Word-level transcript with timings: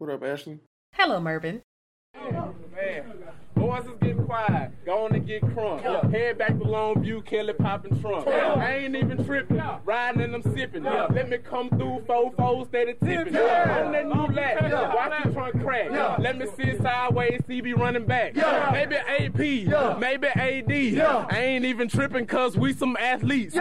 What 0.00 0.08
up, 0.08 0.24
Ashley? 0.24 0.60
Hello, 0.94 1.20
Mervin. 1.20 1.60
Man, 2.14 3.12
boys 3.54 3.84
is 3.84 3.90
getting 4.00 4.24
quiet. 4.24 4.72
Going 4.86 5.12
to 5.12 5.18
get 5.18 5.42
crunk. 5.42 6.10
Head 6.10 6.38
back 6.38 6.58
to 6.58 6.64
Longview, 6.64 7.26
Kelly 7.26 7.52
popping 7.52 8.00
trunk. 8.00 8.26
I 8.26 8.76
ain't 8.76 8.96
even 8.96 9.22
tripping. 9.26 9.60
Riding 9.84 10.22
and 10.22 10.36
I'm 10.36 10.42
sipping. 10.54 10.84
Let 10.84 11.28
me 11.28 11.36
come 11.36 11.68
through, 11.68 12.04
four 12.06 12.32
four 12.32 12.64
steady 12.64 12.94
tipping. 12.94 13.36
On 13.36 13.92
that 13.92 14.06
new 14.06 14.34
lap, 14.34 14.94
watch 14.94 15.22
the 15.22 15.32
trunk 15.34 15.60
crack. 15.62 15.90
Let 16.18 16.38
me 16.38 16.46
sit 16.56 16.80
sideways, 16.80 17.42
CB 17.46 17.76
running 17.76 18.06
back. 18.06 18.34
Maybe 18.72 18.96
AP, 18.96 19.98
maybe 19.98 20.28
AD. 20.28 21.30
I 21.30 21.42
ain't 21.42 21.66
even 21.66 21.90
tripping 21.90 22.24
cause 22.24 22.56
we 22.56 22.72
some 22.72 22.96
athletes. 22.98 23.54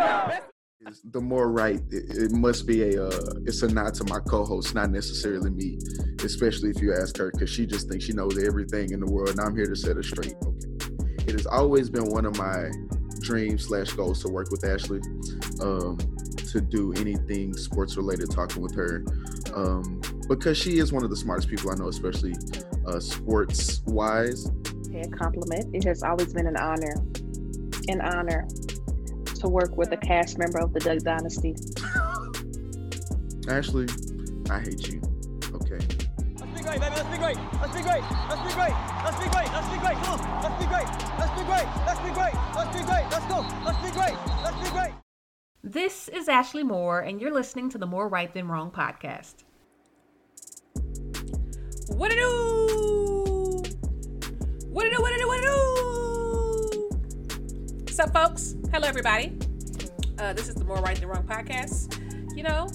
The 1.11 1.19
more 1.19 1.51
right, 1.51 1.81
it, 1.91 2.17
it 2.17 2.31
must 2.31 2.65
be 2.65 2.95
a. 2.95 3.07
Uh, 3.07 3.33
it's 3.45 3.61
a 3.63 3.67
nod 3.67 3.93
to 3.95 4.05
my 4.05 4.19
co-host, 4.19 4.73
not 4.73 4.89
necessarily 4.89 5.49
me. 5.49 5.77
Especially 6.23 6.69
if 6.69 6.81
you 6.81 6.93
ask 6.93 7.17
her, 7.17 7.31
because 7.31 7.49
she 7.49 7.65
just 7.65 7.89
thinks 7.89 8.05
she 8.05 8.13
knows 8.13 8.41
everything 8.41 8.91
in 8.91 9.01
the 9.01 9.11
world, 9.11 9.29
and 9.29 9.41
I'm 9.41 9.53
here 9.55 9.65
to 9.65 9.75
set 9.75 9.97
her 9.97 10.03
straight. 10.03 10.35
Okay. 10.41 11.25
It 11.27 11.31
has 11.31 11.45
always 11.45 11.89
been 11.89 12.05
one 12.05 12.25
of 12.25 12.37
my 12.37 12.71
dreams 13.19 13.67
slash 13.67 13.91
goals 13.91 14.21
to 14.23 14.29
work 14.29 14.51
with 14.51 14.63
Ashley, 14.63 15.01
um, 15.61 15.97
to 16.49 16.61
do 16.61 16.93
anything 16.93 17.53
sports 17.57 17.97
related, 17.97 18.31
talking 18.31 18.61
with 18.61 18.73
her, 18.75 19.03
um, 19.53 20.01
because 20.29 20.57
she 20.57 20.79
is 20.79 20.93
one 20.93 21.03
of 21.03 21.09
the 21.09 21.17
smartest 21.17 21.49
people 21.49 21.71
I 21.71 21.75
know, 21.75 21.89
especially 21.89 22.35
uh, 22.87 23.01
sports 23.01 23.81
wise. 23.85 24.45
a 24.95 25.07
compliment. 25.09 25.75
It 25.75 25.83
has 25.83 26.03
always 26.03 26.33
been 26.33 26.47
an 26.47 26.55
honor, 26.55 26.95
an 27.89 27.99
honor 27.99 28.47
to 29.39 29.47
work 29.47 29.75
with 29.77 29.91
a 29.91 29.97
cast 29.97 30.37
member 30.37 30.59
of 30.59 30.73
the 30.73 30.79
Duck 30.79 30.99
Dynasty. 30.99 31.55
Ashley, 33.47 33.87
I 34.49 34.59
hate 34.59 34.87
you. 34.87 35.01
Okay. 35.55 35.79
Let's 36.37 36.51
be 36.53 36.61
great, 36.61 36.79
baby. 36.79 36.95
Let's 36.95 37.09
be 37.09 37.17
great. 37.17 37.37
Let's 37.59 37.75
be 37.75 37.81
great. 37.81 38.03
Let's 38.29 38.43
be 38.43 38.53
great. 38.53 38.73
Let's 39.03 39.19
be 39.19 39.29
great. 39.29 39.49
Let's 39.51 39.69
be 39.69 39.77
great. 39.79 39.97
Come 39.97 40.19
on. 40.19 40.41
Let's 40.43 40.59
be 40.59 40.67
great. 40.67 40.87
Let's 41.17 41.33
be 41.35 41.43
great. 41.45 41.67
Let's 41.85 42.01
be 42.01 42.11
great. 42.11 42.35
Let's 42.55 42.77
be 42.77 42.83
great. 42.83 43.05
Let's 43.11 43.25
go. 43.25 43.45
Let's 43.65 43.81
be 43.83 43.91
great. 43.91 44.17
Let's 44.43 44.57
be 44.63 44.69
great. 44.69 44.93
This 45.63 46.07
is 46.09 46.29
Ashley 46.29 46.63
Moore, 46.63 46.99
and 47.01 47.19
you're 47.21 47.33
listening 47.33 47.69
to 47.71 47.77
the 47.77 47.87
More 47.87 48.07
Right 48.07 48.33
Than 48.33 48.47
Wrong 48.47 48.71
podcast. 48.71 49.43
What 51.87 52.11
it 52.11 52.15
do? 52.15 53.61
What 54.69 54.85
it 54.85 54.95
do? 54.95 55.01
What 55.01 55.13
it 55.13 55.19
do? 55.19 55.27
What 55.27 55.39
it 55.39 55.43
do? 55.43 55.78
What's 57.99 58.15
up, 58.15 58.29
folks? 58.29 58.55
Hello, 58.71 58.87
everybody. 58.87 59.37
Uh, 60.17 60.31
this 60.31 60.47
is 60.47 60.55
the 60.55 60.63
More 60.63 60.77
Right 60.77 60.97
Than 60.97 61.09
Wrong 61.09 61.27
podcast. 61.27 61.99
You 62.33 62.43
know, 62.43 62.69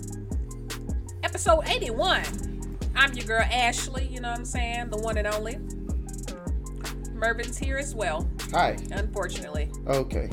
episode 1.22 1.62
81. 1.66 2.76
I'm 2.94 3.10
your 3.14 3.24
girl, 3.24 3.40
Ashley. 3.50 4.06
You 4.06 4.20
know 4.20 4.28
what 4.28 4.40
I'm 4.40 4.44
saying? 4.44 4.90
The 4.90 4.98
one 4.98 5.16
and 5.16 5.26
only. 5.26 5.54
Mervin's 7.14 7.56
here 7.56 7.78
as 7.78 7.94
well, 7.94 8.28
Hi. 8.50 8.76
unfortunately. 8.90 9.70
Okay. 9.86 10.28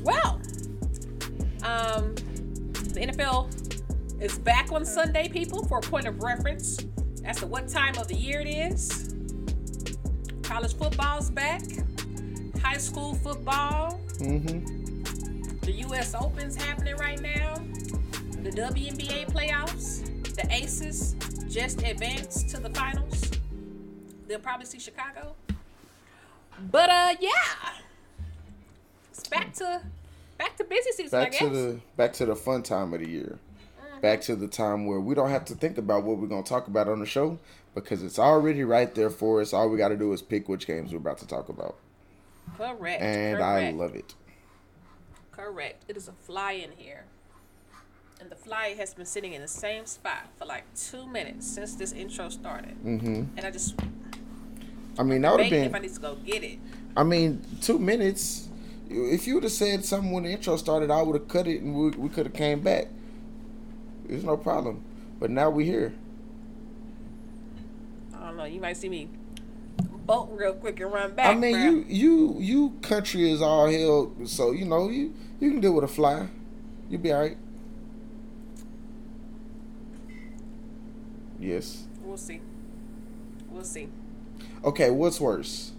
Well, 0.00 0.40
um, 1.64 2.14
the 2.94 3.12
NFL 3.12 4.22
is 4.22 4.38
back 4.38 4.72
on 4.72 4.86
Sunday, 4.86 5.28
people, 5.28 5.66
for 5.66 5.80
a 5.80 5.82
point 5.82 6.06
of 6.06 6.22
reference 6.22 6.78
as 7.26 7.40
to 7.40 7.46
what 7.46 7.68
time 7.68 7.94
of 7.98 8.08
the 8.08 8.16
year 8.16 8.40
it 8.40 8.48
is. 8.48 9.14
College 10.42 10.74
football's 10.78 11.28
back, 11.28 11.60
high 12.64 12.78
school 12.78 13.14
football, 13.14 14.00
Mm-hmm. 14.18 15.58
the 15.60 15.72
U.S. 15.72 16.14
Open's 16.14 16.54
happening 16.56 16.96
right 16.96 17.20
now, 17.20 17.54
the 18.42 18.50
WNBA 18.50 19.26
playoffs, 19.32 20.04
the 20.36 20.46
Aces 20.52 21.14
just 21.48 21.82
advanced 21.82 22.48
to 22.50 22.60
the 22.60 22.70
finals. 22.70 23.30
They'll 24.28 24.38
probably 24.38 24.66
see 24.66 24.78
Chicago. 24.78 25.34
But 26.70 26.88
uh, 26.90 27.14
yeah, 27.20 27.30
it's 29.10 29.26
back 29.28 29.52
to 29.54 29.82
back 30.38 30.56
to 30.56 30.64
busy 30.64 30.92
season. 30.92 31.18
I 31.18 31.22
Back 31.24 31.32
guess. 31.32 31.40
to 31.40 31.48
the 31.50 31.80
back 31.96 32.12
to 32.14 32.26
the 32.26 32.36
fun 32.36 32.62
time 32.62 32.94
of 32.94 33.00
the 33.00 33.08
year. 33.08 33.38
Back 34.00 34.20
to 34.22 34.36
the 34.36 34.48
time 34.48 34.86
where 34.86 35.00
we 35.00 35.14
don't 35.14 35.30
have 35.30 35.44
to 35.46 35.54
think 35.54 35.78
about 35.78 36.04
what 36.04 36.18
we're 36.18 36.28
gonna 36.28 36.42
talk 36.44 36.68
about 36.68 36.88
on 36.88 37.00
the 37.00 37.06
show 37.06 37.38
because 37.74 38.02
it's 38.04 38.18
already 38.18 38.62
right 38.62 38.94
there 38.94 39.10
for 39.10 39.40
us. 39.40 39.52
All 39.52 39.68
we 39.68 39.76
got 39.78 39.88
to 39.88 39.96
do 39.96 40.12
is 40.12 40.22
pick 40.22 40.48
which 40.48 40.66
games 40.66 40.92
we're 40.92 40.98
about 40.98 41.18
to 41.18 41.26
talk 41.26 41.48
about, 41.48 41.76
Correct. 42.56 43.02
and 43.02 43.42
I 43.42 43.70
love 43.70 43.94
it. 43.94 44.14
Correct. 45.32 45.84
It 45.88 45.96
is 45.96 46.08
a 46.08 46.12
fly 46.12 46.52
in 46.52 46.70
here. 46.76 47.04
And 48.20 48.30
the 48.30 48.36
fly 48.36 48.74
has 48.78 48.94
been 48.94 49.06
sitting 49.06 49.32
in 49.32 49.42
the 49.42 49.48
same 49.48 49.86
spot 49.86 50.28
for 50.36 50.44
like 50.44 50.62
two 50.74 51.06
minutes 51.06 51.46
since 51.46 51.74
this 51.74 51.92
intro 51.92 52.28
started. 52.28 52.76
Mm-hmm. 52.84 53.24
And 53.36 53.46
I 53.46 53.50
just 53.50 53.74
I 54.98 55.02
mean, 55.02 55.22
that 55.22 55.32
would 55.32 55.40
have 55.40 55.50
debating 55.50 55.66
if 55.70 55.74
I 55.74 55.78
been. 55.78 55.82
need 55.82 55.94
to 55.94 56.00
go 56.00 56.14
get 56.14 56.44
it. 56.44 56.58
I 56.96 57.02
mean, 57.02 57.44
two 57.60 57.78
minutes. 57.78 58.48
If 58.88 59.26
you 59.26 59.34
would 59.34 59.42
have 59.42 59.52
said 59.52 59.84
something 59.84 60.12
when 60.12 60.22
the 60.24 60.30
intro 60.30 60.56
started, 60.56 60.90
I 60.90 61.02
would 61.02 61.14
have 61.14 61.28
cut 61.28 61.48
it 61.48 61.62
and 61.62 61.74
we, 61.74 61.90
we 61.90 62.08
could 62.08 62.26
have 62.26 62.34
came 62.34 62.60
back. 62.60 62.86
There's 64.06 64.24
no 64.24 64.36
problem. 64.36 64.84
But 65.18 65.30
now 65.30 65.50
we're 65.50 65.66
here. 65.66 65.94
I 68.14 68.26
don't 68.26 68.36
know. 68.36 68.44
You 68.44 68.60
might 68.60 68.76
see 68.76 68.88
me 68.88 69.08
bolt 70.06 70.30
real 70.32 70.54
quick 70.54 70.80
and 70.80 70.92
run 70.92 71.14
back. 71.14 71.34
I 71.34 71.38
mean, 71.38 71.54
bruh. 71.54 71.62
you 71.64 71.84
you 71.88 72.36
you 72.38 72.70
country 72.82 73.30
is 73.30 73.40
all 73.42 73.70
hell, 73.70 74.12
so 74.24 74.52
you 74.52 74.64
know 74.64 74.88
you 74.88 75.14
you 75.40 75.50
can 75.50 75.60
deal 75.60 75.72
with 75.72 75.84
a 75.84 75.88
fly. 75.88 76.28
You'll 76.88 77.00
be 77.00 77.12
all 77.12 77.20
right. 77.20 77.36
Yes. 81.38 81.84
We'll 82.02 82.16
see. 82.16 82.40
We'll 83.50 83.64
see. 83.64 83.88
Okay, 84.64 84.90
what's 84.90 85.20
worse? 85.20 85.72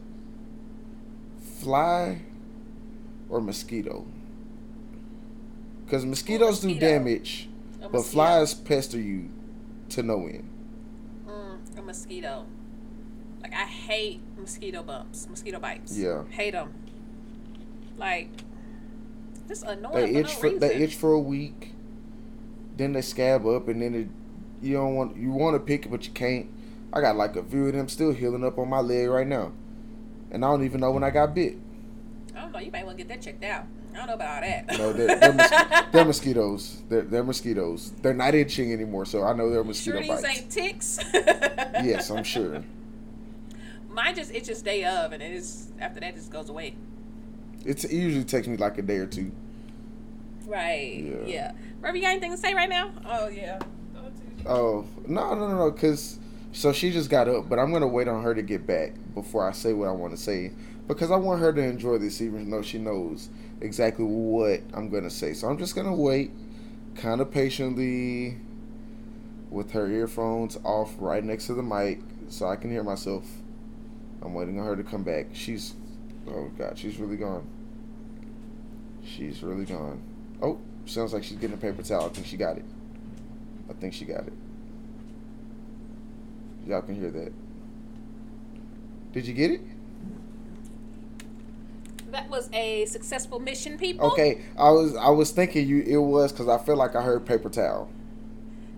Fly 1.59 2.21
or 3.29 3.41
mosquito? 3.41 4.05
Because 5.85 6.05
mosquitoes 6.05 6.59
do 6.59 6.77
damage, 6.77 7.47
A 7.79 7.83
but 7.83 7.93
mosquito. 7.93 8.11
flies 8.13 8.53
pester 8.53 8.99
you 8.99 9.29
to 9.89 10.03
no 10.03 10.25
end. 10.27 10.49
Mm, 11.27 11.77
a 11.77 11.81
mosquito. 11.81 12.45
Like 13.45 13.53
I 13.53 13.65
hate 13.65 14.21
mosquito 14.39 14.81
bumps, 14.81 15.27
mosquito 15.29 15.59
bites. 15.59 15.95
Yeah. 15.95 16.23
Hate 16.31 16.53
them. 16.53 16.73
Like, 17.95 18.29
just 19.47 19.61
annoying 19.61 19.93
They 19.93 20.13
for 20.13 20.19
itch 20.19 20.25
no 20.25 20.33
for 20.39 20.43
reason. 20.47 20.59
they 20.61 20.75
itch 20.77 20.95
for 20.95 21.11
a 21.11 21.19
week, 21.19 21.73
then 22.75 22.93
they 22.93 23.03
scab 23.03 23.45
up, 23.45 23.67
and 23.67 23.83
then 23.83 23.93
it, 23.93 24.07
you 24.65 24.73
don't 24.73 24.95
want 24.95 25.15
you 25.15 25.29
want 25.29 25.55
to 25.55 25.59
pick 25.59 25.85
it, 25.85 25.89
but 25.89 26.07
you 26.07 26.11
can't. 26.11 26.47
I 26.91 27.01
got 27.01 27.17
like 27.17 27.35
a 27.35 27.43
few 27.43 27.67
of 27.67 27.73
them 27.73 27.87
still 27.87 28.11
healing 28.13 28.43
up 28.43 28.57
on 28.57 28.67
my 28.67 28.79
leg 28.79 29.09
right 29.09 29.27
now, 29.27 29.51
and 30.31 30.43
I 30.43 30.47
don't 30.47 30.65
even 30.65 30.81
know 30.81 30.89
when 30.91 31.03
I 31.03 31.11
got 31.11 31.35
bit. 31.35 31.55
I 32.35 32.41
don't 32.41 32.51
know. 32.51 32.57
You 32.57 32.71
might 32.71 32.83
want 32.87 32.97
to 32.97 33.03
get 33.03 33.09
that 33.09 33.21
checked 33.23 33.43
out. 33.43 33.65
I 33.93 33.97
don't 33.99 34.07
know 34.07 34.13
about 34.15 34.43
all 34.43 34.49
that. 34.49 34.67
No, 34.79 34.91
they're, 34.91 35.19
they're, 35.19 35.33
mos- 35.33 35.83
they're 35.91 36.05
mosquitoes. 36.05 36.81
They're, 36.89 37.03
they're 37.03 37.23
mosquitoes. 37.23 37.91
They're 38.01 38.13
not 38.15 38.33
itching 38.33 38.73
anymore, 38.73 39.05
so 39.05 39.23
I 39.23 39.33
know 39.33 39.51
they're 39.51 39.63
mosquito 39.63 40.01
sure 40.01 40.15
these 40.15 40.23
bites. 40.23 40.39
ain't 40.39 40.49
ticks. 40.49 40.99
Yes, 41.83 42.09
I'm 42.09 42.23
sure. 42.23 42.63
Mine 43.95 44.13
just 44.13 44.33
itches 44.33 44.61
day 44.61 44.83
of, 44.83 45.13
and 45.13 45.23
it 45.23 45.31
is 45.31 45.69
after 45.79 46.01
that 46.01 46.15
just 46.15 46.29
goes 46.29 46.49
away. 46.49 46.75
It's, 47.63 47.85
it 47.85 47.95
usually 47.95 48.25
takes 48.25 48.45
me 48.45 48.57
like 48.57 48.77
a 48.77 48.81
day 48.81 48.97
or 48.97 49.07
two. 49.07 49.31
Right. 50.45 51.01
Yeah. 51.01 51.25
Yeah. 51.25 51.51
Ruby, 51.81 51.99
you 51.99 52.05
got 52.05 52.11
anything 52.11 52.31
to 52.31 52.37
say 52.37 52.53
right 52.53 52.69
now? 52.69 52.91
Oh 53.05 53.29
yeah. 53.29 53.59
Oh 54.45 54.85
no 55.07 55.33
no 55.33 55.47
no 55.47 55.57
no! 55.57 55.71
Cause 55.71 56.19
so 56.51 56.71
she 56.73 56.91
just 56.91 57.09
got 57.09 57.27
up, 57.27 57.49
but 57.49 57.57
I'm 57.57 57.71
gonna 57.71 57.87
wait 57.87 58.07
on 58.07 58.21
her 58.21 58.35
to 58.35 58.41
get 58.41 58.67
back 58.67 58.93
before 59.13 59.47
I 59.47 59.53
say 59.53 59.73
what 59.73 59.87
I 59.87 59.91
want 59.91 60.15
to 60.15 60.21
say 60.21 60.51
because 60.87 61.09
I 61.09 61.15
want 61.15 61.39
her 61.39 61.51
to 61.53 61.61
enjoy 61.61 61.97
this, 61.97 62.21
even 62.21 62.49
though 62.49 62.61
she 62.61 62.77
knows 62.77 63.29
exactly 63.61 64.05
what 64.05 64.61
I'm 64.73 64.89
gonna 64.89 65.09
say. 65.09 65.33
So 65.33 65.47
I'm 65.47 65.57
just 65.57 65.73
gonna 65.73 65.95
wait, 65.95 66.31
kind 66.95 67.21
of 67.21 67.31
patiently, 67.31 68.37
with 69.49 69.71
her 69.71 69.87
earphones 69.87 70.57
off 70.63 70.93
right 70.99 71.23
next 71.23 71.47
to 71.47 71.53
the 71.53 71.63
mic, 71.63 72.01
so 72.27 72.47
I 72.47 72.57
can 72.57 72.69
hear 72.69 72.83
myself. 72.83 73.25
I'm 74.25 74.33
waiting 74.33 74.59
on 74.59 74.65
her 74.65 74.75
to 74.75 74.83
come 74.83 75.03
back. 75.03 75.27
She's, 75.33 75.75
oh 76.27 76.49
god, 76.57 76.77
she's 76.77 76.97
really 76.97 77.15
gone. 77.15 77.47
She's 79.03 79.43
really 79.43 79.65
gone. 79.65 80.01
Oh, 80.41 80.59
sounds 80.85 81.13
like 81.13 81.23
she's 81.23 81.37
getting 81.37 81.53
a 81.53 81.59
paper 81.59 81.83
towel. 81.83 82.05
I 82.05 82.09
think 82.09 82.25
she 82.25 82.35
got 82.35 82.57
it. 82.57 82.65
I 83.69 83.73
think 83.73 83.93
she 83.93 84.03
got 84.03 84.25
it. 84.25 84.33
Y'all 86.65 86.81
can 86.81 86.95
hear 86.95 87.11
that. 87.11 87.31
Did 89.13 89.27
you 89.27 89.33
get 89.33 89.51
it? 89.51 89.61
That 92.11 92.29
was 92.29 92.49
a 92.53 92.85
successful 92.85 93.39
mission, 93.39 93.77
people. 93.77 94.07
Okay, 94.07 94.41
I 94.57 94.71
was 94.71 94.95
I 94.95 95.09
was 95.09 95.31
thinking 95.31 95.67
you 95.67 95.81
it 95.81 95.97
was 95.97 96.31
because 96.31 96.47
I 96.47 96.57
feel 96.57 96.77
like 96.77 96.95
I 96.95 97.01
heard 97.03 97.25
paper 97.25 97.49
towel. 97.49 97.89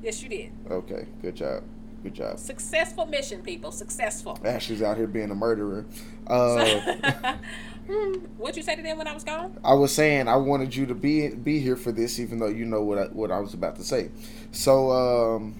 Yes, 0.04 0.22
you 0.22 0.30
did. 0.30 0.52
Okay, 0.70 1.08
good 1.22 1.36
job, 1.36 1.64
good 2.04 2.14
job. 2.14 2.40
Successful 2.40 3.06
mission, 3.06 3.42
people. 3.42 3.72
Successful. 3.72 4.38
Ashley's 4.44 4.82
out 4.82 4.98
here 4.98 5.08
being 5.08 5.32
a 5.32 5.36
murderer. 5.36 5.86
Uh, 6.26 7.38
Hmm, 7.90 8.16
What'd 8.38 8.58
you 8.58 8.64
say 8.64 8.76
to 8.76 8.82
them 8.82 8.98
when 8.98 9.08
I 9.08 9.14
was 9.14 9.24
gone? 9.24 9.58
I 9.64 9.74
was 9.74 9.94
saying 9.96 10.28
I 10.28 10.36
wanted 10.36 10.76
you 10.76 10.86
to 10.88 10.94
be 10.94 11.30
be 11.30 11.60
here 11.62 11.78
for 11.78 11.94
this, 11.94 12.20
even 12.20 12.38
though 12.40 12.48
you 12.50 12.66
know 12.66 12.82
what 12.84 12.98
I, 12.98 13.04
what 13.06 13.32
I 13.32 13.40
was 13.40 13.54
about 13.54 13.78
to 13.78 13.84
say. 13.86 14.12
So 14.52 14.92
um, 14.92 15.56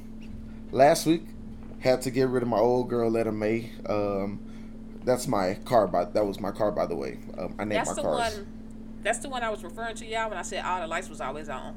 last 0.72 1.06
week 1.06 1.24
Had 1.80 2.02
to 2.02 2.12
get 2.12 2.28
rid 2.28 2.44
of 2.44 2.50
my 2.50 2.58
old 2.58 2.90
girl, 2.90 3.10
Letta 3.10 3.32
May. 3.32 3.72
Um, 3.88 4.42
that's 5.06 5.26
my 5.26 5.54
car. 5.64 5.88
By 5.88 6.04
that 6.04 6.26
was 6.26 6.42
my 6.42 6.52
car, 6.52 6.70
by 6.70 6.86
the 6.86 6.96
way. 6.98 7.20
Um, 7.38 7.56
I 7.58 7.64
named 7.64 7.78
That's 7.80 7.90
my 7.92 7.96
the 7.96 8.02
cars, 8.02 8.36
one. 8.36 8.48
That's 9.04 9.20
the 9.20 9.30
one 9.30 9.42
I 9.44 9.50
was 9.50 9.64
referring 9.64 9.96
to 9.96 10.06
y'all 10.06 10.28
when 10.28 10.38
I 10.38 10.42
said 10.42 10.66
all 10.66 10.82
the 10.82 10.88
lights 10.88 11.08
was 11.08 11.22
always 11.22 11.48
on. 11.48 11.76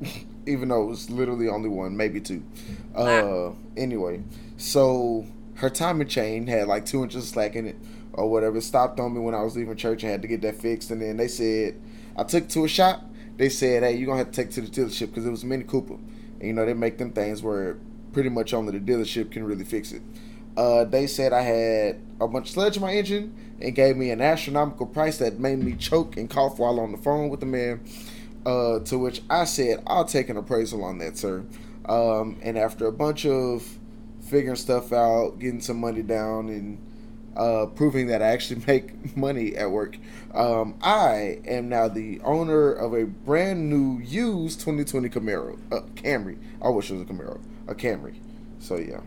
even 0.46 0.68
though 0.68 0.82
it 0.82 0.86
was 0.86 1.10
literally 1.10 1.48
only 1.48 1.68
one, 1.68 1.96
maybe 1.96 2.20
two. 2.20 2.42
Uh, 2.94 3.04
Wow. 3.04 3.56
anyway, 3.76 4.22
so 4.56 5.26
her 5.54 5.70
timing 5.70 6.08
chain 6.08 6.46
had 6.46 6.68
like 6.68 6.86
two 6.86 7.02
inches 7.02 7.24
of 7.24 7.28
slack 7.28 7.54
in 7.56 7.66
it, 7.66 7.76
or 8.12 8.30
whatever. 8.30 8.58
It 8.58 8.62
stopped 8.62 8.98
on 9.00 9.14
me 9.14 9.20
when 9.20 9.34
I 9.34 9.42
was 9.42 9.56
leaving 9.56 9.76
church. 9.76 10.04
I 10.04 10.08
had 10.08 10.22
to 10.22 10.28
get 10.28 10.42
that 10.42 10.56
fixed, 10.56 10.90
and 10.90 11.00
then 11.02 11.16
they 11.16 11.28
said 11.28 11.80
I 12.16 12.24
took 12.24 12.44
it 12.44 12.50
to 12.50 12.64
a 12.64 12.68
shop. 12.68 13.04
They 13.36 13.48
said, 13.48 13.82
"Hey, 13.82 13.96
you're 13.96 14.06
gonna 14.06 14.18
have 14.18 14.30
to 14.30 14.36
take 14.36 14.48
it 14.48 14.52
to 14.54 14.60
the 14.62 14.68
dealership 14.68 15.08
because 15.08 15.26
it 15.26 15.30
was 15.30 15.42
a 15.42 15.46
Mini 15.46 15.64
Cooper." 15.64 15.94
And 15.94 16.42
you 16.48 16.52
know 16.52 16.64
they 16.66 16.74
make 16.74 16.98
them 16.98 17.10
things 17.12 17.42
where 17.42 17.76
pretty 18.12 18.28
much 18.28 18.52
only 18.52 18.78
the 18.78 18.92
dealership 18.92 19.30
can 19.30 19.44
really 19.44 19.64
fix 19.64 19.92
it. 19.92 20.02
Uh, 20.56 20.84
they 20.84 21.06
said 21.06 21.32
I 21.32 21.42
had 21.42 22.00
a 22.20 22.26
bunch 22.26 22.48
of 22.48 22.54
sludge 22.54 22.76
in 22.76 22.82
my 22.82 22.92
engine 22.92 23.32
and 23.60 23.74
gave 23.74 23.96
me 23.96 24.10
an 24.10 24.20
astronomical 24.20 24.84
price 24.86 25.18
that 25.18 25.38
made 25.38 25.58
me 25.60 25.74
choke 25.74 26.16
and 26.16 26.28
cough 26.28 26.58
while 26.58 26.80
on 26.80 26.90
the 26.92 26.98
phone 26.98 27.28
with 27.28 27.40
the 27.40 27.46
man. 27.46 27.80
Uh, 28.46 28.80
to 28.80 28.98
which 28.98 29.22
I 29.28 29.44
said, 29.44 29.82
I'll 29.86 30.04
take 30.04 30.28
an 30.28 30.36
appraisal 30.36 30.82
on 30.84 30.98
that, 30.98 31.18
sir. 31.18 31.44
Um, 31.86 32.38
and 32.42 32.56
after 32.56 32.86
a 32.86 32.92
bunch 32.92 33.26
of 33.26 33.66
figuring 34.22 34.56
stuff 34.56 34.92
out, 34.92 35.38
getting 35.38 35.60
some 35.60 35.78
money 35.78 36.02
down, 36.02 36.48
and 36.48 36.78
uh, 37.36 37.66
proving 37.66 38.06
that 38.08 38.22
I 38.22 38.28
actually 38.28 38.62
make 38.66 39.16
money 39.16 39.56
at 39.56 39.70
work, 39.70 39.98
um, 40.34 40.78
I 40.82 41.40
am 41.46 41.68
now 41.68 41.88
the 41.88 42.20
owner 42.20 42.72
of 42.72 42.94
a 42.94 43.04
brand 43.04 43.68
new 43.68 43.98
used 44.02 44.60
2020 44.60 45.08
Camaro, 45.08 45.58
uh, 45.72 45.80
Camry. 45.94 46.38
I 46.62 46.68
wish 46.70 46.90
it 46.90 46.94
was 46.94 47.02
a 47.02 47.06
Camaro, 47.06 47.40
a 47.68 47.74
Camry. 47.74 48.16
So 48.58 48.76
yeah. 48.76 49.00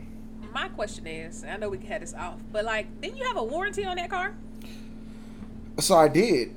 My 0.54 0.68
question 0.70 1.08
is, 1.08 1.44
I 1.44 1.58
know 1.58 1.70
we 1.70 1.80
can 1.80 1.88
have 1.88 2.02
this 2.02 2.14
off, 2.14 2.40
but 2.52 2.66
like, 2.66 3.02
didn't 3.02 3.18
you 3.18 3.26
have 3.26 3.38
a 3.38 3.44
warranty 3.44 3.86
on 3.86 3.98
that 3.98 4.10
car? 4.10 4.36
So 5.80 5.96
I 5.96 6.08
did. 6.08 6.54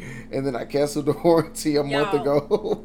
and 0.32 0.46
then 0.46 0.56
I 0.56 0.64
canceled 0.64 1.06
the 1.06 1.12
warranty 1.24 1.76
a 1.76 1.82
month 1.84 2.14
ago. 2.14 2.84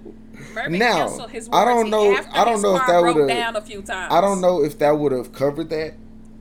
Now, 0.69 1.07
I 1.51 1.65
don't 1.65 1.89
know- 1.89 2.17
I 2.31 2.45
don't 2.45 2.61
know 2.61 2.75
if 2.77 2.87
that 2.87 3.01
would've- 3.03 3.27
down 3.27 3.55
a 3.55 3.61
few 3.61 3.81
times. 3.81 4.13
I 4.13 4.21
don't 4.21 4.41
know 4.41 4.63
if 4.63 4.77
that 4.79 4.91
would 4.97 5.11
have 5.11 5.33
covered 5.33 5.69
that 5.69 5.93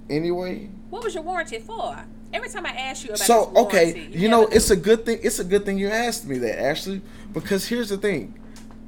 anyway. 0.09 0.69
What 0.91 1.03
was 1.05 1.15
your 1.15 1.25
warranty 1.25 1.59
for? 1.59 1.97
Every 2.32 2.49
time 2.49 2.67
I 2.67 2.71
ask 2.71 3.05
you 3.05 3.11
about 3.11 3.19
So 3.21 3.47
this 3.55 3.65
okay, 3.65 3.93
warranty, 3.93 4.19
you 4.19 4.29
know 4.29 4.47
it's 4.47 4.69
do. 4.69 4.75
a 4.75 4.76
good 4.76 5.06
thing. 5.06 5.19
It's 5.23 5.38
a 5.38 5.44
good 5.44 5.65
thing 5.65 5.79
you 5.79 5.88
asked 5.88 6.26
me 6.26 6.38
that, 6.38 6.61
Ashley, 6.61 7.00
because 7.32 7.69
here's 7.69 7.88
the 7.91 7.97
thing, 7.97 8.35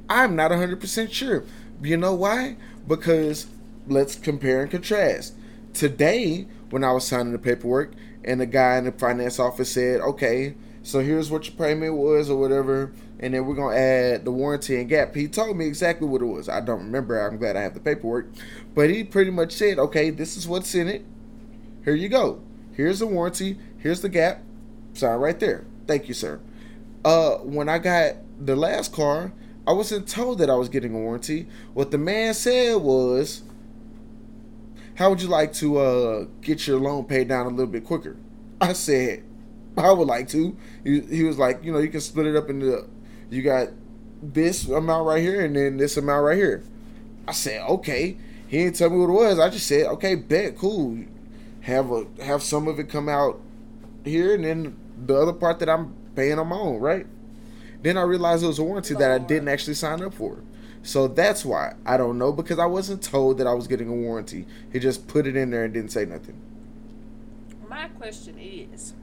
I'm 0.09 0.35
not 0.35 0.51
100 0.51 0.79
percent 0.79 1.11
sure. 1.13 1.43
You 1.81 1.97
know 1.97 2.13
why? 2.13 2.57
Because 2.87 3.47
let's 3.87 4.15
compare 4.15 4.61
and 4.61 4.71
contrast. 4.71 5.33
Today, 5.73 6.47
when 6.69 6.83
I 6.83 6.91
was 6.91 7.07
signing 7.07 7.31
the 7.33 7.39
paperwork, 7.39 7.93
and 8.23 8.41
the 8.41 8.45
guy 8.45 8.77
in 8.77 8.85
the 8.85 8.91
finance 8.91 9.39
office 9.39 9.71
said, 9.71 10.01
"Okay, 10.01 10.55
so 10.87 10.99
here's 11.01 11.29
what 11.29 11.45
your 11.47 11.55
payment 11.55 11.95
was, 11.95 12.29
or 12.29 12.39
whatever." 12.39 12.91
And 13.19 13.33
then 13.33 13.45
we're 13.45 13.55
gonna 13.55 13.75
add 13.75 14.25
the 14.25 14.31
warranty 14.31 14.79
and 14.79 14.87
gap. 14.87 15.15
He 15.15 15.27
told 15.27 15.57
me 15.57 15.65
exactly 15.65 16.07
what 16.07 16.21
it 16.21 16.25
was. 16.25 16.47
I 16.47 16.61
don't 16.61 16.79
remember. 16.79 17.19
I'm 17.19 17.37
glad 17.37 17.55
I 17.55 17.61
have 17.61 17.73
the 17.73 17.79
paperwork, 17.79 18.27
but 18.73 18.89
he 18.89 19.03
pretty 19.03 19.31
much 19.31 19.51
said, 19.51 19.79
"Okay, 19.79 20.11
this 20.11 20.37
is 20.37 20.47
what's 20.47 20.73
in 20.75 20.87
it. 20.87 21.03
Here 21.83 21.95
you 21.95 22.09
go. 22.09 22.39
Here's 22.73 22.99
the 22.99 23.07
warranty. 23.07 23.57
Here's 23.79 24.01
the 24.01 24.09
gap. 24.09 24.43
Sign 24.93 25.19
right 25.19 25.39
there. 25.39 25.65
Thank 25.87 26.07
you, 26.07 26.13
sir. 26.13 26.39
Uh, 27.03 27.37
when 27.37 27.69
I 27.69 27.79
got 27.79 28.15
the 28.39 28.55
last 28.55 28.93
car, 28.93 29.31
I 29.65 29.73
wasn't 29.73 30.07
told 30.07 30.37
that 30.39 30.49
I 30.49 30.55
was 30.55 30.69
getting 30.69 30.93
a 30.93 30.97
warranty. 30.97 31.47
What 31.73 31.91
the 31.91 31.97
man 31.97 32.33
said 32.33 32.77
was, 32.77 33.41
"How 34.95 35.09
would 35.09 35.21
you 35.21 35.27
like 35.27 35.53
to 35.53 35.77
uh 35.77 36.25
get 36.41 36.67
your 36.67 36.79
loan 36.79 37.05
paid 37.05 37.27
down 37.27 37.47
a 37.47 37.49
little 37.49 37.65
bit 37.67 37.83
quicker?" 37.83 38.15
I 38.61 38.73
said, 38.73 39.23
"I 39.85 39.91
would 39.91 40.07
like 40.07 40.27
to." 40.29 40.55
He, 40.83 41.01
he 41.01 41.23
was 41.23 41.37
like, 41.37 41.63
"You 41.63 41.71
know, 41.71 41.79
you 41.79 41.89
can 41.89 42.01
split 42.01 42.27
it 42.27 42.35
up 42.35 42.49
into 42.49 42.87
you 43.29 43.41
got 43.41 43.69
this 44.21 44.67
amount 44.67 45.05
right 45.05 45.21
here 45.21 45.43
and 45.43 45.55
then 45.55 45.77
this 45.77 45.97
amount 45.97 46.25
right 46.25 46.37
here." 46.37 46.63
I 47.27 47.31
said, 47.31 47.61
"Okay." 47.69 48.17
He 48.47 48.59
didn't 48.59 48.77
tell 48.77 48.89
me 48.89 48.97
what 48.97 49.09
it 49.09 49.13
was. 49.13 49.39
I 49.39 49.49
just 49.49 49.67
said, 49.67 49.87
"Okay, 49.87 50.15
bet, 50.15 50.57
cool." 50.57 51.03
Have 51.61 51.91
a 51.91 52.05
have 52.23 52.41
some 52.41 52.67
of 52.67 52.79
it 52.79 52.89
come 52.89 53.09
out 53.09 53.41
here, 54.05 54.33
and 54.35 54.45
then 54.45 54.77
the 55.05 55.15
other 55.15 55.33
part 55.33 55.59
that 55.59 55.69
I'm 55.69 55.93
paying 56.15 56.39
on 56.39 56.47
my 56.47 56.55
own, 56.55 56.79
right? 56.79 57.05
Then 57.81 57.97
I 57.97 58.01
realized 58.01 58.43
it 58.43 58.47
was 58.47 58.59
a 58.59 58.63
warranty 58.63 58.95
that 58.95 59.11
I 59.11 59.17
didn't 59.17 59.49
actually 59.49 59.75
sign 59.75 60.01
up 60.01 60.13
for. 60.13 60.37
So 60.83 61.07
that's 61.07 61.43
why 61.43 61.73
I 61.85 61.97
don't 61.97 62.17
know 62.17 62.31
because 62.31 62.59
I 62.59 62.65
wasn't 62.65 63.03
told 63.03 63.37
that 63.39 63.47
I 63.47 63.53
was 63.53 63.67
getting 63.67 63.89
a 63.89 63.93
warranty. 63.93 64.45
He 64.71 64.79
just 64.79 65.07
put 65.07 65.27
it 65.27 65.35
in 65.35 65.51
there 65.51 65.65
and 65.65 65.73
didn't 65.73 65.91
say 65.91 66.05
nothing. 66.05 66.39
My 67.69 67.89
question 67.89 68.39
is, 68.39 68.93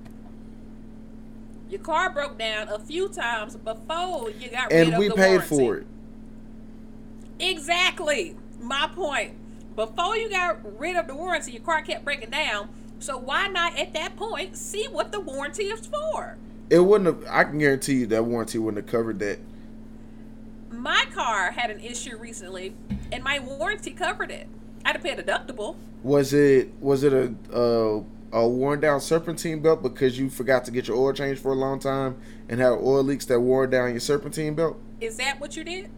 your 1.70 1.80
car 1.80 2.10
broke 2.10 2.38
down 2.38 2.68
a 2.68 2.78
few 2.78 3.08
times 3.08 3.56
before 3.56 4.30
you 4.30 4.50
got 4.50 4.70
rid 4.70 4.80
of 4.80 4.86
And 4.86 4.92
of 4.94 4.98
we 4.98 5.08
the 5.08 5.14
paid 5.14 5.30
warranty. 5.36 5.56
for 5.56 5.76
it. 5.78 5.86
Exactly. 7.38 8.36
My 8.60 8.88
point. 8.94 9.34
Before 9.76 10.16
you 10.16 10.30
got 10.30 10.78
rid 10.78 10.96
of 10.96 11.06
the 11.08 11.14
warranty, 11.14 11.52
your 11.52 11.62
car 11.62 11.82
kept 11.82 12.04
breaking 12.04 12.30
down. 12.30 12.68
So 13.00 13.18
why 13.18 13.48
not 13.48 13.76
at 13.76 13.92
that 13.94 14.16
point 14.16 14.56
see 14.56 14.86
what 14.86 15.10
the 15.10 15.20
warranty 15.20 15.64
is 15.64 15.86
for? 15.86 16.36
It 16.70 16.78
wouldn't 16.78 17.06
have. 17.06 17.28
I 17.30 17.44
can 17.44 17.58
guarantee 17.58 17.94
you 17.94 18.06
that 18.06 18.24
warranty 18.24 18.58
wouldn't 18.58 18.84
have 18.84 18.90
covered 18.90 19.18
that. 19.18 19.38
My 20.70 21.04
car 21.12 21.50
had 21.50 21.70
an 21.70 21.80
issue 21.80 22.16
recently, 22.16 22.74
and 23.12 23.22
my 23.22 23.38
warranty 23.40 23.90
covered 23.90 24.30
it. 24.30 24.46
I 24.84 24.88
had 24.90 24.92
to 24.94 24.98
pay 25.02 25.10
a 25.10 25.22
deductible. 25.22 25.76
Was 26.02 26.32
it 26.32 26.72
was 26.80 27.02
it 27.04 27.12
a 27.12 27.34
a, 27.52 28.04
a 28.34 28.46
worn 28.46 28.80
down 28.80 29.00
serpentine 29.00 29.60
belt 29.60 29.80
because 29.80 30.18
you 30.18 30.28
forgot 30.28 30.64
to 30.64 30.72
get 30.72 30.88
your 30.88 30.96
oil 30.96 31.12
changed 31.12 31.40
for 31.40 31.52
a 31.52 31.54
long 31.54 31.78
time 31.78 32.16
and 32.48 32.58
had 32.60 32.70
oil 32.70 33.04
leaks 33.04 33.24
that 33.26 33.38
wore 33.38 33.66
down 33.68 33.90
your 33.92 34.00
serpentine 34.00 34.54
belt? 34.54 34.76
Is 35.00 35.16
that 35.18 35.40
what 35.40 35.56
you 35.56 35.62
did? 35.62 35.88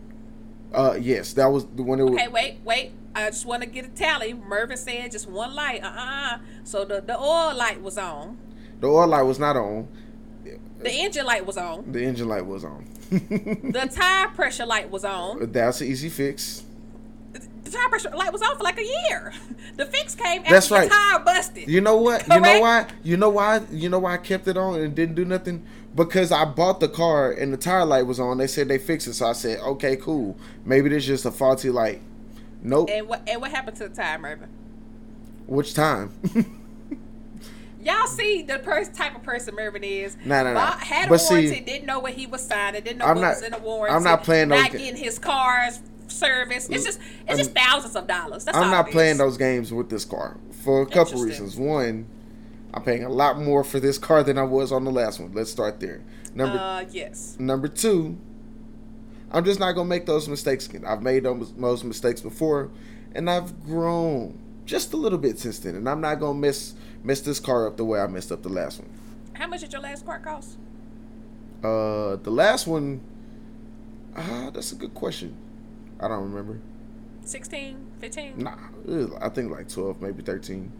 Uh, 0.73 0.99
yes, 1.01 1.33
that 1.33 1.47
was 1.47 1.65
the 1.65 1.83
one. 1.83 1.99
It 1.99 2.05
was. 2.05 2.13
Okay, 2.13 2.29
wait, 2.29 2.59
wait. 2.63 2.93
I 3.15 3.31
just 3.31 3.47
want 3.47 3.63
to 3.63 3.69
get 3.69 3.87
a 3.87 3.89
tally. 3.89 4.35
Mervin 4.35 4.77
said 4.77 5.11
just 5.13 5.27
one 5.27 5.55
light. 5.55 5.83
Uh 5.83 5.87
uh 5.87 6.39
So 6.65 6.85
the, 6.85 7.01
the 7.01 7.19
oil 7.19 7.57
light 7.57 7.81
was 7.81 7.97
on. 7.97 8.37
The 8.81 8.87
oil 8.87 9.07
light 9.07 9.23
was 9.23 9.39
not 9.39 9.57
on. 9.57 9.89
The 10.79 10.93
engine 10.93 11.25
light 11.25 11.47
was 11.47 11.57
on. 11.57 11.91
The 11.91 12.05
engine 12.05 12.29
light 12.29 12.45
was 12.45 12.65
on. 12.65 12.87
The 13.11 13.91
tire 13.91 14.29
pressure 14.29 14.67
light 14.67 14.91
was 14.91 15.07
on. 15.07 15.51
That's 15.53 15.81
an 15.81 15.87
easy 15.87 16.11
fix. 16.11 16.65
The, 17.71 17.77
tire 17.77 17.89
pressure 17.89 18.11
light 18.11 18.33
was 18.33 18.43
on 18.43 18.57
for 18.57 18.63
like 18.65 18.79
a 18.79 18.85
year. 18.85 19.33
The 19.77 19.85
fix 19.87 20.15
came 20.15 20.41
after 20.43 20.53
That's 20.55 20.69
the 20.69 20.89
tire 20.89 21.19
busted. 21.25 21.69
You 21.69 21.81
know 21.81 21.97
what? 21.97 22.27
You 22.33 22.41
know 22.41 22.61
why? 22.61 22.87
You 23.03 23.17
know 23.17 23.29
why? 23.31 23.61
You 23.71 23.89
know 23.89 23.99
why 23.99 24.15
I 24.15 24.19
kept 24.19 24.49
it 24.49 24.57
on 24.57 24.81
and 24.81 24.95
didn't 24.95 25.15
do 25.17 25.25
nothing? 25.25 25.65
Because 25.95 26.31
I 26.33 26.45
bought 26.45 26.81
the 26.81 26.89
car 26.89 27.31
and 27.33 27.53
the 27.53 27.57
tire 27.57 27.85
light 27.85 28.07
was 28.07 28.21
on. 28.21 28.39
They 28.39 28.47
said 28.47 28.69
they 28.69 28.79
fixed 28.79 29.07
it, 29.07 29.15
so 29.15 29.27
I 29.27 29.33
said, 29.33 29.59
okay, 29.61 29.97
cool. 29.97 30.37
Maybe 30.65 30.89
this 30.91 31.05
just 31.07 31.25
a 31.25 31.31
faulty 31.31 31.71
light. 31.71 32.01
Nope. 32.63 32.89
And 32.93 33.09
what 33.09 33.23
and 33.29 33.41
what 33.41 33.51
happened 33.51 33.77
to 33.79 33.89
the 33.89 33.95
tire, 33.95 34.19
Mervin? 34.19 34.49
Which 35.47 35.75
time? 35.75 36.11
Y'all 37.83 38.07
see 38.09 38.43
the 38.43 38.59
pers- 38.59 38.89
type 38.89 39.15
of 39.15 39.23
person 39.23 39.55
Mervin 39.55 39.85
is. 39.85 40.17
Nah, 40.25 40.43
nah. 40.43 40.55
Bought- 40.55 40.81
Had 40.81 41.07
a 41.07 41.09
But 41.09 41.19
see- 41.19 41.61
didn't 41.61 41.87
know 41.87 42.01
what 42.01 42.15
he 42.15 42.27
was 42.27 42.45
signing, 42.45 42.83
didn't 42.83 42.99
know 42.99 43.05
I'm 43.05 43.17
what 43.17 43.23
not- 43.23 43.35
was 43.37 43.43
in 43.45 43.53
the 43.53 43.59
warranty. 43.59 43.95
I'm 43.97 44.03
not 44.03 44.25
playing 44.25 44.49
Not 44.49 44.73
ga- 44.73 44.79
getting 44.79 44.97
his 44.97 45.19
car's 45.21 45.81
service. 46.17 46.69
It's 46.69 46.85
just 46.85 47.01
it's 47.29 47.39
just 47.39 47.55
thousands 47.55 47.97
of 47.97 48.07
dollars. 48.07 48.45
That's 48.45 48.57
I'm 48.57 48.71
not 48.71 48.91
playing 48.91 49.19
those 49.19 49.37
games 49.37 49.73
with 49.73 49.91
this 49.91 50.05
car 50.05 50.39
for 50.65 50.83
a 50.83 50.87
couple 50.87 51.23
reasons. 51.23 51.57
One, 51.57 52.07
I'm 52.75 52.83
paying 52.83 53.05
a 53.05 53.09
lot 53.09 53.41
more 53.41 53.65
for 53.65 53.81
this 53.81 53.99
car 53.99 54.23
than 54.23 54.39
I 54.39 54.43
was 54.43 54.73
on 54.73 54.85
the 54.85 54.91
last 54.91 55.21
one. 55.21 55.33
Let's 55.33 55.51
start 55.51 55.81
there. 55.81 56.03
Number 56.35 56.59
Uh, 56.59 56.85
yes. 56.91 57.37
Number 57.39 57.69
two, 57.69 58.17
I'm 59.31 59.45
just 59.45 59.61
not 59.61 59.73
gonna 59.73 59.89
make 59.89 60.07
those 60.07 60.29
mistakes 60.29 60.67
again. 60.67 60.85
I've 60.87 61.03
made 61.03 61.25
those, 61.25 61.85
mistakes 61.85 62.21
before, 62.21 62.71
and 63.15 63.31
I've 63.31 63.65
grown 63.65 64.39
just 64.65 64.93
a 64.93 64.97
little 64.97 65.19
bit 65.19 65.39
since 65.39 65.59
then. 65.59 65.75
And 65.75 65.89
I'm 65.89 66.01
not 66.01 66.21
gonna 66.21 66.39
mess 66.39 66.75
mess 67.03 67.21
this 67.21 67.41
car 67.41 67.67
up 67.67 67.77
the 67.77 67.85
way 67.85 68.01
I 68.01 68.07
messed 68.07 68.33
up 68.33 68.43
the 68.43 68.49
last 68.49 68.81
one. 68.81 68.91
How 69.35 69.47
much 69.47 69.61
did 69.61 69.73
your 69.73 69.83
last 69.83 70.05
car 70.05 70.19
cost? 70.19 70.57
Uh, 71.63 72.17
the 72.17 72.31
last 72.31 72.67
one, 72.67 73.01
ah, 74.17 74.51
that's 74.53 74.73
a 74.73 74.75
good 74.75 74.95
question. 74.95 75.35
I 76.01 76.09
don't 76.09 76.31
remember. 76.31 76.61
16, 77.23 77.87
15, 77.99 78.39
Nah, 78.39 78.55
ugh, 78.89 79.19
I 79.21 79.29
think 79.31 79.51
like 79.51 79.69
12, 79.69 80.01
maybe 80.01 80.23
13. 80.23 80.71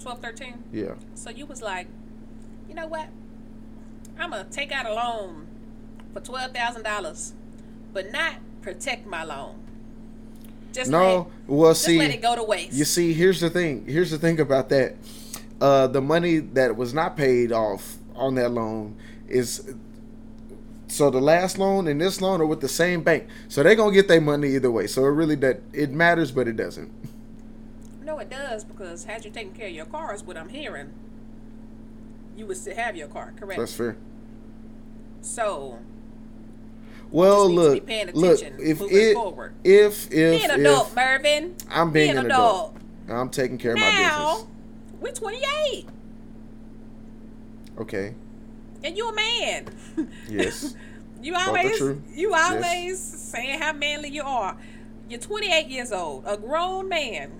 12, 0.00 0.18
13? 0.20 0.64
Yeah. 0.72 0.94
So 1.14 1.30
you 1.30 1.46
was 1.46 1.62
like, 1.62 1.86
you 2.68 2.74
know 2.74 2.86
what? 2.86 3.08
I'm 4.18 4.30
gonna 4.30 4.44
take 4.50 4.70
out 4.72 4.86
a 4.86 4.94
loan 4.94 5.46
for 6.12 6.20
twelve 6.20 6.52
thousand 6.52 6.82
dollars, 6.84 7.32
but 7.92 8.12
not 8.12 8.34
protect 8.62 9.06
my 9.06 9.24
loan. 9.24 9.56
Just 10.72 10.90
No, 10.90 11.16
let, 11.16 11.26
well, 11.48 11.70
just 11.72 11.84
see, 11.84 11.98
let 11.98 12.10
it 12.10 12.22
go 12.22 12.36
to 12.36 12.42
waste. 12.42 12.72
You 12.72 12.84
see, 12.84 13.12
here's 13.12 13.40
the 13.40 13.50
thing. 13.50 13.86
Here's 13.86 14.10
the 14.10 14.18
thing 14.18 14.40
about 14.40 14.68
that. 14.70 14.94
Uh, 15.60 15.86
the 15.86 16.00
money 16.00 16.38
that 16.38 16.76
was 16.76 16.92
not 16.94 17.16
paid 17.16 17.50
off 17.52 17.96
on 18.14 18.34
that 18.36 18.50
loan 18.50 18.96
is 19.28 19.74
so 20.94 21.10
the 21.10 21.20
last 21.20 21.58
loan 21.58 21.88
and 21.88 22.00
this 22.00 22.20
loan 22.20 22.40
are 22.40 22.46
with 22.46 22.60
the 22.60 22.68
same 22.68 23.02
bank, 23.02 23.26
so 23.48 23.62
they're 23.62 23.74
gonna 23.74 23.92
get 23.92 24.06
their 24.08 24.20
money 24.20 24.54
either 24.54 24.70
way. 24.70 24.86
So 24.86 25.04
it 25.04 25.08
really 25.10 25.34
that 25.36 25.60
it 25.72 25.90
matters, 25.90 26.30
but 26.30 26.46
it 26.48 26.56
doesn't. 26.56 26.90
No, 28.02 28.18
it 28.18 28.30
does 28.30 28.64
because 28.64 29.04
had 29.04 29.24
you 29.24 29.30
taken 29.30 29.52
care 29.54 29.66
of 29.68 29.74
your 29.74 29.86
car, 29.86 30.14
is 30.14 30.22
what 30.22 30.36
I'm 30.36 30.48
hearing. 30.50 30.92
You 32.36 32.46
would 32.46 32.56
still 32.56 32.76
have 32.76 32.96
your 32.96 33.08
car, 33.08 33.32
correct? 33.38 33.58
That's 33.58 33.74
fair. 33.74 33.96
so 35.20 35.78
Well, 37.10 37.48
just 37.48 37.72
need 37.74 37.80
to 37.80 37.86
be 38.12 38.18
look, 38.20 38.40
look. 38.40 38.52
If 38.58 38.80
it, 38.82 39.14
forward. 39.14 39.54
if 39.64 40.10
be 40.10 40.16
if 40.16 40.44
an 40.50 40.60
adult, 40.60 40.88
if 40.88 40.96
Mervin. 40.96 41.56
I'm 41.70 41.90
Be 41.92 42.00
being 42.00 42.10
an 42.12 42.18
an 42.18 42.26
adult. 42.26 42.76
adult, 43.06 43.18
I'm 43.20 43.30
taking 43.30 43.58
care 43.58 43.72
of 43.72 43.78
my 43.78 43.90
Now, 43.90 44.32
business. 44.34 44.50
we're 45.00 45.12
28, 45.12 45.86
Okay. 47.80 48.14
And 48.84 48.96
you 48.96 49.08
a 49.08 49.14
man. 49.14 49.66
Yes. 50.28 50.76
You 51.22 51.34
always, 51.34 51.80
you 51.80 52.30
Yes. 52.32 52.50
always 52.52 53.00
saying 53.00 53.58
how 53.58 53.72
manly 53.72 54.10
you 54.10 54.22
are. 54.22 54.58
You're 55.08 55.18
28 55.20 55.68
years 55.68 55.90
old, 55.90 56.24
a 56.26 56.36
grown 56.36 56.86
man 56.90 57.32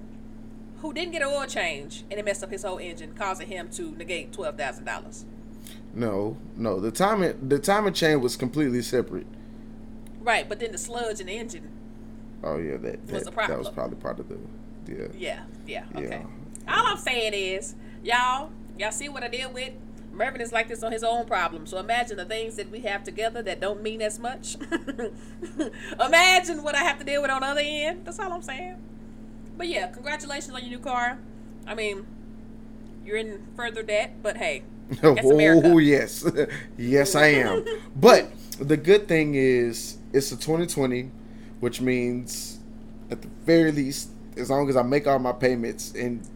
who 0.78 0.94
didn't 0.94 1.12
get 1.12 1.20
an 1.20 1.28
oil 1.28 1.44
change, 1.46 2.02
and 2.10 2.18
it 2.18 2.24
messed 2.24 2.42
up 2.42 2.50
his 2.50 2.62
whole 2.62 2.78
engine, 2.78 3.12
causing 3.14 3.46
him 3.46 3.68
to 3.72 3.90
negate 3.96 4.32
twelve 4.32 4.56
thousand 4.56 4.86
dollars. 4.86 5.26
No, 5.92 6.38
no. 6.56 6.80
The 6.80 6.90
timing, 6.90 7.46
the 7.46 7.58
timing 7.58 7.92
chain 7.92 8.22
was 8.22 8.36
completely 8.36 8.80
separate. 8.80 9.26
Right, 10.20 10.48
but 10.48 10.60
then 10.60 10.72
the 10.72 10.78
sludge 10.78 11.20
in 11.20 11.26
the 11.26 11.34
engine. 11.36 11.68
Oh 12.42 12.56
yeah, 12.56 12.78
that 12.78 13.00
Was 13.02 13.10
that, 13.10 13.24
the 13.26 13.32
problem. 13.32 13.58
that 13.58 13.58
was 13.58 13.68
probably 13.74 13.96
part 13.96 14.18
of 14.18 14.30
the 14.30 14.38
yeah. 14.90 15.08
Yeah, 15.14 15.42
yeah, 15.66 15.84
Yeah. 15.92 16.00
okay. 16.00 16.22
All 16.68 16.86
I'm 16.86 16.96
saying 16.96 17.34
is, 17.34 17.74
y'all, 18.02 18.50
y'all 18.78 18.92
see 18.92 19.10
what 19.10 19.22
I 19.22 19.28
did 19.28 19.52
with. 19.52 19.74
Mervin 20.14 20.40
is 20.40 20.52
like 20.52 20.68
this 20.68 20.82
on 20.82 20.92
his 20.92 21.02
own 21.02 21.26
problem. 21.26 21.66
So 21.66 21.78
imagine 21.78 22.16
the 22.16 22.24
things 22.24 22.56
that 22.56 22.70
we 22.70 22.80
have 22.80 23.02
together 23.02 23.42
that 23.42 23.60
don't 23.60 23.82
mean 23.82 24.00
as 24.00 24.18
much. 24.18 24.56
imagine 26.00 26.62
what 26.62 26.74
I 26.74 26.82
have 26.84 26.98
to 26.98 27.04
deal 27.04 27.22
with 27.22 27.30
on 27.30 27.40
the 27.40 27.48
other 27.48 27.62
end. 27.62 28.04
That's 28.04 28.18
all 28.18 28.32
I'm 28.32 28.42
saying. 28.42 28.76
But 29.56 29.68
yeah, 29.68 29.88
congratulations 29.88 30.54
on 30.54 30.60
your 30.60 30.70
new 30.70 30.78
car. 30.78 31.18
I 31.66 31.74
mean, 31.74 32.06
you're 33.04 33.16
in 33.16 33.46
further 33.56 33.82
debt, 33.82 34.22
but 34.22 34.36
hey, 34.36 34.62
oh 35.02 35.78
yes, 35.78 36.24
yes 36.78 37.14
I 37.14 37.26
am. 37.26 37.64
but 37.96 38.30
the 38.58 38.76
good 38.76 39.08
thing 39.08 39.34
is 39.34 39.98
it's 40.12 40.30
a 40.32 40.36
2020, 40.36 41.10
which 41.60 41.80
means 41.80 42.58
at 43.10 43.22
the 43.22 43.28
very 43.44 43.72
least, 43.72 44.10
as 44.36 44.50
long 44.50 44.68
as 44.68 44.76
I 44.76 44.82
make 44.82 45.06
all 45.06 45.18
my 45.18 45.32
payments 45.32 45.92
and 45.92 46.26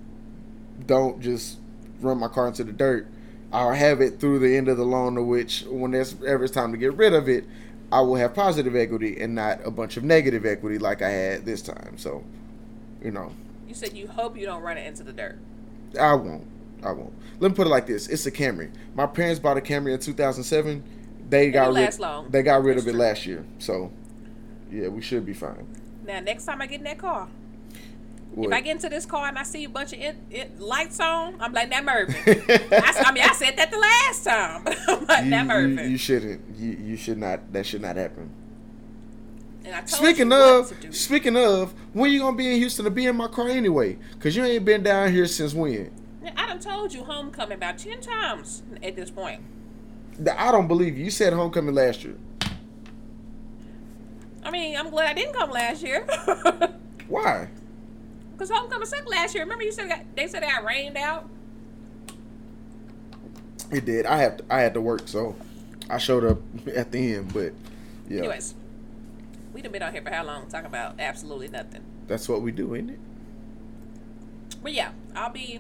don't 0.86 1.20
just 1.20 1.58
run 2.00 2.18
my 2.18 2.28
car 2.28 2.48
into 2.48 2.64
the 2.64 2.72
dirt, 2.72 3.08
I'll 3.52 3.72
have 3.72 4.00
it 4.00 4.20
through 4.20 4.40
the 4.40 4.56
end 4.56 4.68
of 4.68 4.76
the 4.76 4.84
loan. 4.84 5.14
To 5.14 5.22
which, 5.22 5.64
when 5.68 5.90
there's 5.92 6.14
ever 6.24 6.44
it's 6.44 6.52
time 6.52 6.72
to 6.72 6.78
get 6.78 6.94
rid 6.94 7.14
of 7.14 7.28
it, 7.28 7.44
I 7.90 8.00
will 8.02 8.16
have 8.16 8.34
positive 8.34 8.76
equity 8.76 9.20
and 9.20 9.34
not 9.34 9.60
a 9.66 9.70
bunch 9.70 9.96
of 9.96 10.04
negative 10.04 10.44
equity 10.44 10.78
like 10.78 11.00
I 11.02 11.08
had 11.08 11.44
this 11.46 11.62
time. 11.62 11.96
So, 11.96 12.22
you 13.02 13.10
know, 13.10 13.32
You 13.66 13.74
said 13.74 13.94
you 13.96 14.06
hope 14.08 14.36
you 14.36 14.44
don't 14.44 14.62
run 14.62 14.76
it 14.76 14.86
into 14.86 15.02
the 15.02 15.12
dirt. 15.12 15.38
I 15.98 16.12
won't. 16.14 16.46
I 16.82 16.92
won't. 16.92 17.12
Let 17.40 17.50
me 17.50 17.54
put 17.56 17.66
it 17.66 17.70
like 17.70 17.86
this: 17.86 18.08
It's 18.08 18.26
a 18.26 18.30
Camry. 18.30 18.70
My 18.94 19.06
parents 19.06 19.40
bought 19.40 19.56
a 19.56 19.60
Camry 19.60 19.94
in 19.94 19.98
2007. 20.00 20.84
They 21.30 21.50
got 21.50 21.68
rid. 21.68 21.74
last 21.74 22.00
long. 22.00 22.30
They 22.30 22.42
got 22.42 22.62
rid 22.62 22.76
That's 22.76 22.84
of 22.84 22.88
it 22.88 22.92
true. 22.92 23.00
last 23.00 23.26
year. 23.26 23.44
So, 23.58 23.90
yeah, 24.70 24.88
we 24.88 25.00
should 25.02 25.24
be 25.26 25.34
fine. 25.34 25.66
Now, 26.06 26.20
next 26.20 26.44
time 26.44 26.60
I 26.62 26.66
get 26.66 26.78
in 26.80 26.84
that 26.84 26.98
car, 26.98 27.28
What? 28.38 28.46
if 28.46 28.52
I 28.52 28.60
get 28.60 28.76
into 28.76 28.88
this 28.88 29.04
car 29.04 29.26
and 29.26 29.36
I 29.36 29.42
see 29.42 29.64
a 29.64 29.68
bunch 29.68 29.92
of 29.92 29.98
it, 29.98 30.16
it, 30.30 30.60
lights 30.60 31.00
on, 31.00 31.40
I'm 31.40 31.52
like, 31.52 31.70
that 31.70 31.84
Mervin. 31.84 32.14
I, 32.70 33.02
I 33.06 33.10
mean, 33.10 33.24
I 33.24 33.32
said 33.32 33.56
that 33.56 33.72
the 33.72 33.78
last 33.78 34.22
time, 34.22 34.62
but 34.64 34.78
I'm 34.88 35.06
like, 35.06 35.24
you, 35.24 35.30
that 35.30 35.46
Mervin. 35.46 35.90
you 35.90 35.98
shouldn't. 35.98 36.56
You, 36.56 36.70
you 36.70 36.96
should 36.96 37.18
not. 37.18 37.52
That 37.52 37.66
should 37.66 37.82
not 37.82 37.96
happen. 37.96 38.30
and 39.64 39.74
I 39.74 39.78
told 39.78 39.88
Speaking 39.88 40.30
you 40.30 40.36
of, 40.36 40.72
speaking 40.94 41.36
of, 41.36 41.74
when 41.92 42.12
you 42.12 42.20
gonna 42.20 42.36
be 42.36 42.52
in 42.52 42.58
Houston 42.58 42.84
to 42.84 42.92
be 42.92 43.06
in 43.06 43.16
my 43.16 43.26
car 43.26 43.48
anyway? 43.48 43.98
Cause 44.20 44.36
you 44.36 44.44
ain't 44.44 44.64
been 44.64 44.84
down 44.84 45.10
here 45.10 45.26
since 45.26 45.52
when? 45.52 45.90
I 46.36 46.46
done 46.46 46.60
told 46.60 46.94
you 46.94 47.02
homecoming 47.02 47.56
about 47.56 47.78
10 47.78 48.00
times 48.00 48.62
at 48.84 48.94
this 48.94 49.10
point. 49.10 49.40
I 50.36 50.52
don't 50.52 50.68
believe 50.68 50.96
you. 50.96 51.06
You 51.06 51.10
said 51.10 51.32
homecoming 51.32 51.74
last 51.74 52.04
year. 52.04 52.14
I 54.44 54.52
mean, 54.52 54.76
I'm 54.76 54.90
glad 54.90 55.10
I 55.10 55.14
didn't 55.14 55.34
come 55.34 55.50
last 55.50 55.82
year. 55.82 56.02
Why? 57.08 57.48
Because 58.38 58.50
homecoming 58.50 58.86
sucked 58.86 59.08
last 59.10 59.34
year. 59.34 59.42
Remember 59.42 59.64
you 59.64 59.72
said 59.72 59.88
got, 59.88 60.14
they 60.14 60.28
said 60.28 60.44
it 60.44 60.46
got 60.46 60.62
rained 60.64 60.96
out? 60.96 61.28
It 63.72 63.84
did. 63.84 64.06
I 64.06 64.18
had 64.18 64.38
to, 64.38 64.44
I 64.48 64.60
had 64.60 64.74
to 64.74 64.80
work, 64.80 65.08
so 65.08 65.34
I 65.90 65.98
showed 65.98 66.24
up 66.24 66.38
at 66.76 66.92
the 66.92 67.16
end. 67.16 67.34
But 67.34 67.52
yeah, 68.08 68.20
Anyways, 68.20 68.54
we 69.52 69.60
done 69.60 69.72
been 69.72 69.82
out 69.82 69.92
here 69.92 70.02
for 70.02 70.10
how 70.10 70.24
long 70.24 70.46
talking 70.46 70.66
about 70.66 71.00
absolutely 71.00 71.48
nothing. 71.48 71.82
that's 72.06 72.28
what 72.28 72.40
we 72.42 72.52
do, 72.52 72.74
isn't 72.74 72.90
it? 72.90 73.00
But 74.62 74.72
yeah, 74.72 74.92
I'll 75.16 75.30
be 75.30 75.58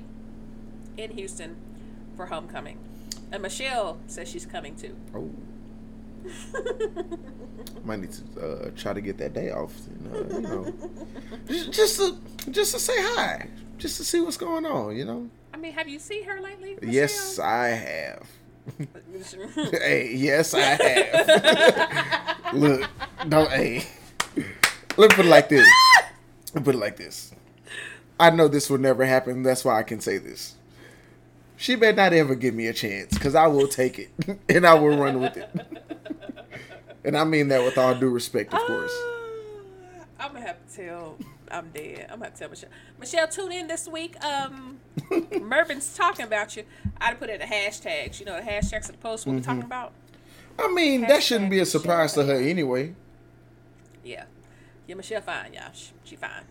in 0.96 1.10
Houston 1.10 1.56
for 2.16 2.26
homecoming. 2.26 2.78
And 3.32 3.42
Michelle 3.42 3.98
says 4.06 4.28
she's 4.28 4.46
coming 4.46 4.76
too. 4.76 4.96
Oh. 5.14 5.30
Might 7.84 8.00
need 8.00 8.12
to 8.12 8.40
uh, 8.40 8.70
try 8.76 8.92
to 8.92 9.00
get 9.00 9.18
that 9.18 9.34
day 9.34 9.50
off. 9.50 9.72
And, 9.86 10.14
uh, 10.14 10.34
you 10.34 10.40
know, 10.40 10.74
just, 11.70 11.98
to 11.98 12.16
just 12.50 12.74
to 12.74 12.80
say 12.80 12.94
hi, 12.96 13.48
just 13.78 13.96
to 13.98 14.04
see 14.04 14.20
what's 14.20 14.36
going 14.36 14.66
on. 14.66 14.96
You 14.96 15.04
know. 15.04 15.30
I 15.52 15.56
mean, 15.56 15.72
have 15.72 15.88
you 15.88 15.98
seen 15.98 16.24
her 16.24 16.40
lately? 16.40 16.78
Yes, 16.82 17.38
I 17.38 17.68
have. 17.68 18.28
hey, 19.72 20.12
yes, 20.14 20.54
I 20.54 20.60
have. 20.60 22.52
Look, 22.54 22.88
don't. 23.28 23.50
Hey, 23.50 23.86
let 24.96 25.10
me 25.10 25.16
put 25.16 25.26
it 25.26 25.28
like 25.28 25.48
this. 25.48 25.66
Let 26.54 26.62
me 26.62 26.64
put 26.64 26.74
it 26.74 26.78
like 26.78 26.96
this. 26.96 27.32
I 28.20 28.30
know 28.30 28.48
this 28.48 28.68
will 28.68 28.78
never 28.78 29.04
happen. 29.04 29.42
That's 29.42 29.64
why 29.64 29.78
I 29.78 29.82
can 29.82 30.00
say 30.00 30.18
this. 30.18 30.56
She 31.56 31.74
better 31.74 31.96
not 31.96 32.12
ever 32.12 32.36
give 32.36 32.54
me 32.54 32.68
a 32.68 32.72
chance, 32.72 33.14
because 33.14 33.34
I 33.34 33.48
will 33.48 33.66
take 33.66 33.98
it 33.98 34.10
and 34.48 34.64
I 34.64 34.74
will 34.74 34.96
run 34.96 35.20
with 35.20 35.36
it. 35.36 35.50
And 37.04 37.16
I 37.16 37.24
mean 37.24 37.48
that 37.48 37.62
with 37.64 37.78
all 37.78 37.94
due 37.94 38.10
respect, 38.10 38.52
of 38.54 38.60
course. 38.60 38.96
I'm 40.20 40.32
gonna 40.32 40.46
have 40.46 40.56
to 40.68 40.76
tell. 40.76 41.16
I'm 41.50 41.70
dead. 41.70 42.06
I'm 42.10 42.18
gonna 42.18 42.24
have 42.26 42.34
to 42.34 42.38
tell 42.40 42.48
Michelle. 42.50 42.70
Michelle, 42.98 43.28
tune 43.28 43.52
in 43.52 43.68
this 43.68 43.86
week. 43.88 44.22
Um, 44.24 44.78
Mervin's 45.40 45.94
talking 45.96 46.26
about 46.26 46.56
you. 46.56 46.64
I'd 47.00 47.18
put 47.18 47.30
it 47.30 47.40
in 47.40 47.48
the 47.48 47.54
hashtags. 47.54 48.18
You 48.20 48.26
know, 48.26 48.36
the 48.36 48.46
hashtags 48.50 48.86
of 48.88 48.92
the 48.92 48.98
post. 48.98 49.26
What 49.26 49.34
Mm-hmm. 49.36 49.42
talking 49.44 49.62
about? 49.62 49.92
I 50.58 50.68
mean, 50.72 51.02
that 51.02 51.22
shouldn't 51.22 51.50
be 51.50 51.60
a 51.60 51.66
surprise 51.66 52.14
to 52.14 52.24
her 52.24 52.34
anyway. 52.34 52.94
Yeah, 54.04 54.24
yeah. 54.86 54.94
Michelle, 54.96 55.20
fine, 55.20 55.54
y'all. 55.54 55.70
She, 55.72 55.90
she 56.04 56.16
fine. 56.16 56.42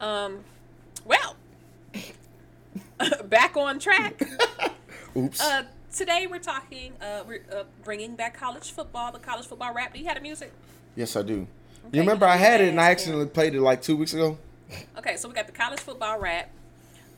Um, 0.00 0.40
well, 1.04 1.36
back 3.24 3.56
on 3.56 3.78
track. 3.78 4.20
Oops. 5.16 5.40
Uh, 5.40 5.62
today 5.92 6.26
we're 6.28 6.38
talking. 6.38 6.92
Uh, 7.00 7.22
we're 7.26 7.42
uh, 7.52 7.64
bringing 7.84 8.16
back 8.16 8.36
college 8.36 8.72
football. 8.72 9.12
The 9.12 9.18
college 9.18 9.46
football 9.46 9.74
wrap. 9.74 9.92
Do 9.92 10.00
you 10.00 10.06
have 10.06 10.16
the 10.16 10.20
music? 10.22 10.52
yes, 10.96 11.16
I 11.16 11.22
do. 11.22 11.46
Okay, 11.86 11.96
you 11.96 12.00
remember 12.00 12.26
I 12.26 12.36
had 12.36 12.60
it 12.60 12.68
and 12.68 12.80
I 12.80 12.90
accidentally 12.90 13.26
played 13.26 13.54
it 13.54 13.60
like 13.60 13.82
two 13.82 13.96
weeks 13.96 14.12
ago? 14.12 14.36
Okay, 14.98 15.16
so 15.16 15.28
we 15.28 15.34
got 15.34 15.46
the 15.46 15.52
college 15.52 15.80
football 15.80 16.18
wrap. 16.18 16.50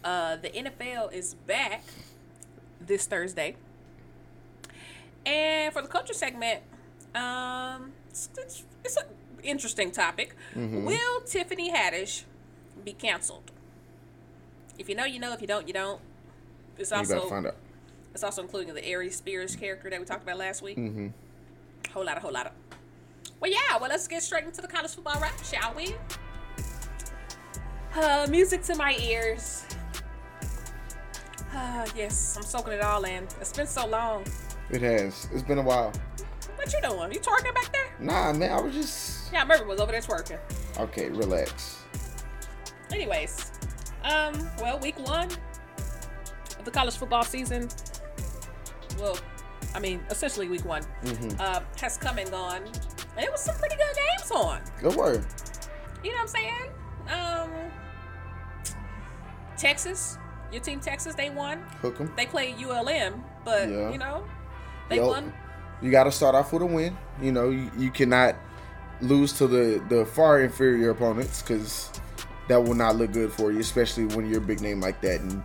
Uh, 0.04 0.36
the 0.36 0.48
NFL 0.50 1.12
is 1.12 1.34
back 1.34 1.82
this 2.80 3.06
Thursday. 3.06 3.56
And 5.26 5.72
for 5.72 5.82
the 5.82 5.88
culture 5.88 6.14
segment, 6.14 6.62
um, 7.14 7.92
it's, 8.08 8.28
it's, 8.38 8.64
it's 8.84 8.96
an 8.96 9.06
interesting 9.42 9.90
topic. 9.90 10.36
Mm-hmm. 10.54 10.84
Will 10.84 11.20
Tiffany 11.22 11.72
Haddish 11.72 12.24
be 12.84 12.92
canceled? 12.92 13.50
If 14.78 14.88
you 14.88 14.94
know, 14.94 15.04
you 15.04 15.18
know. 15.18 15.32
If 15.32 15.40
you 15.42 15.46
don't, 15.46 15.66
you 15.66 15.74
don't. 15.74 16.00
It's 16.78 16.90
You 16.90 16.96
better 16.98 17.16
also 17.16 17.28
find 17.28 17.46
out. 17.46 17.56
It's 18.12 18.24
also 18.24 18.42
including 18.42 18.74
the 18.74 18.84
Aries 18.84 19.16
Spears 19.16 19.54
character 19.56 19.88
that 19.90 19.98
we 20.00 20.04
talked 20.06 20.22
about 20.22 20.38
last 20.38 20.62
week. 20.62 20.76
Mm-hmm. 20.76 21.08
Whole 21.92 22.04
lot 22.04 22.16
of, 22.16 22.22
whole 22.22 22.32
lot 22.32 22.46
of. 22.46 22.52
Well, 23.40 23.50
yeah. 23.50 23.78
Well, 23.80 23.88
let's 23.88 24.06
get 24.08 24.22
straight 24.22 24.44
into 24.44 24.60
the 24.60 24.68
college 24.68 24.94
football 24.94 25.20
wrap, 25.20 25.42
shall 25.44 25.74
we? 25.74 25.94
Uh, 27.94 28.26
music 28.30 28.62
to 28.62 28.74
my 28.76 28.96
ears. 29.00 29.64
Uh, 31.52 31.86
yes, 31.96 32.36
I'm 32.36 32.42
soaking 32.44 32.74
it 32.74 32.80
all 32.82 33.04
in. 33.04 33.24
It's 33.40 33.52
been 33.52 33.66
so 33.66 33.86
long. 33.86 34.24
It 34.70 34.82
has. 34.82 35.28
It's 35.32 35.42
been 35.42 35.58
a 35.58 35.62
while. 35.62 35.92
What 36.56 36.72
you 36.72 36.80
doing? 36.82 37.12
You 37.12 37.18
twerking 37.20 37.54
back 37.54 37.72
there? 37.72 37.90
Nah, 37.98 38.32
man, 38.32 38.52
I 38.52 38.60
was 38.60 38.74
just 38.74 39.32
Yeah, 39.32 39.44
Mervin 39.44 39.66
was 39.66 39.80
over 39.80 39.90
there 39.90 40.00
twerking. 40.00 40.38
okay. 40.78 41.08
Relax. 41.10 41.78
Anyways, 42.92 43.50
um, 44.04 44.48
well, 44.60 44.78
week 44.80 44.98
one 45.06 45.28
of 46.58 46.64
the 46.64 46.70
college 46.70 46.96
football 46.96 47.24
season. 47.24 47.68
Well, 49.00 49.16
I 49.74 49.80
mean, 49.80 50.00
essentially 50.10 50.48
week 50.48 50.64
one 50.64 50.82
uh, 51.38 51.60
has 51.80 51.96
come 51.96 52.18
and 52.18 52.30
gone, 52.30 52.62
and 53.16 53.24
it 53.24 53.30
was 53.30 53.40
some 53.40 53.54
pretty 53.56 53.76
good 53.76 53.94
games 53.96 54.30
on. 54.30 54.60
Good 54.80 54.94
word. 54.96 55.24
You 56.02 56.10
know 56.10 56.16
what 56.16 56.22
I'm 56.22 56.28
saying? 56.28 56.70
Um, 57.08 57.50
Texas, 59.56 60.18
your 60.52 60.62
team 60.62 60.80
Texas, 60.80 61.14
they 61.14 61.30
won. 61.30 61.58
Hook 61.82 61.98
them. 61.98 62.12
They 62.16 62.26
played 62.26 62.56
ULM, 62.58 63.22
but 63.44 63.68
Yeah. 63.68 63.90
you 63.90 63.98
know, 63.98 64.24
they 64.88 64.96
Yo, 64.96 65.08
won. 65.08 65.32
You 65.82 65.90
got 65.90 66.04
to 66.04 66.12
start 66.12 66.34
off 66.34 66.52
with 66.52 66.62
a 66.62 66.66
win. 66.66 66.96
You 67.20 67.32
know, 67.32 67.50
you, 67.50 67.70
you 67.78 67.90
cannot 67.90 68.36
lose 69.00 69.32
to 69.34 69.46
the 69.46 69.82
the 69.88 70.04
far 70.04 70.40
inferior 70.42 70.90
opponents 70.90 71.40
because 71.42 71.90
that 72.48 72.62
will 72.62 72.74
not 72.74 72.96
look 72.96 73.12
good 73.12 73.32
for 73.32 73.52
you, 73.52 73.60
especially 73.60 74.06
when 74.06 74.28
you're 74.28 74.38
a 74.42 74.46
big 74.46 74.60
name 74.60 74.80
like 74.80 75.00
that. 75.02 75.20
And 75.20 75.42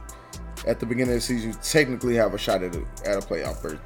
at 0.65 0.79
the 0.79 0.85
beginning 0.85 1.13
of 1.13 1.17
the 1.17 1.21
season, 1.21 1.51
you 1.51 1.57
technically 1.63 2.15
have 2.15 2.33
a 2.33 2.37
shot 2.37 2.63
at 2.63 2.75
a, 2.75 2.79
at 3.05 3.17
a 3.17 3.19
playoff 3.27 3.61
berth, 3.61 3.79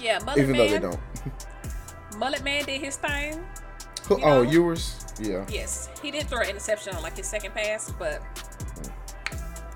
Yeah, 0.00 0.18
Mullet 0.24 0.38
even 0.38 0.56
though 0.56 0.64
Man. 0.68 0.72
they 0.72 0.78
don't. 0.78 1.00
Mullet 2.18 2.44
Man 2.44 2.64
did 2.64 2.80
his 2.80 2.96
thing. 2.96 3.42
oh, 4.10 4.16
You 4.16 4.24
know? 4.24 4.42
Ewers, 4.42 5.04
yeah. 5.20 5.44
Yes, 5.48 5.88
he 6.02 6.10
did 6.10 6.28
throw 6.28 6.40
an 6.42 6.48
interception 6.50 6.94
on 6.94 7.02
like 7.02 7.16
his 7.16 7.26
second 7.26 7.52
pass, 7.54 7.92
but 7.98 8.22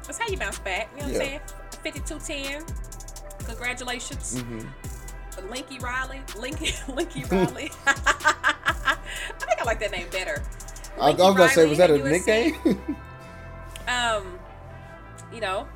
that's 0.04 0.18
how 0.18 0.28
you 0.28 0.36
bounce 0.36 0.58
back. 0.58 0.90
You 0.94 1.06
know 1.06 1.12
what 1.12 1.14
Yeah. 1.30 1.38
I'm 1.84 2.02
saying? 2.24 2.62
52-10. 2.62 3.46
Congratulations. 3.46 4.40
hmm 4.42 4.60
Linky 5.50 5.82
Riley. 5.82 6.20
Linky 6.28 6.72
Linky 6.96 7.30
Riley. 7.30 7.70
I 7.86 8.96
think 9.38 9.60
I 9.60 9.64
like 9.64 9.80
that 9.80 9.90
name 9.90 10.06
better. 10.10 10.42
I, 11.00 11.08
I 11.08 11.10
was 11.10 11.16
gonna 11.36 11.48
say, 11.48 11.66
was 11.66 11.78
that 11.78 11.90
a 11.90 11.94
USC. 11.94 12.10
nickname? 12.10 12.96
Um, 13.88 14.38
you 15.34 15.40
know, 15.40 15.66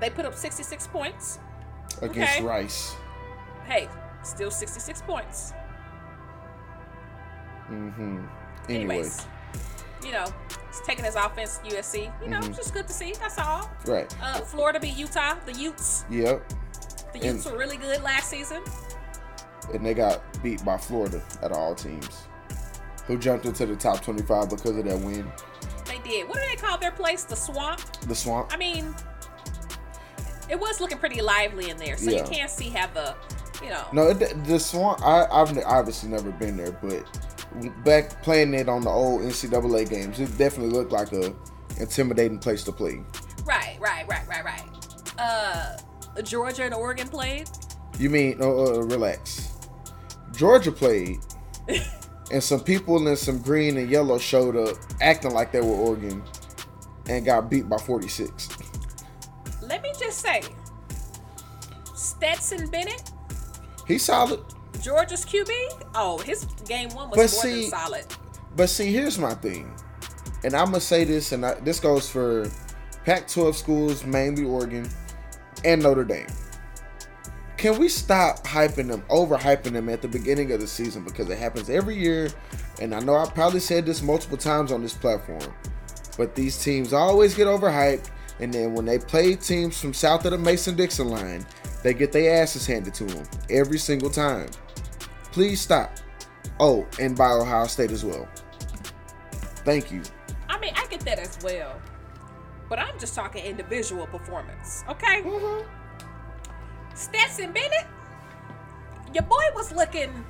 they 0.00 0.10
put 0.10 0.24
up 0.26 0.34
66 0.34 0.86
points. 0.88 1.38
Against 2.02 2.36
Okay. 2.36 2.42
Rice. 2.44 2.94
Hey, 3.66 3.88
still 4.22 4.50
66 4.50 5.00
points. 5.02 5.52
Mm 7.70 7.94
hmm 7.94 8.26
Anyway, 8.68 8.94
Anyways, 8.94 9.26
you 10.04 10.12
know, 10.12 10.24
it's 10.68 10.80
taking 10.86 11.04
his 11.04 11.14
offense 11.14 11.60
USC. 11.64 12.10
You 12.22 12.28
know, 12.30 12.40
Mhm. 12.40 12.56
just 12.56 12.72
good 12.72 12.86
to 12.86 12.92
see. 12.92 13.12
That's 13.20 13.38
all. 13.38 13.70
right. 13.86 14.14
Uh, 14.22 14.40
Florida 14.40 14.80
beat 14.80 14.96
Utah. 14.96 15.34
The 15.44 15.52
Utes. 15.52 16.04
Yep. 16.10 16.42
The 17.12 17.18
And- 17.20 17.24
Utes 17.24 17.44
were 17.46 17.56
really 17.58 17.76
good 17.76 18.02
last 18.02 18.28
season. 18.30 18.62
And 19.72 19.84
they 19.84 19.94
got 19.94 20.20
beat 20.42 20.64
by 20.64 20.76
Florida 20.78 21.22
at 21.42 21.52
all 21.52 21.74
teams, 21.74 22.26
who 23.06 23.18
jumped 23.18 23.46
into 23.46 23.64
the 23.66 23.76
top 23.76 24.00
25 24.02 24.48
because 24.50 24.76
of 24.76 24.84
that 24.84 24.98
win. 24.98 25.30
Did. 26.04 26.28
What 26.28 26.34
do 26.38 26.42
they 26.48 26.56
call 26.56 26.78
their 26.78 26.92
place? 26.92 27.24
The 27.24 27.36
Swamp. 27.36 27.80
The 28.02 28.14
Swamp. 28.14 28.50
I 28.52 28.56
mean, 28.56 28.94
it 30.50 30.58
was 30.58 30.80
looking 30.80 30.98
pretty 30.98 31.20
lively 31.22 31.70
in 31.70 31.76
there, 31.76 31.96
so 31.96 32.10
Yeah. 32.10 32.18
you 32.18 32.30
can't 32.30 32.50
see 32.50 32.68
how 32.68 32.86
the, 32.88 33.14
you 33.62 33.70
know. 33.70 33.84
No, 33.92 34.08
it, 34.08 34.44
the 34.44 34.58
Swamp. 34.60 35.00
I, 35.02 35.24
I've 35.32 35.56
obviously 35.64 36.10
never 36.10 36.30
been 36.30 36.56
there, 36.56 36.72
but 36.72 37.04
back 37.84 38.22
playing 38.22 38.52
it 38.54 38.68
on 38.68 38.82
the 38.82 38.90
old 38.90 39.22
NCAA 39.22 39.88
games, 39.88 40.20
it 40.20 40.36
definitely 40.36 40.72
looked 40.76 40.92
like 40.92 41.12
a 41.12 41.34
intimidating 41.80 42.38
place 42.38 42.62
to 42.64 42.72
play. 42.72 43.00
Right, 43.44 43.78
right, 43.80 44.06
right, 44.08 44.26
right, 44.28 44.44
right. 44.44 44.62
Uh, 45.18 45.76
Georgia 46.22 46.64
and 46.64 46.74
Oregon 46.74 47.08
played. 47.08 47.48
You 47.98 48.10
mean? 48.10 48.40
Uh, 48.40 48.82
relax. 48.82 49.50
Georgia 50.32 50.72
played, 50.72 51.18
and 52.32 52.42
some 52.42 52.60
people 52.60 53.06
in 53.06 53.16
some 53.16 53.38
green 53.40 53.76
and 53.76 53.90
yellow 53.90 54.18
showed 54.18 54.56
up 54.56 54.76
acting 55.00 55.32
like 55.32 55.52
they 55.52 55.60
were 55.60 55.66
Oregon, 55.74 56.22
and 57.08 57.24
got 57.24 57.50
beat 57.50 57.68
by 57.68 57.76
46. 57.76 58.48
Let 59.62 59.82
me 59.82 59.92
just 59.98 60.20
say, 60.20 60.42
Stetson 61.94 62.68
Bennett, 62.70 63.10
He's 63.86 64.04
solid. 64.04 64.40
Georgia's 64.80 65.24
QB. 65.26 65.50
Oh, 65.94 66.18
his 66.18 66.44
game 66.66 66.88
one 66.90 67.10
was 67.10 67.16
But 67.16 67.16
more 67.16 67.28
see- 67.28 67.60
than 67.62 67.70
solid. 67.70 68.06
But 68.56 68.68
see, 68.70 68.92
here's 68.92 69.18
my 69.18 69.34
thing, 69.34 69.72
and 70.44 70.54
I'm 70.54 70.66
gonna 70.66 70.80
say 70.80 71.04
this, 71.04 71.32
and 71.32 71.44
I, 71.44 71.54
this 71.54 71.80
goes 71.80 72.08
for 72.08 72.48
Pac-12 73.04 73.54
schools, 73.54 74.04
mainly 74.04 74.44
Oregon 74.44 74.88
and 75.64 75.82
Notre 75.82 76.04
Dame. 76.04 76.26
Can 77.64 77.78
we 77.78 77.88
stop 77.88 78.46
hyping 78.46 78.88
them, 78.88 79.00
overhyping 79.08 79.72
them 79.72 79.88
at 79.88 80.02
the 80.02 80.08
beginning 80.08 80.52
of 80.52 80.60
the 80.60 80.66
season 80.66 81.02
because 81.02 81.30
it 81.30 81.38
happens 81.38 81.70
every 81.70 81.96
year, 81.96 82.28
and 82.78 82.94
I 82.94 83.00
know 83.00 83.16
I 83.16 83.24
probably 83.24 83.60
said 83.60 83.86
this 83.86 84.02
multiple 84.02 84.36
times 84.36 84.70
on 84.70 84.82
this 84.82 84.92
platform, 84.92 85.50
but 86.18 86.34
these 86.34 86.62
teams 86.62 86.92
always 86.92 87.32
get 87.32 87.46
overhyped, 87.46 88.10
and 88.38 88.52
then 88.52 88.74
when 88.74 88.84
they 88.84 88.98
play 88.98 89.34
teams 89.34 89.80
from 89.80 89.94
south 89.94 90.26
of 90.26 90.32
the 90.32 90.36
Mason-Dixon 90.36 91.08
line, 91.08 91.46
they 91.82 91.94
get 91.94 92.12
their 92.12 92.42
asses 92.42 92.66
handed 92.66 92.92
to 92.92 93.04
them 93.04 93.24
every 93.48 93.78
single 93.78 94.10
time. 94.10 94.50
Please 95.32 95.58
stop. 95.58 95.90
Oh, 96.60 96.86
and 97.00 97.16
by 97.16 97.30
Ohio 97.30 97.66
State 97.66 97.92
as 97.92 98.04
well. 98.04 98.28
Thank 99.64 99.90
you. 99.90 100.02
I 100.50 100.58
mean, 100.58 100.74
I 100.76 100.84
get 100.88 101.00
that 101.06 101.18
as 101.18 101.38
well. 101.42 101.80
But 102.68 102.78
I'm 102.78 102.98
just 102.98 103.14
talking 103.14 103.42
individual 103.42 104.06
performance, 104.06 104.84
okay? 104.86 105.22
Mm-hmm. 105.22 105.83
Stetson 106.94 107.52
Bennett, 107.52 107.86
your 109.12 109.24
boy 109.24 109.42
was 109.54 109.72
looking 109.72 110.24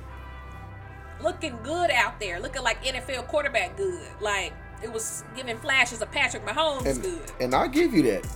looking 1.21 1.57
good 1.63 1.89
out 1.91 2.19
there, 2.19 2.39
looking 2.39 2.63
like 2.63 2.83
NFL 2.83 3.27
quarterback 3.27 3.77
good. 3.77 4.07
Like 4.19 4.53
it 4.83 4.91
was 4.91 5.23
giving 5.35 5.57
flashes 5.57 6.01
of 6.01 6.11
Patrick 6.11 6.45
Mahomes 6.45 6.85
And, 6.85 7.01
good. 7.01 7.31
and 7.39 7.55
I'll 7.55 7.69
give 7.69 7.93
you 7.93 8.03
that. 8.03 8.27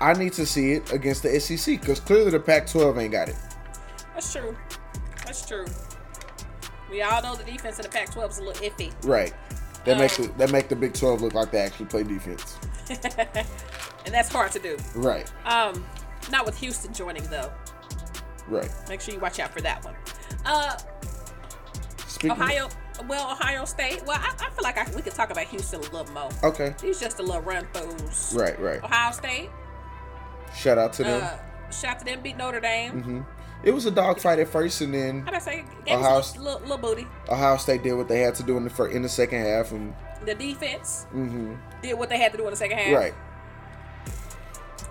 I 0.00 0.12
need 0.12 0.32
to 0.34 0.44
see 0.44 0.72
it 0.72 0.92
against 0.92 1.22
the 1.22 1.38
SEC 1.38 1.80
because 1.80 2.00
clearly 2.00 2.30
the 2.32 2.40
Pac-12 2.40 3.00
ain't 3.00 3.12
got 3.12 3.28
it. 3.28 3.36
That's 4.12 4.32
true. 4.32 4.56
That's 5.24 5.46
true. 5.46 5.66
We 6.90 7.00
all 7.02 7.22
know 7.22 7.36
the 7.36 7.44
defense 7.44 7.78
in 7.78 7.84
the 7.84 7.88
Pac-12 7.88 8.30
is 8.30 8.38
a 8.38 8.42
little 8.42 8.62
iffy. 8.62 8.92
Right. 9.04 9.32
That 9.84 9.98
makes 9.98 10.18
it, 10.18 10.36
that 10.38 10.50
make 10.50 10.68
the 10.68 10.76
Big 10.76 10.94
12 10.94 11.22
look 11.22 11.34
like 11.34 11.50
they 11.52 11.58
actually 11.58 11.86
play 11.86 12.02
defense. 12.02 12.58
and 12.88 14.12
that's 14.12 14.28
hard 14.30 14.50
to 14.52 14.58
do. 14.58 14.76
Right. 14.94 15.30
Um, 15.46 15.86
not 16.30 16.44
with 16.44 16.58
Houston 16.58 16.92
joining 16.92 17.24
though. 17.28 17.52
Right. 18.48 18.70
Make 18.88 19.00
sure 19.00 19.14
you 19.14 19.20
watch 19.20 19.38
out 19.40 19.52
for 19.52 19.60
that 19.62 19.84
one. 19.84 19.94
Uh, 20.44 20.76
Speaking 22.06 22.30
Ohio, 22.32 22.68
well, 23.08 23.32
Ohio 23.32 23.64
State. 23.64 24.02
Well, 24.06 24.18
I, 24.20 24.32
I 24.38 24.50
feel 24.50 24.62
like 24.62 24.78
I, 24.78 24.86
we 24.94 25.02
could 25.02 25.14
talk 25.14 25.30
about 25.30 25.46
Houston 25.46 25.80
a 25.80 25.82
little 25.84 26.06
more. 26.12 26.28
Okay. 26.42 26.74
He's 26.80 27.00
just 27.00 27.18
a 27.18 27.22
little 27.22 27.42
run 27.42 27.66
throughs. 27.72 28.34
Right. 28.36 28.58
Right. 28.60 28.82
Ohio 28.82 29.12
State. 29.12 29.50
Shout 30.56 30.78
out 30.78 30.92
to 30.94 31.02
them. 31.04 31.22
Uh, 31.24 31.70
shout 31.72 31.98
to 31.98 32.04
them 32.04 32.20
beat 32.22 32.36
Notre 32.36 32.60
Dame. 32.60 33.02
hmm 33.02 33.20
It 33.64 33.72
was 33.72 33.86
a 33.86 33.90
dogfight 33.90 34.38
at 34.38 34.48
first, 34.48 34.80
and 34.82 34.94
then 34.94 35.24
about 35.26 35.42
say 35.42 35.64
Ohio 35.90 36.18
little, 36.38 36.60
little, 36.60 36.78
booty. 36.78 37.06
Ohio 37.28 37.56
State 37.56 37.82
did 37.82 37.94
what 37.94 38.06
they 38.08 38.20
had 38.20 38.34
to 38.36 38.42
do 38.44 38.56
in 38.56 38.64
the 38.64 38.70
fir- 38.70 38.88
in 38.88 39.02
the 39.02 39.08
second 39.08 39.40
half, 39.42 39.72
and 39.72 39.92
The 40.24 40.34
defense 40.34 41.04
hmm 41.10 41.54
did 41.82 41.94
what 41.98 42.08
they 42.08 42.18
had 42.18 42.30
to 42.32 42.38
do 42.38 42.44
in 42.44 42.50
the 42.50 42.56
second 42.56 42.78
half. 42.78 42.94
right. 42.94 43.14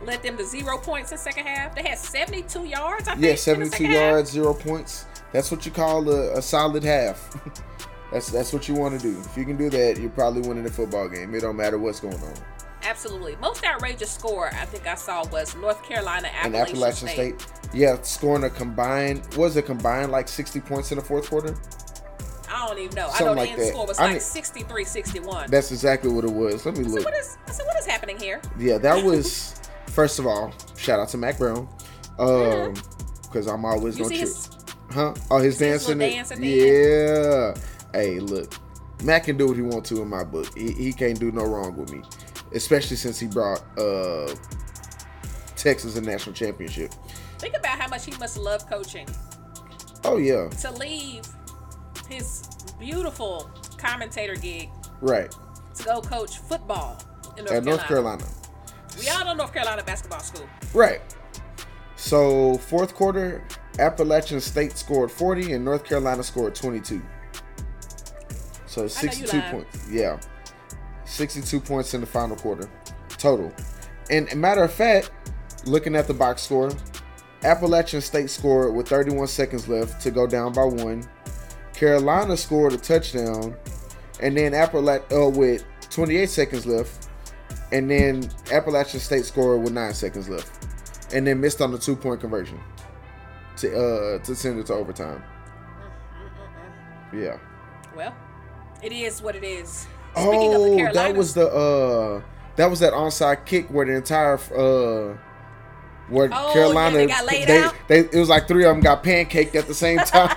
Led 0.06 0.22
them 0.24 0.38
to 0.38 0.46
zero 0.46 0.78
points 0.78 1.12
in 1.12 1.18
the 1.18 1.22
second 1.24 1.46
half. 1.46 1.76
They 1.76 1.84
had 1.84 1.98
72 1.98 2.66
yards. 2.66 3.08
I 3.08 3.12
think. 3.16 3.24
Yeah, 3.24 3.30
in 3.30 3.36
the 3.36 3.38
72 3.42 3.70
second 3.72 3.86
half. 3.88 3.96
yards, 3.96 4.32
zero 4.32 4.54
points. 4.54 5.06
That's 5.32 5.50
what 5.52 5.66
you 5.66 5.72
call 5.72 6.08
a, 6.10 6.38
a 6.38 6.42
solid 6.42 6.84
half. 6.84 7.36
that's 8.12 8.30
that's 8.30 8.54
what 8.54 8.68
you 8.68 8.76
want 8.76 9.00
to 9.00 9.08
do. 9.14 9.20
If 9.20 9.36
you 9.38 9.46
can 9.46 9.58
do 9.58 9.70
that, 9.72 10.00
you're 10.00 10.10
probably 10.12 10.42
winning 10.48 10.64
the 10.64 10.72
football 10.72 11.08
game. 11.10 11.34
It 11.34 11.42
don't 11.42 11.56
matter 11.56 11.78
what's 11.80 12.00
going 12.00 12.16
on. 12.22 12.34
Absolutely. 12.84 13.38
Most 13.38 13.66
outrageous 13.66 14.12
score 14.12 14.50
I 14.54 14.66
think 14.66 14.86
I 14.86 14.96
saw 14.96 15.26
was 15.30 15.56
North 15.56 15.82
Carolina 15.84 16.28
And 16.44 16.54
Appalachian, 16.54 16.76
Appalachian 16.76 17.08
State. 17.08 17.42
State, 17.42 17.54
yeah, 17.74 17.96
scoring 18.02 18.44
a 18.44 18.50
combined 18.50 19.26
was 19.36 19.56
it 19.56 19.66
combined 19.66 20.12
like 20.12 20.28
60 20.28 20.60
points 20.60 20.92
in 20.92 20.98
the 20.98 21.04
fourth 21.04 21.30
quarter? 21.30 21.56
I 22.52 22.68
don't 22.68 22.78
even 22.80 22.94
know. 22.96 23.04
I 23.06 23.08
know 23.08 23.12
Something 23.12 23.36
the 23.36 23.42
like 23.42 23.50
end 23.52 23.62
that. 23.62 23.68
score 23.70 23.88
was 23.88 24.00
I 24.00 24.04
like 24.04 24.14
need- 24.16 24.22
63 24.22 24.84
61. 24.84 25.50
That's 25.50 25.72
exactly 25.72 26.12
what 26.12 26.26
it 26.26 26.32
was. 26.32 26.66
Let 26.66 26.78
me 26.78 26.84
So 26.84 26.90
look. 26.90 27.06
what 27.06 27.14
is 27.16 27.38
I 27.48 27.52
said, 27.52 27.66
what 27.66 27.80
is 27.80 27.86
happening 27.86 28.20
here? 28.20 28.42
Yeah, 28.60 28.78
that 28.80 29.04
was 29.04 29.53
first 29.88 30.20
of 30.20 30.26
all, 30.28 30.54
shout 30.78 31.00
out 31.00 31.10
to 31.10 31.18
Mack 31.18 31.38
Brown. 31.38 31.68
Um 32.20 32.74
because 33.24 33.48
I'm 33.48 33.66
always 33.66 33.98
You 33.98 34.06
gonna 34.06 34.16
his 34.16 34.50
Huh? 34.92 35.14
Oh, 35.32 35.40
his 35.40 35.58
dancing. 35.58 35.98
dance 35.98 36.32
yeah. 36.38 37.56
Hey, 37.94 38.20
look, 38.20 38.54
Mac 39.04 39.24
can 39.24 39.38
do 39.38 39.48
what 39.48 39.56
he 39.56 39.64
wants 39.64 39.90
to 39.90 40.02
in 40.04 40.08
my 40.08 40.24
book. 40.24 40.56
He, 40.56 40.72
he 40.72 40.94
can't 40.94 41.20
do 41.20 41.32
no 41.32 41.44
wrong 41.44 41.76
with 41.76 41.92
me, 41.92 42.04
especially 42.54 42.98
since 42.98 43.20
he 43.20 43.28
brought 43.28 43.64
uh 43.78 44.34
Texas 45.56 45.96
a 45.96 46.02
national 46.02 46.36
championship. 46.36 46.94
think 47.40 47.58
about 47.58 47.80
how 47.80 47.88
much 47.88 48.06
he 48.06 48.12
must 48.18 48.38
love 48.38 48.70
coaching 48.70 49.08
Oh 50.04 50.18
yeah, 50.18 50.50
to 50.50 50.72
leave 50.74 51.24
his 52.10 52.48
beautiful 52.80 53.50
commentator 53.78 54.36
gig 54.36 54.70
right. 55.02 55.34
to 55.76 55.84
go 55.84 56.02
coach 56.02 56.38
football 56.40 57.02
in 57.38 57.46
North, 57.46 57.56
At 57.58 57.64
North 57.64 57.84
Carolina, 57.86 58.26
We 59.00 59.10
all 59.10 59.26
know 59.26 59.34
North 59.34 59.54
Carolina 59.54 59.84
basketball 59.84 60.20
school. 60.20 60.48
right. 60.74 61.02
So 61.96 62.58
fourth 62.58 62.94
quarter, 62.96 63.44
Appalachian 63.80 64.42
State 64.42 64.78
scored 64.78 65.10
40 65.10 65.54
and 65.54 65.64
North 65.64 65.86
Carolina 65.86 66.22
scored 66.24 66.54
22. 66.54 67.02
So 68.66 68.88
62 68.88 69.42
points. 69.42 69.90
Yeah. 69.90 70.20
62 71.06 71.60
points 71.60 71.94
in 71.94 72.02
the 72.02 72.08
final 72.08 72.36
quarter 72.36 72.70
total. 73.24 73.54
And 74.10 74.36
matter 74.36 74.64
of 74.64 74.74
fact, 74.74 75.12
looking 75.66 75.96
at 75.96 76.08
the 76.08 76.14
box 76.14 76.42
score, 76.42 76.72
Appalachian 77.44 78.02
State 78.02 78.30
scored 78.30 78.76
with 78.76 78.90
31 78.90 79.28
seconds 79.28 79.68
left 79.68 80.02
to 80.02 80.12
go 80.12 80.28
down 80.28 80.52
by 80.54 80.66
one. 80.66 81.08
Carolina 81.74 82.36
scored 82.36 82.74
a 82.74 82.78
touchdown, 82.78 83.56
and 84.22 84.38
then 84.38 84.54
Appalachian 84.54 85.06
uh, 85.18 85.30
with 85.30 85.64
28 85.90 86.30
seconds 86.30 86.66
left, 86.66 87.03
and 87.74 87.90
then 87.90 88.30
Appalachian 88.52 89.00
State 89.00 89.26
scored 89.26 89.62
with 89.64 89.74
nine 89.74 89.94
seconds 89.94 90.30
left, 90.30 90.68
and 91.14 91.26
then 91.28 91.42
missed 91.42 91.60
on 91.62 91.72
the 91.72 91.78
two 91.78 91.96
point 91.96 92.22
conversion 92.22 92.60
to 93.58 93.68
uh 93.76 94.20
to 94.20 94.36
send 94.36 94.60
it 94.60 94.68
to 94.68 94.74
overtime. 94.74 95.24
Yeah. 97.14 97.38
Well, 97.96 98.16
it 98.82 98.92
is 98.92 99.22
what 99.22 99.36
it 99.36 99.44
is. 99.44 99.88
Speaking 100.16 100.54
of 100.54 100.62
the 100.62 100.88
Oh, 100.90 100.94
that 100.94 101.16
was 101.16 101.34
the 101.34 101.48
uh, 101.48 102.22
that 102.56 102.70
was 102.70 102.80
that 102.80 102.94
onside 102.94 103.46
kick 103.46 103.68
where 103.70 103.86
the 103.86 103.94
entire 103.94 104.36
uh, 104.36 105.18
where 106.10 106.30
Oh, 106.32 106.48
yeah, 106.48 106.54
Carolina 106.54 106.98
they 106.98 107.08
got 107.08 107.26
laid 107.26 107.48
they, 107.48 107.64
out? 107.64 107.76
they 107.88 108.00
it 108.00 108.16
was 108.16 108.30
like 108.30 108.48
three 108.48 108.64
of 108.66 108.76
them 108.76 108.82
got 108.82 109.04
pancaked 109.04 109.56
at 109.56 109.66
the 109.68 109.74
same 109.74 109.98
time. 110.06 110.30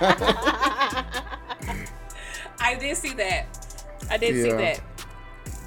I 2.59 2.75
did 2.79 2.97
see 2.97 3.13
that. 3.13 3.45
I 4.09 4.17
did 4.17 4.35
see 4.35 4.51
that. 4.51 4.81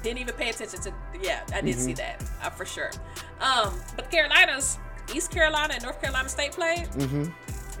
Didn't 0.03 0.19
even 0.19 0.33
pay 0.35 0.49
attention 0.49 0.81
to. 0.81 0.93
Yeah, 1.21 1.41
I 1.53 1.61
did 1.61 1.75
Mm-hmm. 1.75 1.85
see 1.85 1.93
that 1.93 2.23
uh, 2.43 2.49
for 2.49 2.65
sure. 2.65 2.91
Um, 3.39 3.79
but 3.95 4.09
Carolinas, 4.11 4.77
East 5.13 5.31
Carolina 5.31 5.73
and 5.75 5.83
North 5.83 6.01
Carolina 6.01 6.29
State 6.29 6.51
played. 6.53 6.87
hmm 6.87 7.23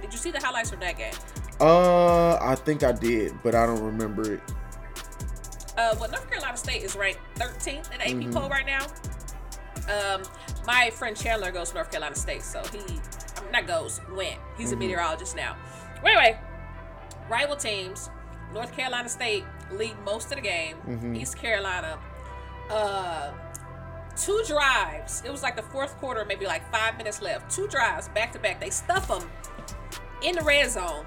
Did 0.01 0.11
you 0.11 0.17
see 0.17 0.31
the 0.31 0.39
highlights 0.39 0.69
from 0.71 0.79
that 0.81 0.97
game? 0.97 1.13
Uh, 1.59 2.35
I 2.41 2.55
think 2.55 2.83
I 2.83 2.91
did, 2.91 3.33
but 3.43 3.53
I 3.55 3.65
don't 3.65 3.83
remember 3.83 4.33
it. 4.33 4.41
Uh, 5.77 5.95
well, 5.99 6.09
North 6.09 6.29
Carolina 6.29 6.57
State 6.57 6.83
is 6.83 6.95
ranked 6.95 7.19
13th 7.35 7.91
in 7.93 7.99
the 7.99 8.05
AP 8.05 8.27
Mhm. 8.29 8.33
poll 8.33 8.49
right 8.49 8.65
now. 8.65 8.85
Um, 9.89 10.23
my 10.67 10.89
friend 10.91 11.15
Chandler 11.17 11.51
goes 11.51 11.69
to 11.69 11.75
North 11.75 11.91
Carolina 11.91 12.15
State, 12.15 12.43
so 12.43 12.61
he, 12.71 12.79
I 12.79 13.41
mean, 13.41 13.51
not 13.51 13.67
goes, 13.67 14.01
went. 14.11 14.37
He's 14.57 14.71
a 14.71 14.75
Mhm. 14.75 14.79
meteorologist 14.79 15.35
now. 15.35 15.55
Anyway, 16.05 16.37
rival 17.29 17.55
teams. 17.55 18.09
North 18.53 18.75
Carolina 18.75 19.07
State 19.07 19.45
lead 19.71 19.97
most 20.03 20.25
of 20.25 20.35
the 20.35 20.41
game. 20.41 20.77
Mhm. 20.85 21.15
East 21.15 21.37
Carolina, 21.37 21.97
uh, 22.69 23.31
two 24.15 24.41
drives. 24.47 25.23
It 25.25 25.31
was 25.31 25.43
like 25.43 25.55
the 25.55 25.63
fourth 25.63 25.97
quarter, 25.97 26.25
maybe 26.25 26.45
like 26.45 26.69
five 26.71 26.97
minutes 26.97 27.21
left. 27.21 27.53
Two 27.53 27.67
drives 27.67 28.07
back 28.09 28.31
to 28.33 28.39
back. 28.39 28.59
They 28.59 28.69
stuff 28.69 29.07
them 29.07 29.29
in 30.21 30.35
the 30.35 30.41
red 30.41 30.69
zone. 30.69 31.05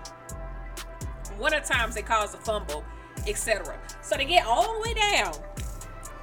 One 1.39 1.55
of 1.55 1.67
the 1.67 1.73
times 1.73 1.95
they 1.95 2.03
cause 2.03 2.35
a 2.35 2.39
fumble, 2.39 2.85
etc. 3.27 3.79
So 4.03 4.17
they 4.17 4.25
get 4.25 4.47
all 4.47 4.75
the 4.75 4.81
way 4.81 4.95
down 4.95 5.35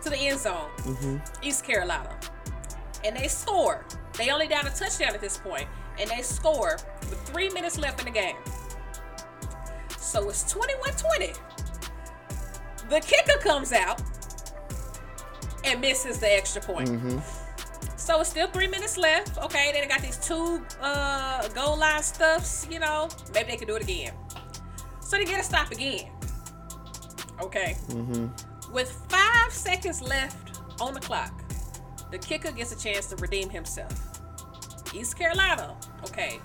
to 0.04 0.10
the 0.10 0.18
end 0.18 0.40
zone, 0.40 0.70
hmm 0.82 1.18
East 1.42 1.64
Carolina, 1.64 2.18
and 3.04 3.16
they 3.16 3.28
score. 3.28 3.86
They 4.18 4.30
only 4.30 4.48
down 4.48 4.68
a 4.68 4.70
touchdown 4.70 5.14
at 5.14 5.22
this 5.22 5.38
point, 5.38 5.68
and 6.00 6.10
they 6.10 6.22
score 6.22 6.78
with 7.02 7.22
three 7.30 7.50
minutes 7.50 7.78
left 7.78 8.00
in 8.00 8.06
the 8.06 8.12
game. 8.12 8.36
So 9.98 10.30
it's 10.30 10.54
21-20. 10.54 11.38
The 12.90 13.00
kicker 13.00 13.40
comes 13.40 13.72
out 13.72 14.02
and 15.64 15.82
misses 15.82 16.20
the 16.20 16.32
extra 16.32 16.62
point. 16.62 16.90
hmm 16.90 17.20
So 17.96 18.20
it's 18.22 18.30
still 18.30 18.48
three 18.48 18.68
minutes 18.68 18.98
left. 18.98 19.38
Okay, 19.38 19.72
then 19.72 19.82
they 19.82 19.88
got 19.88 20.02
these 20.02 20.18
two 20.18 20.64
uh, 20.82 21.48
goal 21.50 21.78
line 21.78 22.04
stuffs. 22.04 22.68
You 22.70 22.80
know, 22.80 23.10
maybe 23.34 23.52
they 23.52 23.58
can 23.58 23.68
do 23.68 23.76
it 23.76 23.84
again. 23.84 24.14
So 25.02 25.18
they 25.18 25.26
get 25.26 25.40
a 25.40 25.44
stop 25.44 25.72
again. 25.72 26.10
Okay, 27.42 27.76
hmm 27.92 28.28
with 28.72 28.90
five 29.10 29.52
seconds 29.52 30.02
left 30.02 30.60
on 30.80 30.94
the 30.94 31.00
clock, 31.02 31.44
the 32.10 32.18
kicker 32.18 32.52
gets 32.52 32.72
a 32.72 32.80
chance 32.82 33.08
to 33.08 33.16
redeem 33.18 33.50
himself. 33.50 33.92
East 34.94 35.18
Carolina, 35.18 35.76
okay, 36.06 36.40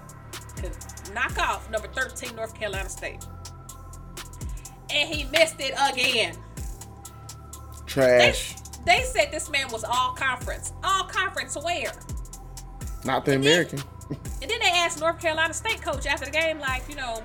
could 0.57 0.76
knock 1.14 1.38
off 1.38 1.70
number 1.70 1.88
13 1.88 2.35
North 2.35 2.55
Carolina 2.55 2.88
State. 2.88 3.24
And 4.90 5.09
he 5.12 5.24
missed 5.24 5.57
it 5.61 5.74
again. 5.92 6.37
Trash. 7.87 8.55
they 8.55 8.61
said 8.94 9.31
this 9.33 9.51
man 9.51 9.68
was 9.70 9.85
all 9.85 10.12
conference. 10.12 10.72
All 10.85 11.05
conference 11.05 11.57
where? 11.57 11.92
Not 13.05 13.25
the 13.25 13.35
American. 13.37 13.81
And 14.40 14.49
then 14.51 14.61
they 14.61 14.68
asked 14.70 15.01
North 15.01 15.18
Carolina 15.20 15.53
State 15.53 15.83
coach 15.83 16.07
after 16.07 16.27
the 16.27 16.31
game, 16.31 16.61
like, 16.61 16.88
you 16.88 16.94
know, 16.94 17.25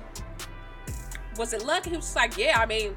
was 1.36 1.52
it 1.52 1.64
lucky? 1.64 1.90
He 1.90 1.96
was 1.96 2.06
just 2.06 2.16
like, 2.16 2.36
yeah, 2.36 2.58
I 2.58 2.66
mean, 2.66 2.96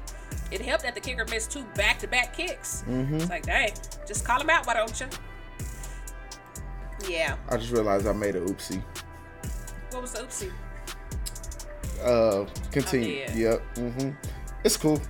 it 0.50 0.60
helped 0.60 0.82
that 0.82 0.94
the 0.96 1.00
kicker 1.00 1.24
missed 1.30 1.52
two 1.52 1.62
back 1.76 2.00
to 2.00 2.08
back 2.08 2.34
kicks. 2.36 2.80
hmm 2.82 3.14
It's 3.14 3.28
like, 3.28 3.46
dang, 3.46 3.70
just 4.08 4.24
call 4.24 4.40
him 4.40 4.50
out, 4.50 4.66
why 4.66 4.74
don't 4.74 5.00
you? 5.00 5.06
Yeah. 7.08 7.36
I 7.48 7.56
just 7.58 7.70
realized 7.70 8.08
I 8.08 8.12
made 8.12 8.34
a 8.34 8.40
oopsie. 8.40 8.82
What 9.92 10.02
was 10.02 10.12
the 10.14 10.20
oopsie? 10.20 10.50
Uh, 12.02 12.46
continue. 12.72 13.18
yeah. 13.34 13.34
Yep. 13.36 13.78
hmm 13.78 14.10
It's 14.64 14.76
cool. 14.76 15.00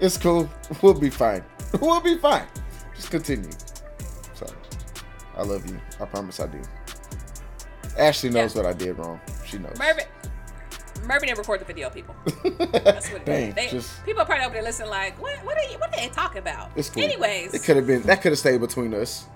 It's 0.00 0.16
cool. 0.18 0.50
We'll 0.82 0.94
be 0.94 1.10
fine. 1.10 1.44
We'll 1.80 2.00
be 2.00 2.18
fine. 2.18 2.46
Just 2.94 3.10
continue. 3.10 3.50
Sorry. 4.34 4.52
I 5.36 5.42
love 5.42 5.68
you. 5.68 5.80
I 6.00 6.04
promise 6.04 6.40
I 6.40 6.46
do. 6.46 6.60
Ashley 7.98 8.30
knows 8.30 8.54
Yeah. 8.54 8.62
what 8.62 8.70
I 8.70 8.72
did 8.72 8.98
wrong. 8.98 9.20
She 9.46 9.58
knows. 9.58 9.76
Mervin. 9.78 10.04
Mervin 11.06 11.26
didn't 11.28 11.38
record 11.38 11.60
the 11.60 11.64
video, 11.64 11.90
people. 11.90 12.14
That's 12.24 13.10
what 13.10 13.22
it 13.22 13.24
Dang, 13.26 13.48
is. 13.50 13.54
They, 13.54 13.68
just 13.68 14.04
people 14.04 14.22
are 14.22 14.24
probably 14.26 14.44
over 14.46 14.54
there 14.54 14.62
listening, 14.62 14.88
like, 14.90 15.20
what? 15.20 15.36
What 15.44 15.58
are 15.58 15.70
you? 15.70 15.78
What 15.78 15.92
are 15.92 15.96
they 16.00 16.08
talking 16.08 16.38
about? 16.38 16.70
it's 16.76 16.88
cool. 16.88 17.02
Anyways, 17.02 17.52
it 17.52 17.62
could 17.62 17.76
have 17.76 17.86
been 17.86 18.02
that 18.02 18.22
could 18.22 18.32
have 18.32 18.38
stayed 18.38 18.60
between 18.60 18.94
us. 18.94 19.26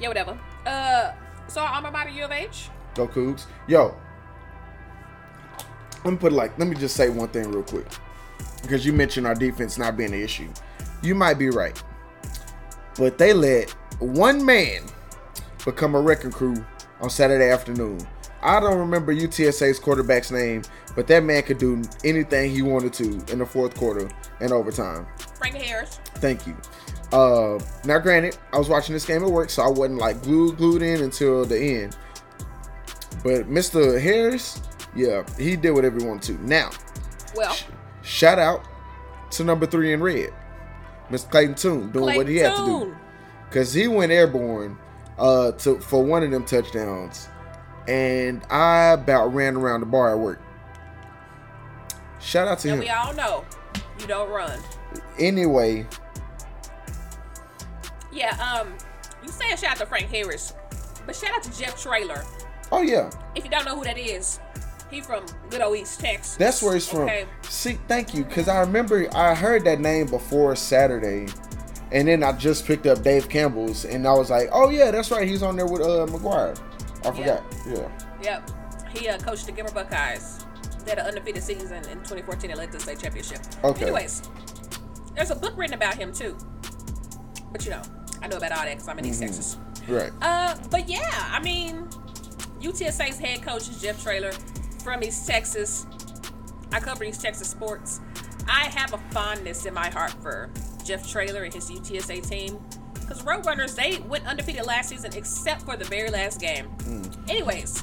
yeah, 0.00 0.08
whatever. 0.08 0.38
Uh, 0.64 1.12
so 1.48 1.60
our 1.60 1.74
alma 1.74 1.90
mater, 1.90 2.10
U 2.10 2.24
of 2.24 2.30
H. 2.32 2.68
Go 2.94 3.06
Cougs. 3.06 3.44
Yo. 3.68 3.94
Let 6.04 6.12
me 6.12 6.16
put 6.18 6.32
it 6.32 6.36
like 6.36 6.58
let 6.58 6.66
me 6.68 6.76
just 6.76 6.96
say 6.96 7.08
one 7.10 7.28
thing 7.28 7.50
real 7.50 7.62
quick. 7.62 7.86
Because 8.62 8.86
you 8.86 8.92
mentioned 8.92 9.26
our 9.26 9.34
defense 9.34 9.76
not 9.76 9.96
being 9.96 10.14
an 10.14 10.20
issue. 10.20 10.48
You 11.02 11.14
might 11.14 11.34
be 11.34 11.50
right. 11.50 11.80
But 12.98 13.18
they 13.18 13.32
let 13.32 13.70
one 13.98 14.44
man 14.44 14.82
become 15.64 15.94
a 15.94 16.00
wrecking 16.00 16.30
crew 16.32 16.56
on 17.00 17.10
Saturday 17.10 17.50
afternoon. 17.50 18.06
I 18.42 18.60
don't 18.60 18.78
remember 18.78 19.14
UTSA's 19.14 19.78
quarterback's 19.78 20.30
name, 20.30 20.62
but 20.94 21.06
that 21.08 21.24
man 21.24 21.42
could 21.42 21.58
do 21.58 21.82
anything 22.04 22.50
he 22.50 22.62
wanted 22.62 22.92
to 22.94 23.24
in 23.32 23.38
the 23.38 23.46
fourth 23.46 23.74
quarter 23.76 24.08
and 24.40 24.52
overtime. 24.52 25.06
Frank 25.36 25.56
Harris. 25.56 26.00
Thank 26.16 26.46
you. 26.46 26.56
Uh, 27.12 27.58
now, 27.84 27.98
granted, 27.98 28.36
I 28.52 28.58
was 28.58 28.68
watching 28.68 28.92
this 28.92 29.04
game 29.04 29.22
at 29.24 29.30
work, 29.30 29.50
so 29.50 29.62
I 29.62 29.68
wasn't 29.68 29.98
like 29.98 30.22
glued 30.22 30.56
glued 30.56 30.82
in 30.82 31.02
until 31.02 31.44
the 31.44 31.58
end. 31.58 31.96
But 33.22 33.48
Mr. 33.48 34.00
Harris, 34.00 34.60
yeah, 34.94 35.24
he 35.38 35.56
did 35.56 35.70
whatever 35.72 35.98
he 35.98 36.06
wanted 36.06 36.22
to. 36.36 36.46
Now, 36.46 36.70
Well, 37.34 37.56
shout 38.02 38.38
out 38.38 38.64
to 39.32 39.44
number 39.44 39.66
three 39.66 39.92
in 39.92 40.02
red, 40.02 40.32
Mr. 41.10 41.30
Clayton 41.30 41.54
Tune, 41.54 41.90
doing 41.92 42.16
what 42.16 42.28
he 42.28 42.36
had 42.36 42.56
to 42.56 42.64
do 42.66 42.96
because 43.48 43.72
he 43.72 43.86
went 43.88 44.10
airborne 44.12 44.76
uh 45.18 45.52
to 45.52 45.78
for 45.80 46.02
one 46.04 46.22
of 46.22 46.30
them 46.30 46.44
touchdowns, 46.44 47.28
and 47.88 48.42
I 48.50 48.88
about 48.92 49.32
ran 49.34 49.56
around 49.56 49.80
the 49.80 49.86
bar 49.86 50.12
at 50.12 50.18
work. 50.18 50.40
Shout 52.20 52.48
out 52.48 52.58
to 52.60 52.68
And 52.70 52.74
him. 52.78 52.80
we 52.80 52.90
all 52.90 53.14
know 53.14 53.44
you 54.00 54.06
don't 54.06 54.28
run. 54.30 54.58
Anyway, 55.18 55.86
Yeah, 58.12 58.30
um, 58.42 58.68
you 59.22 59.28
saying 59.28 59.56
shout 59.58 59.72
out 59.72 59.76
to 59.78 59.86
Frank 59.86 60.08
Harris, 60.08 60.54
but 61.06 61.14
shout 61.14 61.30
out 61.34 61.42
to 61.44 61.58
Jeff 61.58 61.80
Traylor. 61.80 62.24
oh 62.72 62.82
yeah, 62.82 63.10
If 63.34 63.44
you 63.44 63.50
don't 63.50 63.64
know 63.64 63.76
who 63.76 63.84
that 63.84 63.98
is, 63.98 64.40
he 64.90 65.00
from 65.00 65.24
good 65.50 65.60
old 65.62 65.76
East 65.76 66.00
Texas. 66.00 66.36
That's 66.36 66.62
where 66.62 66.74
he's 66.74 66.88
from. 66.88 67.00
Okay. 67.02 67.26
See, 67.42 67.78
thank 67.88 68.14
you, 68.14 68.24
because 68.24 68.48
I 68.48 68.60
remember 68.60 69.08
I 69.14 69.34
heard 69.34 69.64
that 69.64 69.80
name 69.80 70.06
before 70.06 70.54
Saturday, 70.56 71.26
and 71.92 72.08
then 72.08 72.22
I 72.22 72.32
just 72.32 72.66
picked 72.66 72.86
up 72.86 73.02
Dave 73.02 73.28
Campbell's, 73.28 73.84
and 73.84 74.06
I 74.06 74.12
was 74.12 74.30
like, 74.30 74.48
oh 74.52 74.70
yeah, 74.70 74.90
that's 74.90 75.10
right, 75.10 75.26
he's 75.26 75.42
on 75.42 75.56
there 75.56 75.66
with 75.66 75.82
uh 75.82 76.06
McGuire. 76.06 76.58
I 77.04 77.10
forgot. 77.12 77.44
Yeah. 77.66 77.88
Yep. 78.22 78.50
He 78.96 79.08
uh, 79.08 79.18
coached 79.18 79.46
the 79.46 79.52
Gilmer 79.52 79.70
Buckeyes. 79.72 80.44
They 80.84 80.92
had 80.92 80.98
an 81.00 81.06
undefeated 81.06 81.42
season 81.42 81.72
in 81.76 81.98
2014 81.98 82.50
and 82.50 82.58
led 82.58 82.70
to 82.72 82.78
the 82.78 82.82
state 82.82 82.98
championship. 83.00 83.38
Okay. 83.62 83.82
Anyways, 83.84 84.22
there's 85.14 85.30
a 85.30 85.36
book 85.36 85.56
written 85.56 85.74
about 85.74 85.94
him 85.94 86.12
too. 86.12 86.36
But 87.52 87.64
you 87.64 87.70
know, 87.72 87.82
I 88.22 88.28
know 88.28 88.36
about 88.38 88.52
all 88.52 88.64
that 88.64 88.70
because 88.70 88.88
I'm 88.88 88.98
in 88.98 89.04
East 89.06 89.20
Mhm. 89.20 89.26
Texas. 89.26 89.56
Right. 89.88 90.10
Uh, 90.22 90.56
but 90.70 90.88
yeah, 90.88 91.08
I 91.30 91.40
mean, 91.42 91.88
UTSA's 92.60 93.18
head 93.18 93.42
coach 93.42 93.68
is 93.68 93.80
Jeff 93.80 94.02
Traylor 94.02 94.32
from 94.86 95.02
East 95.02 95.26
Texas. 95.26 95.84
I 96.70 96.78
cover 96.78 97.02
East 97.02 97.20
Texas 97.20 97.48
sports. 97.48 98.00
I 98.48 98.66
have 98.66 98.94
a 98.94 98.98
fondness 99.10 99.66
in 99.66 99.74
my 99.74 99.90
heart 99.90 100.12
for 100.22 100.48
Jeff 100.84 101.10
Traylor 101.10 101.42
and 101.42 101.52
his 101.52 101.68
UTSA 101.68 102.24
team. 102.26 102.60
Because 102.94 103.24
Roadrunners, 103.24 103.74
they 103.74 103.98
went 104.06 104.24
undefeated 104.28 104.64
last 104.64 104.90
season 104.90 105.10
except 105.16 105.62
for 105.62 105.76
the 105.76 105.84
very 105.86 106.08
last 106.08 106.40
game. 106.40 106.68
Anyways, 107.28 107.82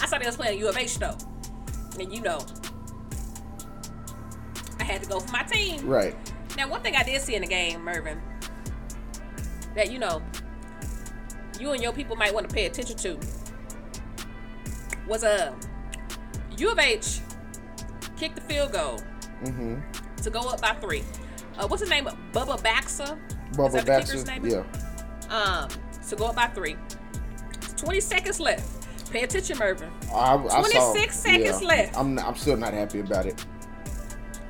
I 0.00 0.06
saw 0.06 0.18
they 0.18 0.26
was 0.26 0.36
playing 0.36 0.60
U 0.60 0.68
of 0.68 0.76
H 0.76 0.96
though. 1.00 1.18
And 1.98 2.14
you 2.14 2.22
know, 2.22 2.38
I 4.78 4.84
had 4.84 5.02
to 5.02 5.08
go 5.08 5.18
for 5.18 5.32
my 5.32 5.42
team. 5.42 5.84
Right. 5.88 6.14
Now, 6.56 6.68
one 6.68 6.82
thing 6.82 6.94
I 6.94 7.02
did 7.02 7.20
see 7.20 7.34
in 7.34 7.42
the 7.42 7.48
game, 7.48 7.82
Mervin, 7.82 8.22
that 9.74 9.90
you 9.90 9.98
know, 9.98 10.22
you 11.58 11.72
and 11.72 11.82
your 11.82 11.92
people 11.92 12.14
might 12.14 12.32
want 12.32 12.48
to 12.48 12.54
pay 12.54 12.66
attention 12.66 12.96
to, 12.98 13.18
was 15.08 15.24
a 15.24 15.48
uh, 15.48 15.54
U 16.60 16.70
of 16.70 16.78
H 16.78 17.20
kicked 18.16 18.34
the 18.36 18.42
field 18.42 18.72
goal 18.72 19.00
Mm-hmm. 19.42 19.80
to 20.22 20.30
go 20.30 20.40
up 20.40 20.60
by 20.60 20.74
three. 20.74 21.02
Uh, 21.58 21.66
what's 21.66 21.80
his 21.80 21.88
name? 21.88 22.06
Of 22.06 22.14
Bubba 22.32 22.60
Baxa. 22.60 23.16
Is 23.50 23.56
Bubba 23.56 23.72
that 23.72 23.86
the 23.86 24.12
kicker's 24.12 24.26
name? 24.26 24.46
Yeah. 24.46 24.64
Um, 25.30 25.68
to 26.08 26.16
go 26.16 26.26
up 26.26 26.36
by 26.36 26.48
three. 26.48 26.76
Twenty 27.78 28.00
seconds 28.00 28.38
left. 28.38 29.10
Pay 29.10 29.22
attention, 29.22 29.56
Mervin. 29.58 29.90
I, 30.12 30.36
I 30.36 30.48
saw, 30.48 30.60
26 30.60 31.16
seconds 31.18 31.62
yeah. 31.62 31.68
left. 31.68 31.96
I'm 31.96 32.18
I'm 32.18 32.36
still 32.36 32.58
not 32.58 32.74
happy 32.74 33.00
about 33.00 33.24
it. 33.24 33.42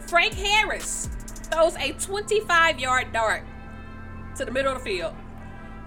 Frank 0.08 0.34
Harris 0.34 1.08
throws 1.52 1.76
a 1.76 1.92
25 1.92 2.80
yard 2.80 3.12
dart 3.12 3.44
to 4.36 4.44
the 4.44 4.50
middle 4.50 4.72
of 4.72 4.78
the 4.78 4.84
field. 4.84 5.14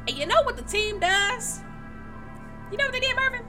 And 0.07 0.17
you 0.17 0.25
know 0.25 0.41
what 0.43 0.55
the 0.55 0.63
team 0.63 0.99
does? 0.99 1.59
You 2.71 2.77
know 2.77 2.85
what 2.85 2.93
they 2.93 3.01
did, 3.01 3.15
Mervin? 3.17 3.41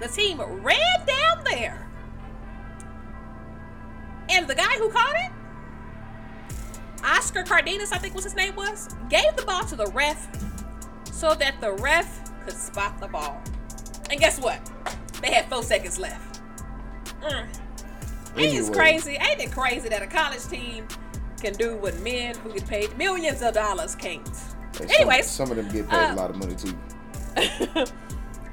The 0.00 0.08
team 0.08 0.40
ran 0.40 1.06
down 1.06 1.44
there. 1.44 1.88
And 4.30 4.46
the 4.46 4.54
guy 4.54 4.74
who 4.78 4.90
caught 4.90 5.14
it, 5.16 5.32
Oscar 7.04 7.42
Cardenas, 7.42 7.92
I 7.92 7.98
think 7.98 8.14
was 8.14 8.24
his 8.24 8.34
name 8.34 8.54
was, 8.56 8.88
gave 9.08 9.34
the 9.36 9.44
ball 9.44 9.64
to 9.64 9.76
the 9.76 9.86
ref 9.86 10.28
so 11.10 11.34
that 11.34 11.60
the 11.60 11.72
ref 11.72 12.30
could 12.44 12.54
spot 12.54 13.00
the 13.00 13.08
ball. 13.08 13.42
And 14.10 14.20
guess 14.20 14.40
what? 14.40 14.60
They 15.20 15.32
had 15.32 15.46
four 15.46 15.62
seconds 15.62 15.98
left. 15.98 16.40
Mm. 17.22 17.46
Ain't 18.36 18.68
it 18.68 18.72
crazy? 18.72 19.16
Ain't 19.20 19.40
it 19.40 19.50
crazy 19.52 19.88
that 19.88 20.02
a 20.02 20.06
college 20.06 20.46
team 20.46 20.86
can 21.40 21.54
do 21.54 21.76
what 21.76 21.98
men 22.00 22.36
who 22.36 22.52
get 22.52 22.66
paid 22.66 22.96
millions 22.96 23.42
of 23.42 23.54
dollars 23.54 23.94
can't? 23.94 24.26
Hey, 24.28 24.86
some- 24.86 24.90
Anyways, 24.90 25.26
some, 25.26 25.50
of 25.50 25.56
them 25.56 25.68
get 25.68 25.88
paid 25.88 25.96
uh, 25.96 26.14
a 26.14 26.16
lot 26.16 26.30
of 26.30 26.36
money 26.36 26.54
too. 26.54 26.76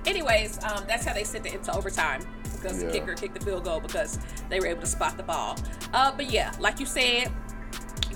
Anyways, 0.08 0.64
um, 0.64 0.84
that's 0.88 1.06
how 1.06 1.14
they 1.14 1.24
sent 1.24 1.46
it 1.46 1.54
into 1.54 1.76
overtime 1.76 2.22
because 2.54 2.80
the 2.80 2.92
kicker 2.92 3.14
kicked 3.14 3.38
the 3.40 3.46
field 3.46 3.64
goal 3.64 3.80
because 3.80 4.20
they 4.50 4.60
were 4.60 4.68
able 4.68 4.82
to 4.82 4.88
spot 4.88 5.18
the 5.18 5.24
ball. 5.24 5.58
Uh, 5.94 6.12
but 6.16 6.32
yeah, 6.32 6.52
like 6.60 6.80
you 6.80 6.86
said, 6.86 7.32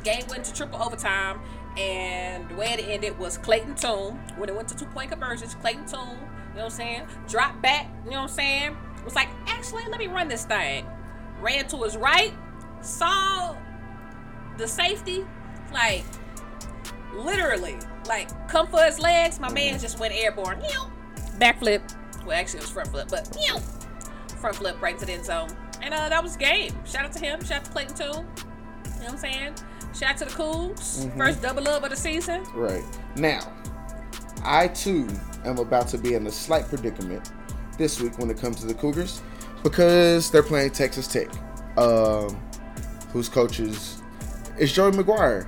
game 0.03 0.23
went 0.29 0.43
to 0.45 0.53
triple 0.53 0.81
overtime, 0.81 1.39
and 1.77 2.49
the 2.49 2.55
way 2.55 2.67
it 2.67 2.79
ended 2.87 3.17
was 3.19 3.37
Clayton 3.37 3.75
Tune 3.75 4.15
when 4.37 4.49
it 4.49 4.55
went 4.55 4.67
to 4.69 4.75
two 4.75 4.85
point 4.87 5.11
conversions. 5.11 5.55
Clayton 5.55 5.85
Tune, 5.85 5.99
you 5.99 6.05
know 6.05 6.15
what 6.55 6.63
I'm 6.65 6.69
saying, 6.71 7.07
dropped 7.27 7.61
back, 7.61 7.87
you 8.03 8.11
know 8.11 8.17
what 8.17 8.29
I'm 8.29 8.35
saying, 8.35 8.77
was 9.05 9.15
like, 9.15 9.29
actually, 9.47 9.83
let 9.89 9.99
me 9.99 10.07
run 10.07 10.27
this 10.27 10.45
thing. 10.45 10.85
Ran 11.41 11.67
to 11.67 11.77
his 11.83 11.95
right, 11.95 12.33
saw 12.81 13.55
the 14.57 14.67
safety, 14.67 15.25
like 15.71 16.03
literally, 17.13 17.77
like 18.07 18.29
come 18.49 18.67
for 18.67 18.83
his 18.83 18.99
legs. 18.99 19.39
My 19.39 19.51
man 19.51 19.79
just 19.79 19.99
went 19.99 20.13
airborne. 20.13 20.61
Meow. 21.39 21.51
Backflip. 21.51 21.81
Well, 22.25 22.37
actually, 22.37 22.59
it 22.59 22.63
was 22.63 22.71
front 22.71 22.89
flip, 22.89 23.07
but 23.09 23.35
meow. 23.35 23.59
front 24.39 24.55
flip 24.57 24.81
right 24.81 24.97
to 24.99 25.05
the 25.05 25.13
end 25.13 25.25
zone. 25.25 25.49
And 25.81 25.93
uh, 25.93 26.09
that 26.09 26.21
was 26.21 26.35
game. 26.35 26.73
Shout 26.85 27.05
out 27.05 27.13
to 27.13 27.19
him. 27.19 27.43
Shout 27.43 27.59
out 27.59 27.65
to 27.65 27.71
Clayton 27.71 27.95
too. 27.95 28.03
You 28.03 28.11
know 28.11 28.23
what 28.25 29.09
I'm 29.11 29.17
saying? 29.17 29.55
Shout 29.93 30.11
out 30.11 30.17
to 30.17 30.25
the 30.25 30.31
Cools. 30.31 31.07
First 31.17 31.41
double 31.41 31.67
up 31.67 31.83
of 31.83 31.89
the 31.89 31.95
season. 31.95 32.43
Right. 32.53 32.83
Now, 33.15 33.51
I 34.43 34.67
too 34.67 35.07
am 35.45 35.57
about 35.57 35.87
to 35.89 35.97
be 35.97 36.13
in 36.13 36.27
a 36.27 36.31
slight 36.31 36.67
predicament 36.67 37.31
this 37.77 37.99
week 38.01 38.17
when 38.19 38.29
it 38.29 38.37
comes 38.37 38.59
to 38.59 38.67
the 38.67 38.73
Cougars 38.73 39.21
because 39.63 40.29
they're 40.31 40.43
playing 40.43 40.71
Texas 40.71 41.07
Tech, 41.07 41.29
um, 41.77 42.39
whose 43.11 43.29
coaches 43.29 44.01
is 44.57 44.71
Joey 44.71 44.91
McGuire. 44.91 45.47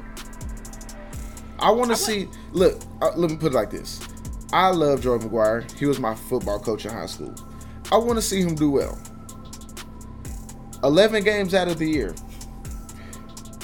I 1.59 1.69
want 1.71 1.91
to 1.91 1.95
see. 1.95 2.27
Look, 2.51 2.81
uh, 3.01 3.11
let 3.15 3.29
me 3.29 3.37
put 3.37 3.51
it 3.51 3.55
like 3.55 3.69
this. 3.69 3.99
I 4.53 4.69
love 4.69 5.01
Joey 5.01 5.19
McGuire. 5.19 5.71
He 5.77 5.85
was 5.85 5.99
my 5.99 6.13
football 6.13 6.59
coach 6.59 6.85
in 6.85 6.91
high 6.91 7.05
school. 7.05 7.33
I 7.91 7.97
want 7.97 8.17
to 8.17 8.21
see 8.21 8.41
him 8.41 8.55
do 8.55 8.71
well. 8.71 8.97
11 10.83 11.23
games 11.23 11.53
out 11.53 11.67
of 11.67 11.77
the 11.77 11.87
year. 11.87 12.15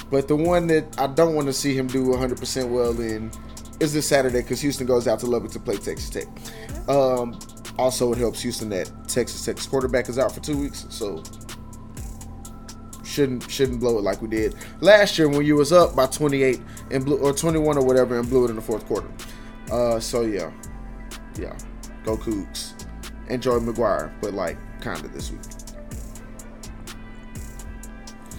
But 0.09 0.27
the 0.27 0.35
one 0.35 0.67
that 0.67 0.99
I 0.99 1.07
don't 1.07 1.35
want 1.35 1.47
to 1.47 1.53
see 1.53 1.75
him 1.75 1.87
do 1.87 2.05
100% 2.05 2.69
well 2.69 2.99
in 3.01 3.31
is 3.79 3.93
this 3.93 4.07
Saturday 4.07 4.41
because 4.41 4.61
Houston 4.61 4.87
goes 4.87 5.07
out 5.07 5.19
to 5.19 5.25
Lubbock 5.25 5.51
to 5.51 5.59
play 5.59 5.75
Texas 5.77 6.09
Tech. 6.09 6.27
Um, 6.89 7.37
also, 7.77 8.11
it 8.11 8.17
helps 8.17 8.41
Houston 8.41 8.69
that 8.69 8.89
Texas 9.07 9.43
Tech's 9.45 9.67
quarterback 9.67 10.09
is 10.09 10.17
out 10.17 10.31
for 10.31 10.39
two 10.39 10.57
weeks, 10.57 10.85
so 10.89 11.21
shouldn't 13.03 13.49
shouldn't 13.49 13.79
blow 13.79 13.97
it 13.97 14.03
like 14.03 14.21
we 14.21 14.27
did 14.27 14.53
last 14.79 15.17
year 15.17 15.27
when 15.27 15.43
you 15.43 15.55
was 15.55 15.71
up 15.71 15.95
by 15.95 16.05
28 16.05 16.61
and 16.91 17.03
blew 17.03 17.17
or 17.17 17.33
21 17.33 17.77
or 17.77 17.83
whatever 17.83 18.19
and 18.19 18.29
blew 18.29 18.45
it 18.45 18.49
in 18.49 18.55
the 18.55 18.61
fourth 18.61 18.85
quarter. 18.85 19.09
Uh, 19.71 19.99
so 19.99 20.21
yeah, 20.21 20.51
yeah, 21.37 21.55
go 22.03 22.17
Cougs. 22.17 22.73
Enjoy 23.29 23.59
McGuire, 23.59 24.11
but 24.21 24.33
like 24.33 24.57
kind 24.81 25.03
of 25.03 25.13
this 25.13 25.31
week. 25.31 25.41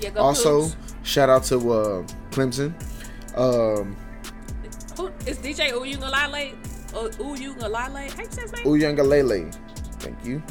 Yeah, 0.01 0.11
Also, 0.17 0.63
Cougs. 0.63 0.77
shout 1.03 1.29
out 1.29 1.45
to 1.45 1.57
uh, 1.73 2.07
Clemson. 2.31 2.73
Um, 3.37 3.97
Who 4.97 5.09
is 5.27 5.39
DJ 5.39 5.73
Uyunglele? 5.73 6.55
Uh, 6.95 7.09
Uyunglele? 7.23 8.11
How 8.11 8.23
you 8.23 8.31
say 8.31 8.43
his 8.43 8.53
name? 8.53 8.65
Uyangalele. 8.65 9.55
Thank 10.01 10.25
you. 10.25 10.43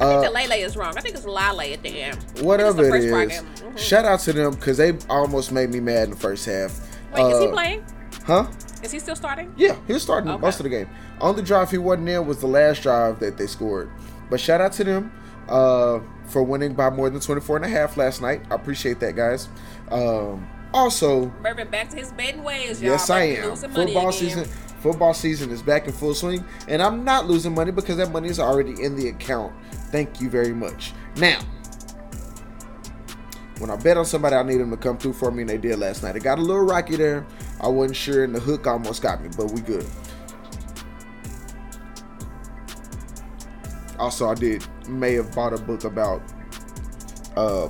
I 0.00 0.04
Uh, 0.04 0.20
think 0.22 0.32
the 0.32 0.40
Lele 0.40 0.64
is 0.64 0.76
wrong. 0.76 0.96
I 0.96 1.00
think 1.02 1.14
it's 1.14 1.26
Lale 1.26 1.60
at 1.74 1.82
the 1.82 2.02
end. 2.02 2.16
whatever 2.40 2.82
the 2.84 2.94
it 2.94 3.30
is. 3.32 3.42
Mhm. 3.42 3.78
shout 3.78 4.04
out 4.06 4.20
to 4.20 4.32
them 4.32 4.54
because 4.54 4.78
they 4.78 4.96
almost 5.10 5.52
made 5.52 5.70
me 5.70 5.78
mad 5.78 6.04
in 6.04 6.10
the 6.10 6.16
first 6.16 6.46
half. 6.46 6.80
Wait, 7.14 7.22
is 7.32 7.38
he 7.40 7.46
Uh, 7.48 7.52
playing? 7.52 7.84
Huh? 8.24 8.46
Is 8.82 8.90
he 8.92 8.98
still 8.98 9.16
starting? 9.16 9.52
Yeah, 9.56 9.76
he 9.86 9.92
was 9.92 10.02
starting 10.02 10.30
Okay. 10.30 10.40
most 10.40 10.60
of 10.60 10.64
the 10.64 10.70
game. 10.70 10.88
Only 11.20 11.42
drive 11.42 11.70
he 11.70 11.78
wasn't 11.78 12.08
in 12.08 12.26
was 12.26 12.38
the 12.38 12.46
last 12.46 12.82
drive 12.82 13.18
that 13.20 13.36
they 13.36 13.46
scored. 13.46 13.90
But 14.30 14.40
shout 14.40 14.60
out 14.60 14.72
to 14.74 14.84
them 14.84 15.12
uh, 15.48 16.00
for 16.26 16.42
winning 16.42 16.74
by 16.74 16.90
more 16.90 17.10
than 17.10 17.20
24 17.20 17.56
and 17.56 17.64
a 17.64 17.68
half 17.68 17.96
last 17.96 18.22
night. 18.22 18.42
I 18.50 18.54
appreciate 18.54 19.00
that, 19.00 19.16
guys. 19.16 19.48
Um, 19.90 20.48
also, 20.72 21.26
Mervin 21.42 21.68
back 21.68 21.90
to 21.90 21.96
his 21.96 22.12
betting 22.12 22.44
ways, 22.44 22.80
y'all. 22.80 22.92
yes, 22.92 23.10
I 23.10 23.22
am. 23.22 23.56
Football 23.56 24.12
season. 24.12 24.44
Football 24.80 25.12
season 25.12 25.50
is 25.50 25.60
back 25.60 25.86
in 25.86 25.92
full 25.92 26.14
swing, 26.14 26.42
and 26.66 26.80
I'm 26.80 27.04
not 27.04 27.26
losing 27.26 27.54
money 27.54 27.70
because 27.70 27.98
that 27.98 28.10
money 28.12 28.28
is 28.30 28.38
already 28.40 28.82
in 28.82 28.96
the 28.96 29.08
account. 29.08 29.52
Thank 29.90 30.20
you 30.22 30.30
very 30.30 30.54
much. 30.54 30.94
Now, 31.16 31.40
when 33.60 33.68
I 33.68 33.76
bet 33.76 33.98
on 33.98 34.06
somebody, 34.06 34.34
I 34.34 34.42
need 34.42 34.56
them 34.56 34.70
to 34.70 34.76
come 34.78 34.96
through 34.96 35.12
for 35.12 35.30
me, 35.30 35.42
and 35.42 35.50
they 35.50 35.58
did 35.58 35.78
last 35.78 36.02
night. 36.02 36.16
It 36.16 36.22
got 36.22 36.38
a 36.38 36.42
little 36.42 36.64
rocky 36.64 36.96
there. 36.96 37.26
I 37.60 37.68
wasn't 37.68 37.96
sure, 37.96 38.24
and 38.24 38.34
the 38.34 38.40
hook 38.40 38.66
almost 38.66 39.02
got 39.02 39.22
me, 39.22 39.28
but 39.36 39.50
we 39.52 39.60
good. 39.60 39.86
Also, 43.98 44.30
I 44.30 44.34
did 44.34 44.66
may 44.88 45.12
have 45.12 45.34
bought 45.34 45.52
a 45.52 45.58
book 45.58 45.84
about 45.84 46.22
uh, 47.36 47.68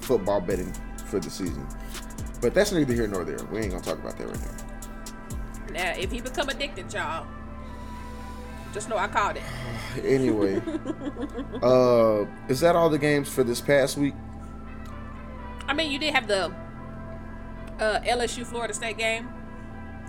football 0.00 0.40
betting 0.40 0.72
for 1.06 1.18
the 1.18 1.28
season, 1.28 1.66
but 2.40 2.54
that's 2.54 2.70
neither 2.70 2.94
here 2.94 3.08
nor 3.08 3.24
there. 3.24 3.44
We 3.46 3.58
ain't 3.58 3.72
gonna 3.72 3.82
talk 3.82 3.98
about 3.98 4.16
that 4.18 4.28
right 4.28 4.40
now. 4.40 5.72
Now, 5.72 5.92
if 5.98 6.12
he 6.12 6.20
become 6.20 6.48
addicted, 6.48 6.92
y'all, 6.92 7.26
just 8.72 8.88
know 8.88 8.96
I 8.96 9.08
called 9.08 9.36
it. 9.36 9.42
Anyway, 10.04 10.56
uh, 11.62 12.24
is 12.48 12.60
that 12.60 12.76
all 12.76 12.88
the 12.88 12.98
games 12.98 13.28
for 13.28 13.42
this 13.42 13.60
past 13.60 13.96
week? 13.96 14.14
I 15.68 15.74
mean, 15.74 15.90
you 15.92 15.98
did 15.98 16.14
have 16.14 16.26
the 16.26 16.46
uh, 17.78 18.00
LSU 18.00 18.44
Florida 18.44 18.74
State 18.74 18.98
game. 18.98 19.28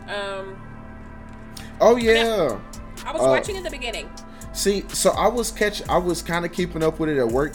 Um, 0.07 0.59
Oh 1.81 1.95
yeah. 1.95 2.59
I 3.05 3.11
was 3.11 3.21
Uh, 3.21 3.25
watching 3.27 3.55
in 3.55 3.63
the 3.63 3.69
beginning. 3.69 4.09
See, 4.53 4.83
so 4.89 5.11
I 5.11 5.27
was 5.27 5.51
catch, 5.51 5.87
I 5.87 5.97
was 5.97 6.21
kind 6.21 6.43
of 6.45 6.51
keeping 6.51 6.83
up 6.83 6.99
with 6.99 7.09
it 7.09 7.17
at 7.17 7.27
work, 7.27 7.53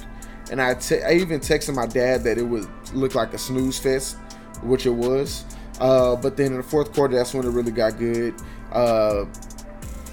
and 0.50 0.60
I 0.62 0.74
te- 0.74 1.02
I 1.02 1.12
even 1.14 1.40
texted 1.40 1.74
my 1.74 1.86
dad 1.86 2.22
that 2.24 2.38
it 2.38 2.42
would 2.44 2.68
look 2.94 3.14
like 3.14 3.34
a 3.34 3.38
snooze 3.38 3.78
fest, 3.78 4.16
which 4.62 4.86
it 4.86 4.90
was. 4.90 5.44
Uh, 5.80 6.14
but 6.16 6.36
then 6.36 6.52
in 6.52 6.56
the 6.58 6.62
fourth 6.62 6.92
quarter, 6.92 7.16
that's 7.16 7.34
when 7.34 7.44
it 7.44 7.50
really 7.50 7.72
got 7.72 7.98
good. 7.98 8.34
Uh, 8.72 9.24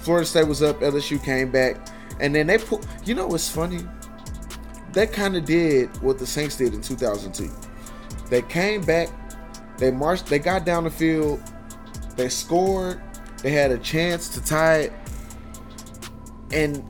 Florida 0.02 0.26
State 0.26 0.48
was 0.48 0.60
up, 0.62 0.80
LSU 0.80 1.22
came 1.22 1.50
back, 1.50 1.76
and 2.20 2.34
then 2.34 2.48
they 2.48 2.58
put. 2.58 2.84
You 3.04 3.14
know 3.14 3.28
what's 3.28 3.48
funny? 3.48 3.80
They 4.92 5.06
kind 5.06 5.36
of 5.36 5.44
did 5.44 5.88
what 6.02 6.18
the 6.18 6.26
Saints 6.26 6.56
did 6.56 6.74
in 6.74 6.82
2002. 6.82 7.50
They 8.32 8.40
came 8.40 8.80
back, 8.80 9.10
they 9.76 9.90
marched, 9.90 10.24
they 10.24 10.38
got 10.38 10.64
down 10.64 10.84
the 10.84 10.90
field, 10.90 11.42
they 12.16 12.30
scored, 12.30 12.98
they 13.42 13.50
had 13.50 13.70
a 13.70 13.76
chance 13.76 14.30
to 14.30 14.42
tie 14.42 14.76
it, 14.84 14.92
and 16.50 16.82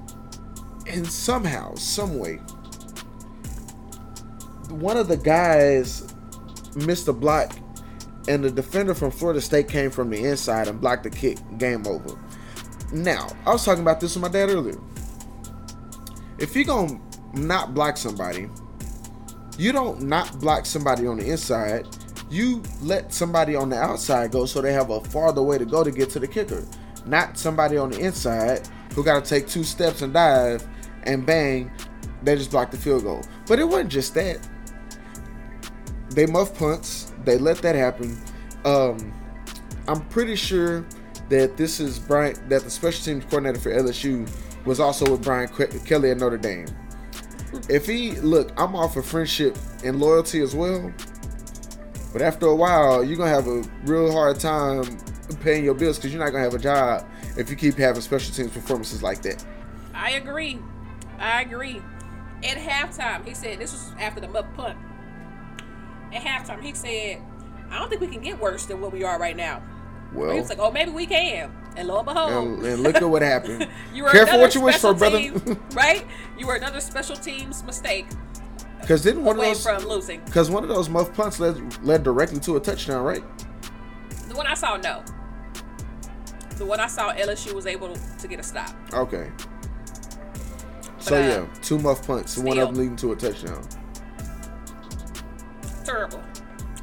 and 0.87 1.05
somehow, 1.05 1.75
some 1.75 2.17
way, 2.17 2.37
one 4.69 4.97
of 4.97 5.09
the 5.09 5.17
guys 5.17 6.15
missed 6.77 7.09
a 7.09 7.13
block, 7.13 7.57
and 8.29 8.45
the 8.45 8.51
defender 8.53 8.95
from 8.95 9.11
Florida 9.11 9.41
State 9.41 9.67
came 9.67 9.91
from 9.91 10.11
the 10.11 10.25
inside 10.25 10.69
and 10.69 10.81
blocked 10.81 11.03
the 11.03 11.11
kick. 11.11 11.39
Game 11.59 11.85
over. 11.89 12.17
Now, 12.93 13.27
I 13.47 13.51
was 13.51 13.65
talking 13.65 13.83
about 13.83 13.99
this 13.99 14.15
with 14.15 14.23
my 14.23 14.29
dad 14.29 14.49
earlier. 14.49 14.79
If 16.39 16.55
you're 16.55 16.67
gonna 16.67 17.01
not 17.35 17.75
block 17.75 17.97
somebody, 17.97 18.49
you 19.59 19.73
don't 19.73 20.03
not 20.03 20.39
block 20.41 20.67
somebody 20.67 21.07
on 21.07 21.19
the 21.19 21.31
inside. 21.31 21.87
You 22.31 22.63
let 22.81 23.13
somebody 23.13 23.55
on 23.55 23.69
the 23.69 23.77
outside 23.77 24.33
go 24.33 24.47
so 24.47 24.61
they 24.63 24.73
have 24.73 24.91
a 24.91 25.01
farther 25.01 25.43
way 25.43 25.59
to 25.59 25.67
go 25.67 25.85
to 25.85 25.91
get 25.91 26.11
to 26.11 26.19
the 26.19 26.29
kicker. 26.29 26.65
Not 27.05 27.37
somebody 27.37 27.77
on 27.77 27.91
the 27.91 27.99
inside 27.99 28.69
who 28.95 29.05
got 29.05 29.23
to 29.23 29.29
take 29.29 29.49
two 29.49 29.65
steps 29.65 30.03
and 30.03 30.13
dive 30.13 30.67
and 31.05 31.27
bang, 31.27 31.71
they 32.23 32.37
just 32.37 32.51
blocked 32.51 32.73
the 32.73 32.79
field 32.79 33.03
goal. 33.03 33.23
But 33.47 33.59
it 33.59 33.65
wasn't 33.65 33.91
just 33.91 34.15
that. 34.15 34.39
They 36.11 36.27
muff 36.27 36.57
punts. 36.57 37.13
They 37.25 37.39
let 37.39 37.59
that 37.59 37.75
happen. 37.75 38.19
Um, 38.65 39.13
I'm 39.89 40.01
pretty 40.09 40.37
sure 40.37 40.87
that 41.29 41.57
this 41.57 41.81
is 41.81 41.99
Brian, 41.99 42.37
that 42.49 42.63
the 42.63 42.71
special 42.71 43.05
teams 43.05 43.25
coordinator 43.25 43.59
for 43.59 43.71
LSU 43.71 44.29
was 44.65 44.81
also 44.81 45.11
with 45.11 45.23
Brian 45.23 45.49
Ke- 45.49 45.85
Kelly 45.85 46.11
at 46.11 46.19
Notre 46.19 46.39
Dame. 46.39 46.67
If 47.69 47.87
he 47.87 48.13
look, 48.13 48.53
I'm 48.57 48.75
off 48.75 48.97
of 48.97 49.07
friendship 49.07 49.57
and 49.85 50.01
loyalty 50.01 50.41
as 50.41 50.55
well. 50.55 50.93
But 52.13 52.23
after 52.23 52.47
a 52.47 52.55
while, 52.55 53.03
you're 53.03 53.17
gonna 53.17 53.31
have 53.31 53.47
a 53.47 53.63
real 53.85 54.13
hard 54.13 54.39
time 54.41 54.99
paying 55.41 55.65
your 55.65 55.75
bills 55.75 55.97
because 55.97 56.13
you're 56.13 56.23
not 56.23 56.31
gonna 56.31 56.45
have 56.45 56.55
a 56.55 56.59
job 56.59 57.07
if 57.37 57.49
you 57.49 57.57
keep 57.57 57.77
having 57.77 58.03
special 58.03 58.35
teams 58.35 58.51
performances 58.53 59.03
like 59.03 59.23
that. 59.23 59.45
I 59.95 60.13
agree. 60.13 60.59
I 61.19 61.43
agree. 61.43 61.81
At 62.43 62.59
halftime, 62.59 63.27
he 63.27 63.35
said 63.35 63.59
this 63.59 63.73
was 63.73 63.93
after 63.99 64.21
the 64.21 64.29
muff 64.29 64.47
punt. 64.55 64.77
At 66.13 66.23
halftime, 66.23 66.63
he 66.63 66.75
said, 66.75 67.23
"I 67.71 67.79
don't 67.79 67.89
think 67.89 68.01
we 68.01 68.09
can 68.09 68.21
get 68.21 68.41
worse 68.41 68.67
than 68.67 68.81
what 68.81 68.93
we 68.93 69.05
are 69.05 69.19
right 69.19 69.37
now." 69.37 69.63
Well, 70.15 70.31
he 70.31 70.41
was 70.41 70.49
like, 70.49 70.59
"Oh, 70.59 70.71
maybe 70.71 70.91
we 70.91 71.07
can." 71.07 71.51
And 71.77 71.89
lo 71.89 71.99
and 71.99 72.07
behold, 72.07 72.31
and, 72.33 72.67
and 72.67 72.83
look 72.83 72.97
at 72.97 73.09
what 73.09 73.23
happened. 73.23 73.69
you 73.95 74.03
were 74.05 74.11
Careful 74.11 74.41
what 74.41 74.55
you 74.55 74.61
wish 74.61 74.77
for, 74.77 74.93
brother. 74.93 75.33
right? 75.73 76.07
You 76.39 76.47
were 76.47 76.55
another 76.57 76.81
special 76.81 77.17
teams 77.17 77.63
mistake 77.65 78.07
Because 78.81 79.03
didn't 79.03 79.25
one 79.25 79.39
of 79.39 79.45
those 79.45 79.63
from 79.63 79.85
losing. 79.87 80.21
because 80.27 80.51
one 80.51 80.63
of 80.63 80.69
those 80.69 80.91
muff 80.91 81.15
punts 81.15 81.41
led 81.41 81.83
led 81.83 82.03
directly 82.03 82.41
to 82.41 82.57
a 82.57 82.61
touchdown, 82.61 83.05
right? 83.05 83.25
The 84.29 84.35
one 84.35 84.47
I 84.47 84.55
saw, 84.55 84.77
no. 84.77 85.03
The 86.57 86.67
one 86.67 86.79
I 86.81 86.87
saw, 86.87 87.13
LSU 87.15 87.55
was 87.55 87.67
able 87.67 87.95
to 88.19 88.29
get 88.29 88.39
a 88.39 88.43
stop. 88.43 88.71
Okay. 88.93 89.31
So 90.99 91.17
uh, 91.17 91.19
yeah, 91.19 91.47
two 91.63 91.79
muff 91.79 92.07
punts, 92.07 92.37
one 92.37 92.59
of 92.59 92.69
them 92.69 92.77
leading 92.77 92.97
to 92.97 93.13
a 93.13 93.17
touchdown. 93.17 93.67
Terrible. 95.85 96.23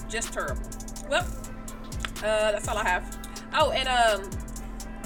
Just 0.09 0.33
terrible. 0.33 0.61
Well, 1.09 1.25
uh, 2.23 2.51
that's 2.51 2.67
all 2.67 2.77
I 2.77 2.88
have. 2.88 3.17
Oh, 3.53 3.71
and 3.71 3.88
um, 3.88 4.29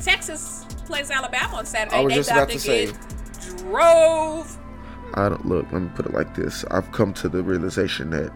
Texas 0.01 0.65
plays 0.85 1.11
Alabama 1.11 1.57
on 1.57 1.65
Saturday. 1.65 1.95
I 1.95 2.01
was 2.01 2.11
they 2.11 2.19
just 2.19 2.31
about 2.31 2.49
to 2.49 2.53
to 2.53 2.59
say. 2.59 2.91
drove. 3.57 4.57
I 5.15 5.29
don't 5.29 5.45
look. 5.45 5.71
Let 5.71 5.81
me 5.81 5.89
put 5.95 6.05
it 6.05 6.13
like 6.13 6.35
this: 6.35 6.65
I've 6.71 6.91
come 6.91 7.13
to 7.15 7.29
the 7.29 7.43
realization 7.43 8.09
that 8.11 8.31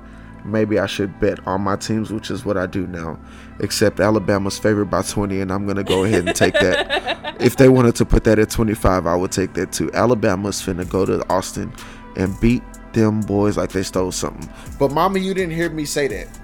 maybe 0.45 0.79
I 0.79 0.85
should 0.85 1.19
bet 1.19 1.45
on 1.47 1.61
my 1.61 1.75
teams, 1.75 2.11
which 2.11 2.31
is 2.31 2.45
what 2.45 2.57
I 2.57 2.65
do 2.65 2.87
now. 2.87 3.19
Except 3.59 3.99
Alabama's 3.99 4.57
favored 4.57 4.85
by 4.85 5.01
20, 5.01 5.41
and 5.41 5.51
I'm 5.51 5.67
gonna 5.67 5.83
go 5.83 6.03
ahead 6.03 6.27
and 6.27 6.35
take 6.35 6.53
that. 6.53 7.35
if 7.39 7.57
they 7.57 7.69
wanted 7.69 7.95
to 7.95 8.05
put 8.05 8.23
that 8.25 8.39
at 8.39 8.49
25, 8.49 9.07
I 9.07 9.15
would 9.15 9.31
take 9.31 9.53
that 9.53 9.71
too. 9.71 9.91
Alabama's 9.93 10.61
finna 10.61 10.87
go 10.87 11.05
to 11.05 11.27
Austin 11.29 11.73
and 12.15 12.39
beat 12.39 12.63
them 12.93 13.21
boys 13.21 13.57
like 13.57 13.71
they 13.71 13.83
stole 13.83 14.11
something. 14.11 14.49
But 14.79 14.91
Mama, 14.91 15.19
you 15.19 15.33
didn't 15.33 15.53
hear 15.53 15.69
me 15.69 15.85
say 15.85 16.07
that. 16.07 16.36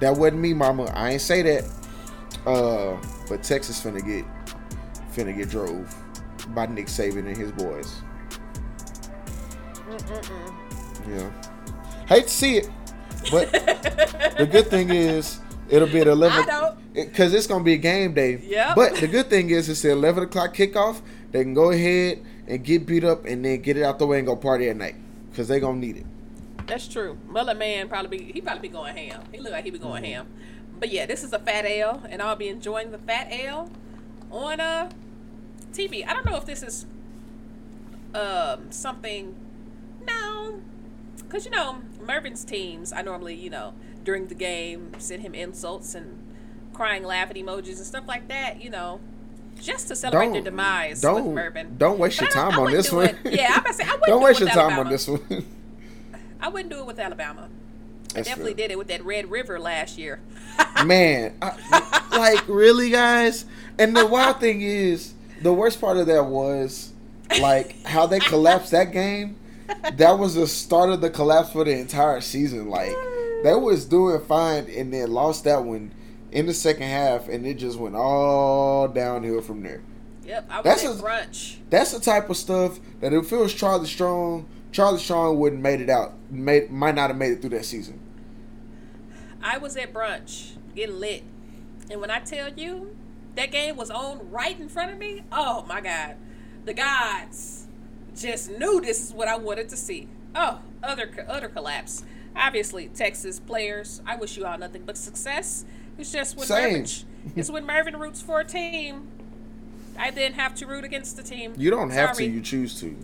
That 0.00 0.16
wasn't 0.16 0.40
me, 0.40 0.52
Mama. 0.52 0.84
I 0.94 1.12
ain't 1.12 1.20
say 1.20 1.42
that. 1.42 1.64
Uh, 2.46 2.96
but 3.28 3.42
Texas 3.42 3.82
finna 3.82 4.04
get 4.04 4.24
finna 5.12 5.36
get 5.36 5.48
drove 5.48 5.94
by 6.54 6.66
Nick 6.66 6.86
Saban 6.86 7.26
and 7.26 7.36
his 7.36 7.50
boys. 7.52 8.02
Yeah. 11.08 11.30
Hate 12.06 12.24
to 12.24 12.28
see 12.28 12.58
it, 12.58 12.70
but 13.30 13.50
the 14.38 14.48
good 14.50 14.68
thing 14.68 14.90
is 14.90 15.40
it'll 15.68 15.88
be 15.88 16.00
at 16.00 16.08
I 16.08 16.12
eleven 16.12 16.46
because 16.94 17.34
it's 17.34 17.46
gonna 17.46 17.64
be 17.64 17.72
a 17.74 17.78
game 17.78 18.14
day. 18.14 18.36
Yep. 18.36 18.76
But 18.76 18.94
the 18.96 19.08
good 19.08 19.28
thing 19.28 19.50
is 19.50 19.68
it's 19.68 19.82
the 19.82 19.90
eleven 19.90 20.24
o'clock 20.24 20.54
kickoff. 20.54 21.00
They 21.32 21.42
can 21.42 21.54
go 21.54 21.70
ahead 21.70 22.24
and 22.46 22.62
get 22.62 22.86
beat 22.86 23.02
up 23.02 23.24
and 23.24 23.44
then 23.44 23.60
get 23.62 23.76
it 23.76 23.82
out 23.82 23.98
the 23.98 24.06
way 24.06 24.18
and 24.18 24.26
go 24.26 24.36
party 24.36 24.68
at 24.68 24.76
night 24.76 24.94
because 25.30 25.48
they 25.48 25.58
gonna 25.58 25.78
need 25.78 25.96
it. 25.96 26.06
That's 26.66 26.88
true. 26.88 27.18
Mullet 27.28 27.56
Man 27.56 27.88
probably 27.88 28.18
be, 28.18 28.32
he 28.32 28.40
probably 28.40 28.68
be 28.68 28.72
going 28.72 28.96
ham. 28.96 29.22
He 29.32 29.38
look 29.38 29.52
like 29.52 29.64
he 29.64 29.70
be 29.70 29.78
going 29.78 30.02
Mm-hmm. 30.02 30.12
ham. 30.12 30.26
But 30.78 30.90
yeah, 30.90 31.06
this 31.06 31.22
is 31.24 31.32
a 31.32 31.38
fat 31.38 31.64
ale, 31.64 32.02
and 32.10 32.20
I'll 32.20 32.36
be 32.36 32.48
enjoying 32.48 32.90
the 32.90 32.98
fat 32.98 33.32
ale 33.32 33.70
on 34.30 34.60
uh 34.60 34.90
TV. 35.72 36.06
I 36.06 36.12
don't 36.12 36.26
know 36.26 36.36
if 36.36 36.44
this 36.44 36.62
is 36.62 36.86
um 38.14 38.70
something. 38.70 39.34
No, 40.06 40.60
because 41.16 41.44
you 41.44 41.50
know 41.50 41.78
Mervin's 42.00 42.44
teams. 42.44 42.92
I 42.92 43.02
normally 43.02 43.34
you 43.34 43.50
know 43.50 43.74
during 44.04 44.26
the 44.28 44.34
game 44.34 44.92
send 44.98 45.22
him 45.22 45.34
insults 45.34 45.94
and 45.94 46.22
crying 46.72 47.02
laughing 47.04 47.44
emojis 47.44 47.76
and 47.78 47.86
stuff 47.86 48.06
like 48.06 48.28
that. 48.28 48.60
You 48.62 48.70
know. 48.70 49.00
Just 49.58 49.88
to 49.88 49.96
celebrate 49.96 50.32
their 50.34 50.42
demise 50.42 51.00
don't 51.00 51.24
with 51.28 51.34
Mervin. 51.34 51.78
don't 51.78 51.98
waste 51.98 52.18
But 52.20 52.34
your 52.34 52.44
time 52.50 52.58
on 52.58 52.70
this 52.70 52.90
do 52.90 52.96
one. 52.96 53.06
it. 53.24 53.32
Yeah, 53.32 53.52
I'm 53.54 53.60
about 53.60 53.66
to 53.68 53.72
say 53.72 53.84
I 53.84 53.86
wouldn't 53.92 54.04
don't 54.06 54.20
do 54.20 54.24
waste 54.26 54.40
your 54.40 54.48
time 54.50 54.78
on 54.78 54.90
this 54.90 55.08
one. 55.08 55.46
I 56.40 56.48
wouldn't 56.48 56.70
do 56.70 56.78
it 56.80 56.86
with 56.86 56.98
Alabama. 56.98 57.48
That's 58.14 58.28
Definitely 58.28 58.54
did 58.54 58.70
it 58.70 58.78
with 58.78 58.88
that 58.88 59.04
Red 59.04 59.30
River 59.30 59.58
last 59.58 59.98
year. 59.98 60.20
Man, 60.84 61.36
I, 61.42 62.06
like 62.16 62.46
really, 62.48 62.90
guys. 62.90 63.44
And 63.78 63.94
the 63.96 64.06
wild 64.06 64.40
thing 64.40 64.62
is, 64.62 65.12
the 65.42 65.52
worst 65.52 65.80
part 65.80 65.96
of 65.98 66.06
that 66.06 66.24
was 66.24 66.92
like 67.40 67.82
how 67.84 68.06
they 68.06 68.20
collapsed 68.20 68.70
that 68.70 68.92
game. 68.92 69.36
That 69.94 70.18
was 70.18 70.34
the 70.34 70.46
start 70.46 70.90
of 70.90 71.00
the 71.00 71.10
collapse 71.10 71.50
for 71.52 71.64
the 71.64 71.72
entire 71.78 72.20
season. 72.20 72.70
Like 72.70 72.94
they 73.42 73.54
was 73.54 73.84
doing 73.84 74.20
fine 74.24 74.66
and 74.70 74.92
then 74.94 75.10
lost 75.12 75.44
that 75.44 75.64
one 75.64 75.92
in 76.32 76.46
the 76.46 76.54
second 76.54 76.84
half, 76.88 77.28
and 77.28 77.46
it 77.46 77.54
just 77.54 77.78
went 77.78 77.96
all 77.96 78.88
downhill 78.88 79.40
from 79.42 79.62
there. 79.62 79.82
Yep, 80.24 80.46
I 80.50 80.56
was 80.56 80.64
That's 80.64 80.84
at 80.84 80.90
a- 80.98 81.02
brunch. 81.02 81.56
That's 81.70 81.92
the 81.92 82.00
type 82.00 82.30
of 82.30 82.36
stuff 82.36 82.80
that 83.00 83.12
if 83.12 83.30
it 83.32 83.36
was 83.36 83.52
Charlie 83.54 83.86
Strong, 83.86 84.46
Charlie 84.76 84.98
Strong 84.98 85.38
wouldn't 85.38 85.62
made 85.62 85.80
it 85.80 85.88
out. 85.88 86.12
Made 86.30 86.70
might 86.70 86.94
not 86.94 87.08
have 87.08 87.16
made 87.16 87.32
it 87.32 87.40
through 87.40 87.48
that 87.48 87.64
season. 87.64 87.98
I 89.42 89.56
was 89.56 89.74
at 89.78 89.94
brunch 89.94 90.50
getting 90.74 91.00
lit, 91.00 91.22
and 91.90 91.98
when 91.98 92.10
I 92.10 92.18
tell 92.18 92.52
you 92.52 92.94
that 93.36 93.50
game 93.50 93.76
was 93.76 93.90
on 93.90 94.30
right 94.30 94.60
in 94.60 94.68
front 94.68 94.92
of 94.92 94.98
me, 94.98 95.22
oh 95.32 95.64
my 95.66 95.80
god, 95.80 96.16
the 96.66 96.74
gods 96.74 97.68
just 98.14 98.50
knew 98.50 98.82
this 98.82 99.02
is 99.02 99.14
what 99.14 99.28
I 99.28 99.38
wanted 99.38 99.70
to 99.70 99.78
see. 99.78 100.08
Oh, 100.34 100.60
other 100.82 101.08
utter 101.26 101.48
collapse. 101.48 102.04
Obviously, 102.36 102.88
Texas 102.88 103.40
players. 103.40 104.02
I 104.04 104.16
wish 104.16 104.36
you 104.36 104.44
all 104.44 104.58
nothing 104.58 104.82
but 104.84 104.98
success. 104.98 105.64
It's 105.96 106.12
just 106.12 106.36
when 106.36 106.46
Same. 106.46 106.80
Mervin, 106.80 106.86
it's 107.36 107.48
when 107.48 107.64
Mervin 107.64 107.96
roots 107.98 108.20
for 108.20 108.40
a 108.40 108.44
team. 108.44 109.08
I 109.98 110.10
didn't 110.10 110.34
have 110.34 110.54
to 110.56 110.66
root 110.66 110.84
against 110.84 111.16
the 111.16 111.22
team. 111.22 111.54
You 111.56 111.70
don't 111.70 111.88
have 111.88 112.16
Sorry. 112.16 112.28
to. 112.28 112.34
You 112.34 112.42
choose 112.42 112.78
to. 112.80 112.94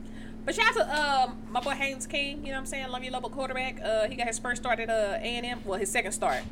But 0.44 0.54
shout 0.54 0.66
out 0.68 0.74
to 0.74 1.00
um, 1.30 1.36
my 1.50 1.60
boy 1.60 1.70
Haynes 1.70 2.06
King. 2.06 2.38
You 2.38 2.46
know 2.46 2.52
what 2.52 2.58
I'm 2.60 2.66
saying? 2.66 2.88
Love 2.88 3.04
your 3.04 3.12
local 3.12 3.30
quarterback. 3.30 3.80
Uh, 3.82 4.08
he 4.08 4.16
got 4.16 4.26
his 4.26 4.38
first 4.38 4.62
start 4.62 4.80
at 4.80 4.90
uh, 4.90 5.18
A&M. 5.20 5.60
Well, 5.64 5.78
his 5.78 5.90
second 5.90 6.12
start. 6.12 6.42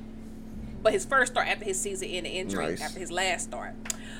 But 0.82 0.92
his 0.92 1.04
first 1.04 1.32
start 1.32 1.48
after 1.48 1.64
his 1.64 1.78
season 1.80 2.08
in 2.08 2.24
the 2.24 2.30
injury, 2.30 2.66
Nice. 2.70 2.80
after 2.80 3.00
his 3.00 3.10
last 3.10 3.44
start. 3.44 3.74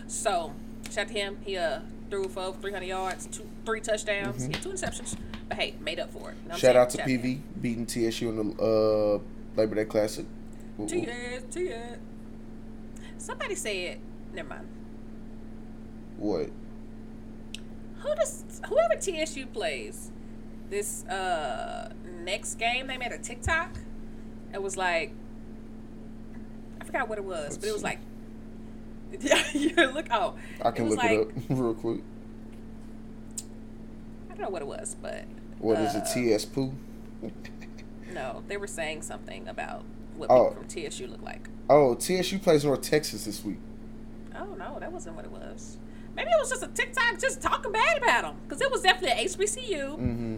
So, 0.09 0.53
shout 0.91 0.99
out 1.05 1.09
to 1.09 1.15
him. 1.15 1.39
He 1.45 1.57
uh, 1.57 1.81
threw 2.11 2.29
for 2.29 2.41
over 2.41 2.61
300 2.61 2.85
yards, 2.87 3.27
two, 3.27 3.49
three 3.65 3.81
touchdowns, 3.81 4.43
had 4.43 4.61
two 4.63 4.71
interceptions. 4.71 5.17
But 5.49 5.57
hey, 5.59 5.75
made 5.81 5.99
up 6.01 6.13
for 6.13 6.31
it. 6.33 6.37
You 6.43 6.49
know 6.51 6.55
Shout 6.57 6.61
saying? 6.61 6.77
out 6.77 6.91
to 6.91 6.99
Shout 6.99 7.07
PV 7.09 7.41
beating 7.63 7.87
TSU 7.87 8.29
in 8.29 8.37
the 8.57 8.63
uh, 8.63 9.19
Labor 9.59 9.77
Day 9.77 9.85
Classic. 9.85 10.27
Ooh, 10.79 10.83
ooh. 10.83 10.87
T.S. 10.89 11.43
T.S. 11.51 11.99
Somebody 13.19 13.55
said, 13.55 13.99
never 14.35 14.49
mind. 14.49 14.69
What? 16.19 16.51
Who 18.01 18.15
does 18.15 18.61
whoever 18.69 18.95
TSU 18.97 19.47
plays 19.47 20.11
this 20.69 21.05
uh 21.07 21.93
next 22.23 22.55
game 22.57 22.87
they 22.87 22.97
made 22.97 23.13
a 23.13 23.19
TikTok. 23.19 23.71
It 24.55 24.63
was 24.63 24.77
like 24.77 25.13
I 26.81 26.85
forgot 26.85 27.09
what 27.09 27.19
it 27.19 27.25
was, 27.25 27.59
but 27.59 27.69
it 27.69 27.73
was 27.73 27.83
like 27.83 27.99
yeah, 29.21 29.43
you 29.53 29.75
look 29.75 30.07
oh 30.11 30.35
I 30.63 30.71
can 30.71 30.89
look 30.89 30.99
like, 30.99 31.11
it 31.11 31.21
up 31.21 31.29
real 31.49 31.75
quick. 31.75 32.01
I 34.31 34.35
don't 34.35 34.43
know 34.43 34.49
what 34.51 34.63
it 34.63 34.69
was, 34.69 34.97
but 35.01 35.25
What 35.59 35.79
is 35.79 35.95
uh, 35.95 35.99
it? 36.05 36.13
TS 36.13 36.45
Poo? 36.47 36.73
No, 38.13 38.43
they 38.49 38.57
were 38.57 38.67
saying 38.67 39.03
something 39.03 39.47
about 39.47 39.85
what 40.17 40.31
Oh. 40.31 40.49
people 40.49 40.65
from 40.65 40.91
TSU 40.91 41.07
look 41.07 41.23
like. 41.23 41.49
Oh, 41.69 41.95
TSU 41.95 42.41
plays 42.41 42.65
North 42.65 42.83
Texas 42.83 43.25
this 43.25 43.45
week. 43.45 43.59
Oh 44.35 44.47
no, 44.59 44.79
that 44.81 44.91
wasn't 44.93 45.15
what 45.15 45.25
it 45.25 45.31
was. 45.31 45.77
Maybe 46.17 46.29
it 46.31 46.37
was 46.41 46.51
just 46.51 46.63
a 46.63 46.69
TikTok 46.69 47.19
just 47.21 47.41
talking 47.41 47.73
bad 47.73 47.99
about 47.99 48.23
them 48.23 48.37
because 48.47 48.61
it 48.61 48.71
was 48.71 48.83
definitely 48.83 49.25
HBCU. 49.25 49.83
Mm-hmm. 49.99 50.37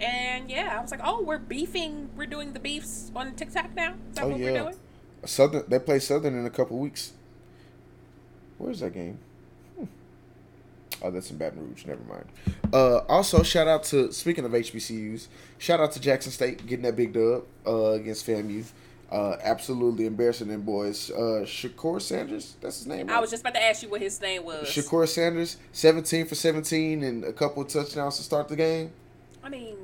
And 0.00 0.50
yeah, 0.50 0.76
I 0.78 0.80
was 0.80 0.90
like, 0.90 1.00
oh, 1.04 1.22
we're 1.22 1.38
beefing. 1.38 2.08
We're 2.16 2.26
doing 2.26 2.52
the 2.52 2.60
beefs 2.60 3.10
on 3.14 3.34
TikTok 3.34 3.74
now. 3.74 3.94
Is 4.10 4.16
that 4.16 4.24
Oh, 4.24 4.28
what 4.28 4.38
we're 4.38 4.50
yeah. 4.52 4.62
doing? 4.62 4.74
Southern. 5.24 5.64
They 5.68 5.78
play 5.78 5.98
Southern 5.98 6.38
in 6.38 6.46
a 6.46 6.50
couple 6.50 6.78
weeks. 6.78 7.12
Where's 8.56 8.80
that 8.80 8.94
game? 8.94 9.18
Hmm. 9.78 9.84
Oh, 11.02 11.10
that's 11.10 11.30
in 11.30 11.36
Baton 11.36 11.60
Rouge. 11.68 11.84
Never 11.86 12.02
mind. 12.04 12.24
Uh, 12.72 12.98
also, 13.08 13.42
shout 13.42 13.68
out 13.68 13.84
to 13.84 14.12
speaking 14.12 14.44
of 14.44 14.52
HBCUs, 14.52 15.26
shout 15.58 15.80
out 15.80 15.92
to 15.92 16.00
Jackson 16.00 16.32
State 16.32 16.66
getting 16.66 16.84
that 16.84 16.96
big 16.96 17.12
dub 17.12 17.44
uh, 17.66 17.90
against 17.92 18.26
FAMU. 18.26 18.64
Uh, 19.10 19.36
absolutely 19.42 20.06
embarrassing 20.06 20.46
them 20.46 20.62
boys. 20.62 21.10
Uh, 21.10 21.42
Shedeur 21.44 22.00
Sanders, 22.00 22.54
that's 22.60 22.78
his 22.78 22.86
name. 22.86 23.10
I 23.10 23.18
was 23.18 23.28
just 23.30 23.42
about 23.42 23.54
to 23.54 23.62
ask 23.62 23.82
you 23.82 23.88
what 23.88 24.00
his 24.00 24.20
name 24.20 24.44
was. 24.44 24.68
Shedeur 24.68 25.08
Sanders, 25.08 25.56
seventeen 25.72 26.26
for 26.26 26.36
seventeen 26.36 27.02
and 27.02 27.24
a 27.24 27.32
couple 27.32 27.62
of 27.62 27.68
touchdowns 27.68 28.18
to 28.18 28.22
start 28.22 28.46
the 28.46 28.54
game. 28.54 28.92
I 29.42 29.48
mean, 29.48 29.76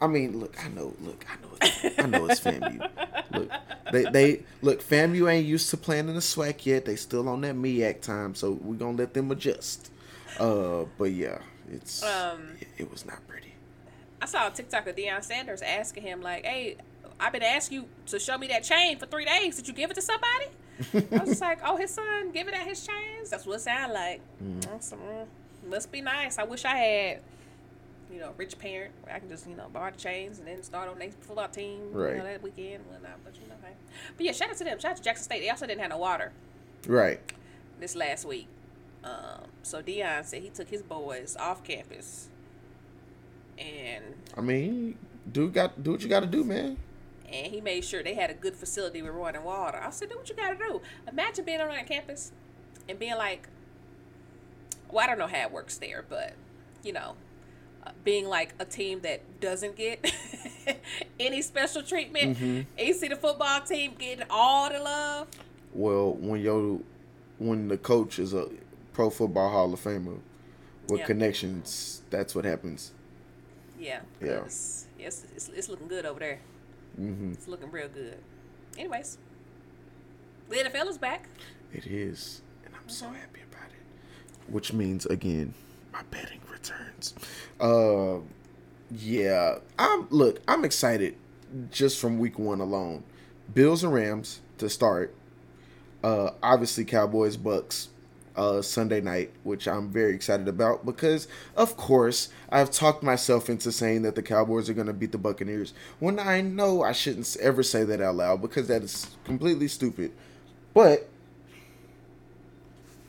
I 0.00 0.06
mean, 0.06 0.38
look, 0.38 0.54
I 0.64 0.68
know, 0.68 0.94
look, 1.00 1.24
I 1.28 1.34
know, 1.42 1.48
it's, 1.60 1.98
I 1.98 2.06
know 2.06 2.26
it's 2.26 2.40
FAMU. 2.40 2.88
Look, 3.32 3.50
they, 3.90 4.04
they 4.04 4.42
look, 4.60 4.80
FAMU 4.82 5.32
ain't 5.32 5.46
used 5.46 5.70
to 5.70 5.76
playing 5.76 6.08
in 6.08 6.14
the 6.14 6.20
SWAC 6.20 6.64
yet. 6.66 6.84
They 6.84 6.96
still 6.96 7.28
on 7.28 7.40
that 7.40 7.56
MEAC 7.56 8.00
time, 8.00 8.34
so 8.36 8.52
we're 8.52 8.76
gonna 8.76 8.96
let 8.96 9.14
them 9.14 9.30
adjust. 9.32 9.90
Uh, 10.38 10.84
but 10.98 11.10
yeah, 11.12 11.38
it's 11.70 12.02
Um, 12.04 12.50
it, 12.60 12.68
it 12.78 12.90
was 12.92 13.04
not 13.04 13.26
pretty. 13.26 13.54
I 14.20 14.26
saw 14.26 14.46
a 14.46 14.50
TikTok 14.52 14.86
of 14.86 14.94
Deion 14.94 15.22
Sanders 15.24 15.62
asking 15.62 16.04
him 16.04 16.22
like, 16.22 16.44
"Hey, 16.44 16.76
I've 17.22 17.32
been 17.32 17.42
asking 17.42 17.78
you 17.82 17.88
to 18.06 18.18
show 18.18 18.36
me 18.36 18.48
that 18.48 18.64
chain 18.64 18.98
for 18.98 19.06
three 19.06 19.24
days. 19.24 19.56
Did 19.56 19.68
you 19.68 19.74
give 19.74 19.90
it 19.90 19.94
to 19.94 20.02
somebody? 20.02 20.46
I 21.14 21.18
was 21.20 21.28
just 21.30 21.40
like, 21.48 21.60
oh, 21.64 21.76
his 21.76 21.90
son 21.92 22.32
giving 22.32 22.52
out 22.52 22.66
his 22.66 22.84
chains. 22.84 23.30
That's 23.30 23.46
what 23.46 23.56
it 23.56 23.60
sounded 23.60 23.94
like. 23.94 24.20
Mm. 24.42 24.66
Like, 24.70 24.80
mm, 24.80 25.26
must 25.68 25.92
be 25.92 26.00
nice. 26.00 26.38
I 26.38 26.42
wish 26.42 26.64
I 26.64 26.74
had, 26.76 27.20
you 28.12 28.18
know, 28.18 28.30
a 28.30 28.32
rich 28.32 28.58
parent 28.58 28.92
where 29.04 29.14
I 29.14 29.20
can 29.20 29.28
just, 29.28 29.46
you 29.48 29.54
know, 29.54 29.68
borrow 29.72 29.92
the 29.92 29.98
chains 29.98 30.40
and 30.40 30.48
then 30.48 30.62
start 30.64 30.88
on 30.88 30.98
next 30.98 31.16
football 31.22 31.46
team, 31.48 31.80
you 31.92 31.98
Right. 32.02 32.16
know, 32.16 32.24
that 32.24 32.42
weekend 32.42 32.82
and 32.82 32.86
whatnot. 32.86 33.18
But 33.24 33.34
you 33.36 33.46
know, 33.48 33.54
hey. 33.62 33.74
But 34.16 34.26
yeah, 34.26 34.32
shout 34.32 34.50
out 34.50 34.56
to 34.56 34.64
them. 34.64 34.78
Shout 34.80 34.90
out 34.92 34.96
to 34.96 35.02
Jackson 35.04 35.24
State. 35.24 35.40
They 35.42 35.50
also 35.50 35.66
didn't 35.66 35.80
have 35.82 35.90
no 35.90 35.98
water 35.98 36.32
Right. 36.88 37.20
this 37.78 37.94
last 37.94 38.24
week. 38.24 38.48
Um, 39.04 39.42
so 39.62 39.80
Deion 39.80 40.24
said 40.24 40.42
he 40.42 40.48
took 40.48 40.68
his 40.68 40.82
boys 40.82 41.36
off 41.38 41.62
campus, 41.62 42.28
and 43.58 44.04
I 44.36 44.40
mean, 44.40 44.96
do 45.30 45.48
got 45.50 45.82
do 45.82 45.92
what 45.92 46.02
you 46.02 46.08
got 46.08 46.20
to 46.20 46.26
do, 46.26 46.44
man. 46.44 46.76
And 47.32 47.46
he 47.52 47.60
made 47.60 47.84
sure 47.84 48.02
they 48.02 48.14
had 48.14 48.30
a 48.30 48.34
good 48.34 48.54
facility 48.54 49.02
with 49.02 49.12
running 49.12 49.42
water. 49.44 49.78
I 49.82 49.90
said, 49.90 50.10
do 50.10 50.16
what 50.16 50.28
you 50.28 50.34
got 50.36 50.50
to 50.50 50.56
do. 50.56 50.80
Imagine 51.08 51.44
being 51.44 51.60
on 51.60 51.68
that 51.68 51.86
campus 51.86 52.32
and 52.88 52.98
being 52.98 53.16
like, 53.16 53.48
well, 54.90 55.04
I 55.04 55.06
don't 55.08 55.18
know 55.18 55.26
how 55.26 55.42
it 55.46 55.52
works 55.52 55.78
there, 55.78 56.04
but 56.08 56.34
you 56.82 56.92
know, 56.92 57.14
uh, 57.86 57.90
being 58.04 58.28
like 58.28 58.54
a 58.58 58.64
team 58.64 59.00
that 59.00 59.22
doesn't 59.40 59.76
get 59.76 60.12
any 61.20 61.40
special 61.42 61.82
treatment. 61.82 62.36
Mm-hmm. 62.38 62.60
You 62.78 62.92
see 62.94 63.08
the 63.08 63.16
football 63.16 63.60
team 63.62 63.94
getting 63.98 64.26
all 64.28 64.68
the 64.70 64.78
love. 64.80 65.28
Well, 65.72 66.12
when 66.14 66.40
your 66.42 66.80
when 67.38 67.68
the 67.68 67.78
coach 67.78 68.18
is 68.18 68.34
a 68.34 68.48
pro 68.92 69.08
football 69.10 69.48
Hall 69.50 69.72
of 69.72 69.80
Famer 69.80 70.18
with 70.88 71.00
Yeah. 71.00 71.06
connections, 71.06 72.02
that's 72.10 72.34
what 72.34 72.44
happens. 72.44 72.92
Yeah. 73.80 74.00
Yeah. 74.20 74.40
'cause 74.40 74.86
It's, 74.98 75.24
it's, 75.34 75.48
it's 75.48 75.68
looking 75.68 75.88
good 75.88 76.04
over 76.04 76.20
there. 76.20 76.38
Hmm 76.96 77.32
It's 77.32 77.48
looking 77.48 77.70
real 77.70 77.88
good. 77.88 78.18
Anyways, 78.78 79.18
the 80.48 80.56
NFL 80.56 80.88
is 80.88 80.98
back. 80.98 81.28
It 81.72 81.86
is, 81.86 82.42
and 82.64 82.74
I'm 82.74 82.88
so 82.88 83.06
happy 83.06 83.40
about 83.50 83.70
it. 83.70 84.52
Which 84.52 84.72
means 84.72 85.06
again, 85.06 85.54
my 85.92 86.02
betting 86.10 86.40
returns. 86.50 87.14
Uh, 87.60 88.18
yeah, 88.90 89.58
I'm 89.78 90.06
look. 90.10 90.40
I'm 90.48 90.64
excited 90.64 91.16
just 91.70 91.98
from 92.00 92.18
week 92.18 92.38
one 92.38 92.60
alone. 92.60 93.04
Bills 93.52 93.84
and 93.84 93.92
Rams 93.92 94.40
to 94.58 94.68
start. 94.68 95.14
Uh, 96.02 96.30
obviously 96.42 96.84
Cowboys 96.84 97.36
Bucks. 97.36 97.88
Uh, 98.34 98.62
Sunday 98.62 99.02
night, 99.02 99.30
which 99.42 99.68
I'm 99.68 99.90
very 99.90 100.14
excited 100.14 100.48
about 100.48 100.86
because, 100.86 101.28
of 101.54 101.76
course, 101.76 102.30
I've 102.48 102.70
talked 102.70 103.02
myself 103.02 103.50
into 103.50 103.70
saying 103.70 104.02
that 104.02 104.14
the 104.14 104.22
Cowboys 104.22 104.70
are 104.70 104.74
going 104.74 104.86
to 104.86 104.94
beat 104.94 105.12
the 105.12 105.18
Buccaneers 105.18 105.74
when 106.00 106.18
I 106.18 106.40
know 106.40 106.82
I 106.82 106.92
shouldn't 106.92 107.36
ever 107.40 107.62
say 107.62 107.84
that 107.84 108.00
out 108.00 108.14
loud 108.14 108.40
because 108.40 108.68
that 108.68 108.82
is 108.82 109.06
completely 109.24 109.68
stupid. 109.68 110.12
But 110.72 111.10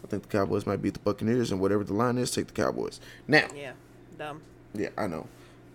I 0.03 0.07
think 0.07 0.23
the 0.23 0.29
Cowboys 0.29 0.65
might 0.65 0.81
beat 0.81 0.93
the 0.95 0.99
Buccaneers, 0.99 1.51
and 1.51 1.61
whatever 1.61 1.85
the 1.85 1.93
line 1.93 2.17
is, 2.17 2.29
take 2.31 2.47
the 2.47 2.53
Cowboys. 2.53 2.99
Now, 3.25 3.47
Yeah. 3.55 3.71
Dumb. 4.17 4.41
yeah, 4.73 4.89
I 4.97 5.07
know. 5.07 5.27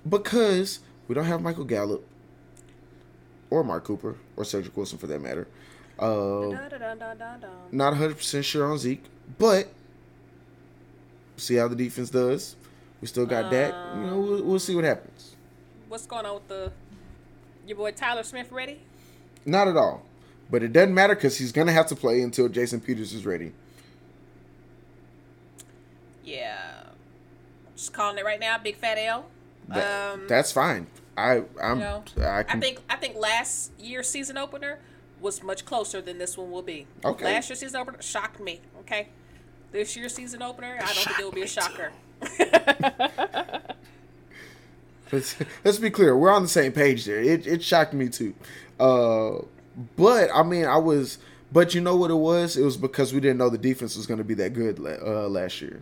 Because 0.07 0.81
we 1.09 1.15
don't 1.15 1.25
have 1.25 1.41
Michael 1.41 1.65
Gallup 1.65 2.05
or 3.49 3.65
Mark 3.65 3.85
Cooper 3.85 4.17
or 4.37 4.45
Cedric 4.45 4.77
Wilson 4.77 4.99
for 4.99 5.07
that 5.07 5.21
matter. 5.23 5.49
Uh, 5.99 6.51
not 7.73 7.95
100% 7.95 8.45
sure 8.45 8.71
on 8.71 8.79
Zeke, 8.79 9.03
but 9.39 9.69
see 11.37 11.57
how 11.57 11.69
the 11.69 11.77
defense 11.77 12.11
does. 12.11 12.57
We 13.01 13.07
still 13.07 13.27
got 13.27 13.51
that. 13.51 13.75
You 13.97 14.03
know, 14.07 14.19
we'll, 14.21 14.43
we'll 14.43 14.59
see 14.59 14.75
what 14.75 14.85
happens. 14.85 15.37
What's 15.89 16.07
going 16.07 16.27
on 16.27 16.35
with 16.35 16.49
the 16.49 16.73
your 17.67 17.77
boy 17.77 17.93
Tyler 17.93 18.23
Smith 18.23 18.51
ready? 18.51 18.81
Not 19.45 19.69
at 19.69 19.77
all. 19.77 20.03
But 20.51 20.63
it 20.63 20.73
doesn't 20.73 20.95
matter 20.95 21.15
because 21.15 21.37
he's 21.37 21.53
going 21.53 21.67
to 21.67 21.73
have 21.73 21.87
to 21.89 21.97
play 21.97 22.23
until 22.23 22.49
Jason 22.49 22.81
Peters 22.81 23.13
is 23.13 23.27
ready. 23.27 23.53
Yeah. 26.25 26.85
Just 27.77 27.93
calling 27.93 28.19
it 28.19 28.25
right 28.25 28.41
now, 28.41 28.59
Big 28.59 28.77
Fat 28.77 28.99
L. 28.99 29.27
That- 29.69 30.15
um, 30.15 30.27
that's 30.29 30.51
fine. 30.53 30.87
I 31.17 31.43
I'm 31.61 31.79
you 31.79 31.85
know, 31.85 32.05
I 32.19 32.45
I, 32.49 32.61
think 32.61 32.81
I 32.89 32.95
think 32.97 33.17
last 33.17 33.73
year's 33.79 34.09
season 34.09 34.39
opener 34.39 34.79
was 35.21 35.43
much 35.43 35.65
closer 35.65 36.01
than 36.01 36.19
this 36.19 36.39
one 36.39 36.51
will 36.51 36.63
be. 36.63 36.87
Okay. 37.05 37.25
Last 37.25 37.51
year's 37.51 37.59
season 37.59 37.81
opener 37.81 38.01
shocked 38.01 38.39
me. 38.41 38.61
Okay. 38.89 39.09
This 39.71 39.95
year's 39.97 40.15
season 40.15 40.41
opener, 40.41 40.79
I 40.81 40.87
don't 40.87 41.05
think 41.05 41.19
it 41.19 41.25
will 41.25 41.31
be 41.33 41.43
a 41.43 41.47
shocker. 41.47 41.93
Let's, 45.11 45.37
let's 45.65 45.79
be 45.79 45.89
clear. 45.89 46.15
We're 46.15 46.31
on 46.31 46.43
the 46.43 46.49
same 46.49 46.71
page 46.73 47.07
there. 47.07 47.23
It, 47.23 47.47
it 47.47 47.63
shocked 47.63 47.95
me 47.95 48.11
too. 48.11 48.35
Uh, 48.79 49.39
but 49.97 50.29
I 50.35 50.43
mean, 50.43 50.67
I 50.67 50.77
was. 50.77 51.17
But 51.51 51.75
you 51.75 51.81
know 51.81 51.97
what 51.97 52.11
it 52.11 52.15
was? 52.17 52.59
It 52.59 52.63
was 52.63 52.77
because 52.77 53.15
we 53.15 53.21
didn't 53.21 53.39
know 53.39 53.49
the 53.49 53.57
defense 53.57 53.97
was 53.97 54.07
going 54.07 54.19
to 54.19 54.25
be 54.25 54.35
that 54.35 54.53
good 54.53 54.79
uh, 54.79 55.27
last 55.29 55.63
year. 55.63 55.81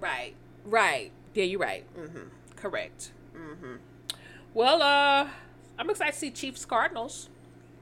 Right. 0.00 0.34
Right. 0.66 1.12
Yeah, 1.32 1.44
you're 1.44 1.60
right. 1.60 1.84
hmm 1.96 2.24
Correct. 2.56 3.10
hmm 3.34 3.76
Well, 4.52 4.82
uh, 4.82 5.28
I'm 5.78 5.88
excited 5.88 6.12
to 6.12 6.18
see 6.18 6.30
Chiefs 6.30 6.66
Cardinals. 6.66 7.30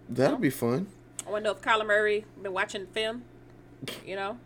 That'll 0.09 0.39
be 0.39 0.51
fun. 0.51 0.87
I 1.27 1.31
want 1.31 1.43
to 1.43 1.51
know 1.51 1.57
if 1.57 1.63
Kyler 1.63 1.85
Murray 1.85 2.27
been 2.41 2.53
watching 2.53 2.87
film. 2.87 3.25
You 4.07 4.17
know. 4.17 4.39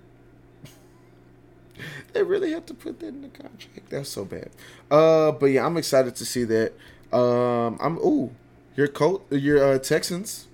They 2.12 2.22
really 2.22 2.50
have 2.52 2.66
to 2.66 2.74
put 2.74 3.00
that 3.00 3.08
in 3.08 3.22
the 3.22 3.28
contract. 3.28 3.88
That's 3.88 4.08
so 4.10 4.24
bad. 4.24 4.50
Uh, 4.90 5.32
but 5.32 5.46
yeah, 5.46 5.64
I'm 5.64 5.76
excited 5.76 6.14
to 6.16 6.24
see 6.26 6.44
that. 6.44 6.72
Um, 7.12 7.78
I'm 7.80 7.98
ooh, 7.98 8.32
your 8.76 8.88
coat, 8.88 9.26
your 9.30 9.74
uh, 9.74 9.78
Texans. 9.78 10.46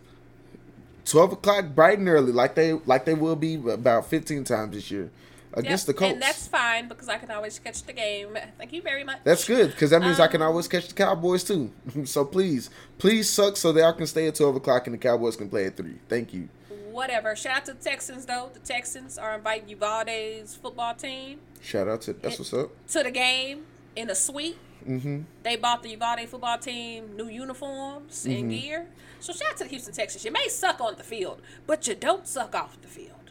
Twelve 1.04 1.32
o'clock, 1.32 1.66
bright 1.74 1.98
and 1.98 2.08
early, 2.08 2.32
like 2.32 2.56
they 2.56 2.72
like 2.72 3.04
they 3.04 3.14
will 3.14 3.36
be 3.36 3.54
about 3.54 4.06
fifteen 4.06 4.42
times 4.42 4.74
this 4.74 4.90
year 4.90 5.10
against 5.54 5.86
Yep, 5.86 5.94
the 5.94 5.98
Colts. 5.98 6.12
And 6.14 6.22
that's 6.22 6.48
fine 6.48 6.88
because 6.88 7.08
I 7.08 7.18
can 7.18 7.30
always 7.30 7.58
catch 7.60 7.84
the 7.84 7.92
game. 7.92 8.36
Thank 8.58 8.72
you 8.72 8.82
very 8.82 9.04
much. 9.04 9.18
That's 9.22 9.44
good 9.44 9.70
because 9.70 9.90
that 9.90 10.02
means 10.02 10.18
I 10.18 10.26
can 10.26 10.42
Um, 10.42 10.48
always 10.48 10.66
catch 10.66 10.88
the 10.88 10.94
Cowboys 10.94 11.44
too. 11.44 11.70
so 12.04 12.24
please, 12.24 12.70
please 12.98 13.30
suck 13.30 13.56
so 13.56 13.72
that 13.72 13.84
I 13.84 13.92
can 13.92 14.06
stay 14.08 14.26
at 14.26 14.34
twelve 14.34 14.56
o'clock 14.56 14.86
and 14.88 14.94
the 14.94 14.98
Cowboys 14.98 15.36
can 15.36 15.48
play 15.48 15.66
at 15.66 15.76
three. 15.76 15.94
Thank 16.08 16.34
you. 16.34 16.48
Whatever. 16.96 17.36
Shout 17.36 17.56
out 17.58 17.64
to 17.66 17.74
the 17.74 17.82
Texans 17.84 18.24
though. 18.26 18.50
The 18.54 18.60
Texans 18.60 19.18
are 19.18 19.34
inviting 19.34 19.68
Uvalde's 19.68 20.54
football 20.56 20.94
team 20.94 21.40
Shout 21.60 21.88
out 21.88 22.00
to 22.02 22.14
that's 22.14 22.38
what's 22.38 22.54
up. 22.54 22.70
to 22.88 23.02
the 23.02 23.10
game 23.10 23.64
in 23.94 24.08
a 24.08 24.14
suite. 24.14 24.56
Mm-hmm. 24.88 25.22
They 25.42 25.56
bought 25.56 25.82
the 25.82 25.90
Uvalde 25.90 26.28
football 26.28 26.56
team 26.58 27.14
new 27.16 27.28
uniforms 27.28 28.24
Mm-hmm. 28.26 28.30
and 28.40 28.50
gear. 28.50 28.86
So 29.20 29.32
shout 29.34 29.50
out 29.50 29.56
to 29.58 29.64
the 29.64 29.70
Houston 29.70 29.92
Texans. 29.92 30.24
You 30.24 30.32
may 30.32 30.48
suck 30.48 30.80
on 30.80 30.94
the 30.96 31.02
field, 31.02 31.42
but 31.66 31.86
you 31.86 31.94
don't 31.94 32.26
suck 32.26 32.54
off 32.54 32.80
the 32.80 32.88
field. 32.88 33.30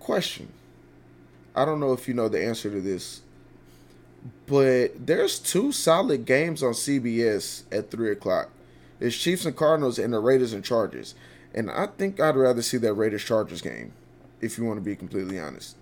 Question. 0.00 0.48
I 1.54 1.64
don't 1.64 1.80
know 1.80 1.92
if 1.94 2.06
you 2.06 2.12
know 2.14 2.28
the 2.28 2.44
answer 2.44 2.70
to 2.70 2.80
this, 2.82 3.22
but 4.46 5.06
there's 5.06 5.38
two 5.38 5.72
solid 5.72 6.26
games 6.26 6.62
on 6.62 6.72
CBS 6.72 7.62
at 7.72 7.90
three 7.90 8.10
o'clock. 8.12 8.50
It's 9.00 9.16
Chiefs 9.16 9.44
and 9.46 9.56
Cardinals 9.56 9.98
and 9.98 10.12
the 10.12 10.18
Raiders 10.18 10.52
and 10.52 10.64
Chargers, 10.64 11.14
and 11.56 11.70
I 11.70 11.86
think 11.86 12.20
I'd 12.20 12.36
rather 12.36 12.62
see 12.62 12.76
that 12.78 12.92
Raiders 12.94 13.24
Chargers 13.24 13.62
game. 13.62 13.92
If 14.40 14.58
you 14.58 14.64
want 14.64 14.76
to 14.76 14.82
be 14.82 14.94
completely 14.94 15.40
honest. 15.40 15.76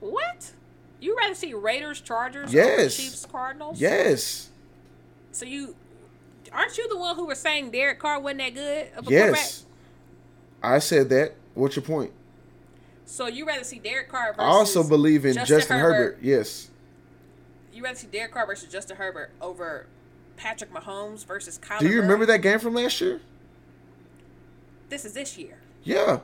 What? 0.00 0.52
You 1.00 1.16
rather 1.16 1.34
see 1.34 1.52
Raiders 1.52 2.00
Chargers 2.00 2.52
Yes. 2.52 2.96
Chiefs 2.96 3.26
Cardinals? 3.26 3.80
Yes. 3.80 4.48
So 5.32 5.44
you 5.44 5.76
aren't 6.52 6.76
you 6.78 6.88
the 6.88 6.96
one 6.96 7.16
who 7.16 7.26
was 7.26 7.38
saying 7.38 7.70
Derek 7.70 7.98
Carr 7.98 8.20
wasn't 8.20 8.40
that 8.40 8.54
good 8.54 8.88
of 8.96 9.06
a? 9.06 9.10
Yes. 9.10 9.66
I 10.62 10.78
said 10.78 11.08
that. 11.10 11.34
What's 11.54 11.76
your 11.76 11.84
point? 11.84 12.12
So 13.04 13.26
you 13.26 13.46
rather 13.46 13.64
see 13.64 13.78
Derek 13.78 14.08
Carr 14.08 14.32
versus 14.32 14.40
I 14.42 14.44
also 14.46 14.82
believe 14.88 15.26
in 15.26 15.34
Justin, 15.34 15.56
Justin, 15.58 15.78
Herbert. 15.80 16.18
Yes. 16.22 16.70
You 17.72 17.82
rather 17.82 17.98
see 17.98 18.06
Derek 18.06 18.32
Carr 18.32 18.46
versus 18.46 18.70
Justin 18.72 18.96
Herbert 18.96 19.30
over 19.40 19.86
Patrick 20.36 20.72
Mahomes 20.72 21.26
versus 21.26 21.58
Kyler 21.58 21.80
Do 21.80 21.88
you 21.88 21.96
remember 21.96 22.18
Murray? 22.18 22.26
that 22.26 22.38
game 22.42 22.58
from 22.58 22.74
last 22.74 23.00
year? 23.00 23.20
This 24.92 25.06
is 25.06 25.14
this 25.14 25.38
year. 25.38 25.56
Yeah. 25.84 26.18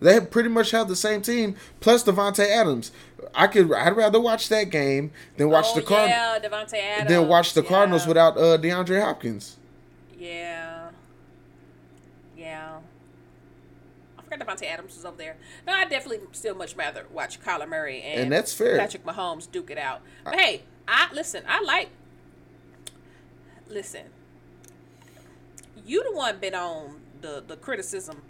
They 0.00 0.20
pretty 0.20 0.48
much 0.48 0.70
have 0.70 0.88
the 0.88 0.96
same 0.96 1.20
team 1.20 1.54
plus 1.80 2.02
Davante 2.02 2.48
Adams. 2.48 2.90
I 3.34 3.46
could 3.46 3.70
I'd 3.74 3.94
rather 3.94 4.18
watch 4.18 4.48
that 4.48 4.70
game 4.70 5.10
than 5.36 5.50
watch 5.50 5.66
oh, 5.68 5.74
the 5.74 5.82
Card 5.82 6.08
Yeah, 6.08 6.38
Davante 6.38 6.78
Adams. 6.82 7.10
than 7.10 7.28
watch 7.28 7.52
the 7.52 7.62
yeah. 7.62 7.68
Cardinals 7.68 8.06
without 8.06 8.38
uh, 8.38 8.56
DeAndre 8.56 9.02
Hopkins. 9.02 9.58
Yeah. 10.18 10.88
Yeah. 12.38 12.78
I 14.18 14.22
forgot 14.22 14.40
Davante 14.40 14.64
Adams 14.64 14.96
was 14.96 15.04
over 15.04 15.18
there. 15.18 15.36
No, 15.66 15.74
I 15.74 15.84
definitely 15.84 16.26
still 16.32 16.54
much 16.54 16.74
rather 16.74 17.04
watch 17.12 17.42
Kyler 17.42 17.68
Murray 17.68 18.00
and, 18.00 18.22
And 18.22 18.32
that's 18.32 18.54
fair. 18.54 18.78
Patrick 18.78 19.04
Mahomes 19.04 19.46
duke 19.52 19.70
it 19.70 19.76
out. 19.76 20.00
But 20.24 20.36
hey, 20.40 20.62
I 20.88 21.08
listen, 21.12 21.42
I 21.46 21.60
like 21.60 21.90
listen. 23.68 24.04
You 25.84 26.02
the 26.02 26.16
one 26.16 26.38
been 26.38 26.54
on 26.54 27.02
the 27.20 27.42
the 27.46 27.56
criticism 27.56 28.22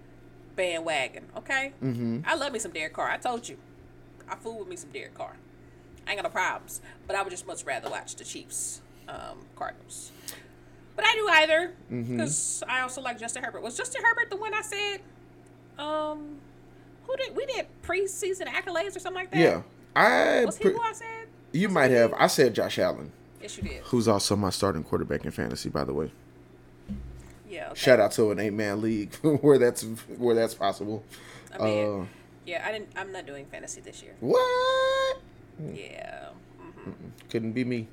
bandwagon, 0.54 1.24
okay? 1.36 1.72
Mm-hmm. 1.82 2.20
I 2.24 2.34
love 2.34 2.52
me 2.52 2.58
some 2.58 2.72
Derek 2.72 2.94
Carr. 2.94 3.10
I 3.10 3.18
told 3.18 3.48
you. 3.48 3.56
I 4.28 4.34
fool 4.36 4.58
with 4.60 4.68
me 4.68 4.76
some 4.76 4.90
Derek 4.90 5.14
Carr. 5.14 5.36
I 6.06 6.10
ain't 6.12 6.18
got 6.22 6.24
no 6.28 6.32
problems. 6.32 6.80
But 7.06 7.16
I 7.16 7.22
would 7.22 7.30
just 7.30 7.46
much 7.46 7.64
rather 7.64 7.90
watch 7.90 8.16
the 8.16 8.24
Chiefs, 8.24 8.80
um, 9.08 9.38
Cardinals. 9.54 10.10
But 10.96 11.04
I 11.04 11.14
do 11.14 11.28
either 11.30 11.72
because 11.90 12.62
I 12.68 12.80
also 12.80 13.02
like 13.02 13.18
Justin 13.18 13.44
Herbert. 13.44 13.62
Was 13.62 13.76
Justin 13.76 14.02
Herbert 14.02 14.30
the 14.30 14.36
one 14.36 14.54
I 14.54 14.62
said? 14.62 15.00
Um, 15.78 16.38
who 17.06 17.16
did 17.16 17.36
we 17.36 17.44
did 17.46 17.66
preseason 17.82 18.46
accolades 18.46 18.96
or 18.96 19.00
something 19.00 19.20
like 19.22 19.30
that? 19.32 19.38
Yeah, 19.38 19.62
I. 19.94 20.44
Was 20.46 20.56
he 20.56 20.70
who 20.70 20.80
I 20.80 20.92
said? 20.92 21.28
you 21.52 21.68
might 21.68 21.90
have. 21.90 22.14
I 22.14 22.26
said 22.28 22.54
Josh 22.54 22.78
Allen, 22.78 23.12
Yes, 23.40 23.56
you 23.58 23.62
did. 23.62 23.82
who's 23.84 24.08
also 24.08 24.36
my 24.36 24.50
starting 24.50 24.82
quarterback 24.82 25.24
in 25.24 25.30
fantasy, 25.30 25.68
by 25.68 25.84
the 25.84 25.92
way. 25.92 26.10
Yeah. 27.56 27.66
Okay. 27.70 27.74
Shout 27.80 28.00
out 28.00 28.12
to 28.12 28.30
an 28.32 28.38
eight 28.38 28.52
man 28.52 28.82
league 28.82 29.14
where 29.22 29.58
that's 29.58 29.82
where 30.18 30.34
that's 30.34 30.54
possible. 30.54 31.02
I 31.58 31.64
mean, 31.64 32.02
Uh, 32.02 32.06
yeah, 32.44 32.62
I 32.66 32.72
didn't. 32.72 32.90
I'm 32.96 33.12
not 33.12 33.26
doing 33.26 33.46
fantasy 33.46 33.80
this 33.80 34.02
year. 34.02 34.14
what? 34.20 35.18
Yeah. 35.74 36.28
hmm 36.84 36.90
Couldn't 37.30 37.52
be 37.52 37.64
me. 37.64 37.88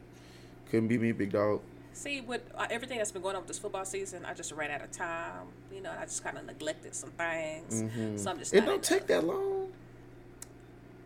Couldn't 0.70 0.90
be 0.90 0.98
me, 0.98 1.12
big 1.14 1.32
dog. 1.32 1.62
See, 1.94 2.20
with 2.22 2.42
uh, 2.56 2.66
everything 2.70 2.98
that's 2.98 3.12
been 3.12 3.22
going 3.22 3.36
on 3.36 3.44
with 3.44 3.48
this 3.48 3.60
football 3.60 3.86
season, 3.86 4.26
I 4.26 4.34
just 4.34 4.52
ran 4.52 4.72
out 4.72 4.82
of 4.82 4.92
time. 4.92 5.48
You 5.72 5.82
know, 5.82 5.92
I 5.98 6.04
just 6.06 6.24
kind 6.24 6.38
of 6.38 6.46
neglected 6.46 6.94
some 6.96 7.12
things. 7.12 7.84
So 8.22 8.32
I'm 8.32 8.40
just. 8.40 8.54
Mm-hmm. 8.54 8.58
It 8.58 8.66
don't 8.66 8.84
take 8.84 9.08
that 9.08 9.24
long. 9.24 9.72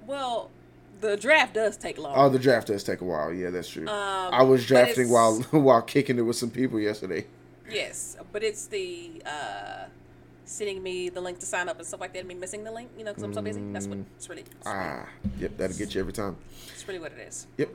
Well, 0.07 0.49
the 1.01 1.17
draft 1.17 1.53
does 1.53 1.77
take 1.77 1.97
long. 1.97 2.13
Oh, 2.15 2.29
the 2.29 2.39
draft 2.39 2.67
does 2.67 2.83
take 2.83 3.01
a 3.01 3.05
while. 3.05 3.31
Yeah, 3.33 3.49
that's 3.49 3.69
true. 3.69 3.87
Um, 3.87 4.33
I 4.33 4.41
was 4.43 4.65
drafting 4.65 5.09
while 5.09 5.35
while 5.51 5.81
kicking 5.81 6.17
it 6.17 6.21
with 6.23 6.37
some 6.37 6.49
people 6.49 6.79
yesterday. 6.79 7.25
Yes, 7.69 8.17
but 8.31 8.43
it's 8.43 8.67
the 8.67 9.21
uh, 9.25 9.85
sending 10.45 10.81
me 10.81 11.09
the 11.09 11.21
link 11.21 11.39
to 11.39 11.45
sign 11.45 11.69
up 11.69 11.77
and 11.77 11.85
stuff 11.85 11.99
like 11.99 12.13
that. 12.13 12.19
And 12.19 12.27
me 12.27 12.35
missing 12.35 12.63
the 12.63 12.71
link, 12.71 12.89
you 12.97 13.03
know, 13.03 13.11
because 13.11 13.23
I'm 13.23 13.33
so 13.33 13.41
busy. 13.41 13.61
That's 13.71 13.87
what 13.87 13.99
it's 14.15 14.29
really. 14.29 14.41
It's, 14.41 14.65
really, 14.65 14.77
Ah, 14.77 15.07
yep, 15.39 15.57
that'll 15.57 15.77
get 15.77 15.93
you 15.93 16.01
every 16.01 16.13
time. 16.13 16.37
it's 16.73 16.87
really 16.87 16.99
what 16.99 17.11
it 17.11 17.19
is. 17.27 17.47
Yep. 17.57 17.69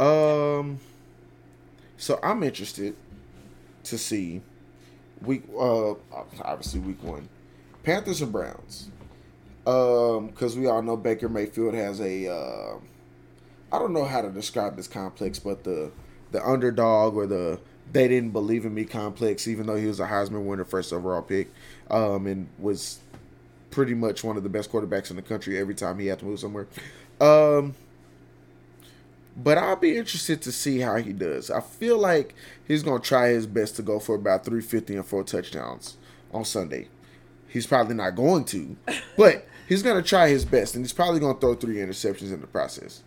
Um. 0.00 0.78
So 1.96 2.18
I'm 2.22 2.42
interested 2.42 2.94
to 3.84 3.98
see 3.98 4.40
week. 5.22 5.42
Uh, 5.56 5.94
obviously 6.42 6.80
week 6.80 7.02
one, 7.02 7.28
Panthers 7.82 8.22
and 8.22 8.32
Browns. 8.32 8.90
Um, 9.66 10.28
because 10.28 10.56
we 10.56 10.66
all 10.66 10.80
know 10.80 10.96
Baker 10.96 11.28
Mayfield 11.28 11.74
has 11.74 12.00
a. 12.00 12.26
Uh, 12.28 12.78
I 13.70 13.78
don't 13.78 13.92
know 13.92 14.04
how 14.04 14.22
to 14.22 14.30
describe 14.30 14.76
this 14.76 14.88
complex, 14.88 15.38
but 15.38 15.64
the 15.64 15.90
the 16.32 16.42
underdog 16.46 17.16
or 17.16 17.26
the 17.26 17.60
they 17.92 18.08
didn't 18.08 18.30
believe 18.30 18.64
in 18.64 18.74
me 18.74 18.84
complex, 18.84 19.48
even 19.48 19.66
though 19.66 19.76
he 19.76 19.86
was 19.86 20.00
a 20.00 20.06
Heisman 20.06 20.44
winner, 20.44 20.64
first 20.64 20.92
overall 20.92 21.22
pick, 21.22 21.50
um, 21.90 22.26
and 22.26 22.48
was 22.58 23.00
pretty 23.70 23.94
much 23.94 24.24
one 24.24 24.36
of 24.36 24.42
the 24.42 24.48
best 24.48 24.70
quarterbacks 24.70 25.10
in 25.10 25.16
the 25.16 25.22
country 25.22 25.58
every 25.58 25.74
time 25.74 25.98
he 25.98 26.06
had 26.06 26.18
to 26.18 26.24
move 26.24 26.40
somewhere. 26.40 26.66
Um, 27.20 27.74
but 29.36 29.56
I'll 29.56 29.76
be 29.76 29.96
interested 29.96 30.42
to 30.42 30.52
see 30.52 30.80
how 30.80 30.96
he 30.96 31.12
does. 31.12 31.50
I 31.50 31.60
feel 31.60 31.98
like 31.98 32.34
he's 32.66 32.82
gonna 32.82 33.00
try 33.00 33.28
his 33.28 33.46
best 33.46 33.76
to 33.76 33.82
go 33.82 34.00
for 34.00 34.16
about 34.16 34.44
350 34.44 34.96
and 34.96 35.06
four 35.06 35.22
touchdowns 35.22 35.96
on 36.32 36.44
Sunday. 36.44 36.88
He's 37.46 37.66
probably 37.66 37.94
not 37.94 38.16
going 38.16 38.44
to, 38.46 38.76
but 39.16 39.46
he's 39.68 39.82
gonna 39.82 40.02
try 40.02 40.28
his 40.28 40.44
best, 40.44 40.74
and 40.74 40.84
he's 40.84 40.92
probably 40.92 41.20
gonna 41.20 41.38
throw 41.38 41.54
three 41.54 41.76
interceptions 41.76 42.32
in 42.32 42.40
the 42.40 42.46
process. 42.46 43.02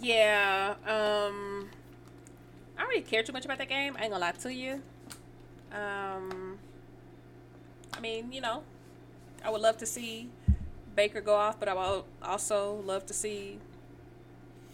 Yeah. 0.00 0.74
Um, 0.86 1.68
I 2.76 2.80
don't 2.82 2.88
really 2.88 3.02
care 3.02 3.22
too 3.22 3.32
much 3.32 3.44
about 3.44 3.58
that 3.58 3.68
game. 3.68 3.96
I 3.98 4.02
ain't 4.02 4.10
gonna 4.12 4.24
lie 4.24 4.32
to 4.32 4.52
you. 4.52 4.82
Um, 5.72 6.58
I 7.94 8.00
mean, 8.00 8.32
you 8.32 8.40
know, 8.40 8.62
I 9.44 9.50
would 9.50 9.60
love 9.60 9.76
to 9.78 9.86
see 9.86 10.28
Baker 10.94 11.20
go 11.20 11.34
off, 11.34 11.58
but 11.58 11.68
I 11.68 11.74
would 11.74 12.04
also 12.22 12.74
love 12.84 13.06
to 13.06 13.14
see 13.14 13.58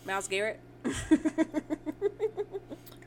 Myles 0.05 0.29
Garrett. 0.29 0.61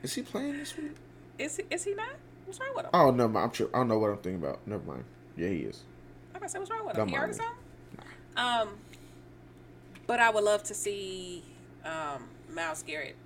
Is 0.02 0.14
he 0.14 0.22
playing 0.22 0.58
this 0.58 0.76
week? 0.76 0.92
is 1.38 1.56
he, 1.56 1.64
is 1.70 1.84
he 1.84 1.92
not? 1.94 2.14
What's 2.44 2.60
wrong 2.60 2.70
with 2.76 2.84
him? 2.86 2.90
Oh 2.94 3.10
no, 3.10 3.24
I'm 3.38 3.52
sure. 3.52 3.68
I 3.74 3.78
don't 3.78 3.88
know 3.88 3.98
what 3.98 4.10
I'm 4.10 4.18
thinking 4.18 4.42
about. 4.42 4.60
Never 4.66 4.84
mind. 4.84 5.04
Yeah, 5.36 5.48
he 5.48 5.56
is. 5.56 5.82
I'm 6.34 6.40
gonna 6.40 6.48
say 6.48 6.58
what's 6.60 6.70
wrong 6.70 6.86
with 6.86 6.94
Don't 6.96 7.08
him. 7.08 7.14
He 7.14 7.18
mind 7.18 7.34
hurt 7.34 7.38
me. 7.38 7.44
something? 7.44 8.68
Um, 8.68 8.68
but 10.06 10.20
I 10.20 10.30
would 10.30 10.44
love 10.44 10.62
to 10.64 10.74
see 10.74 11.42
um, 11.86 12.28
Myles 12.52 12.82
Garrett 12.82 13.16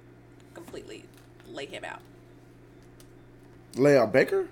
completely 0.55 1.05
lay 1.49 1.67
him 1.67 1.85
out. 1.85 2.01
Lay 3.77 3.97
out 3.97 4.13
Baker. 4.13 4.49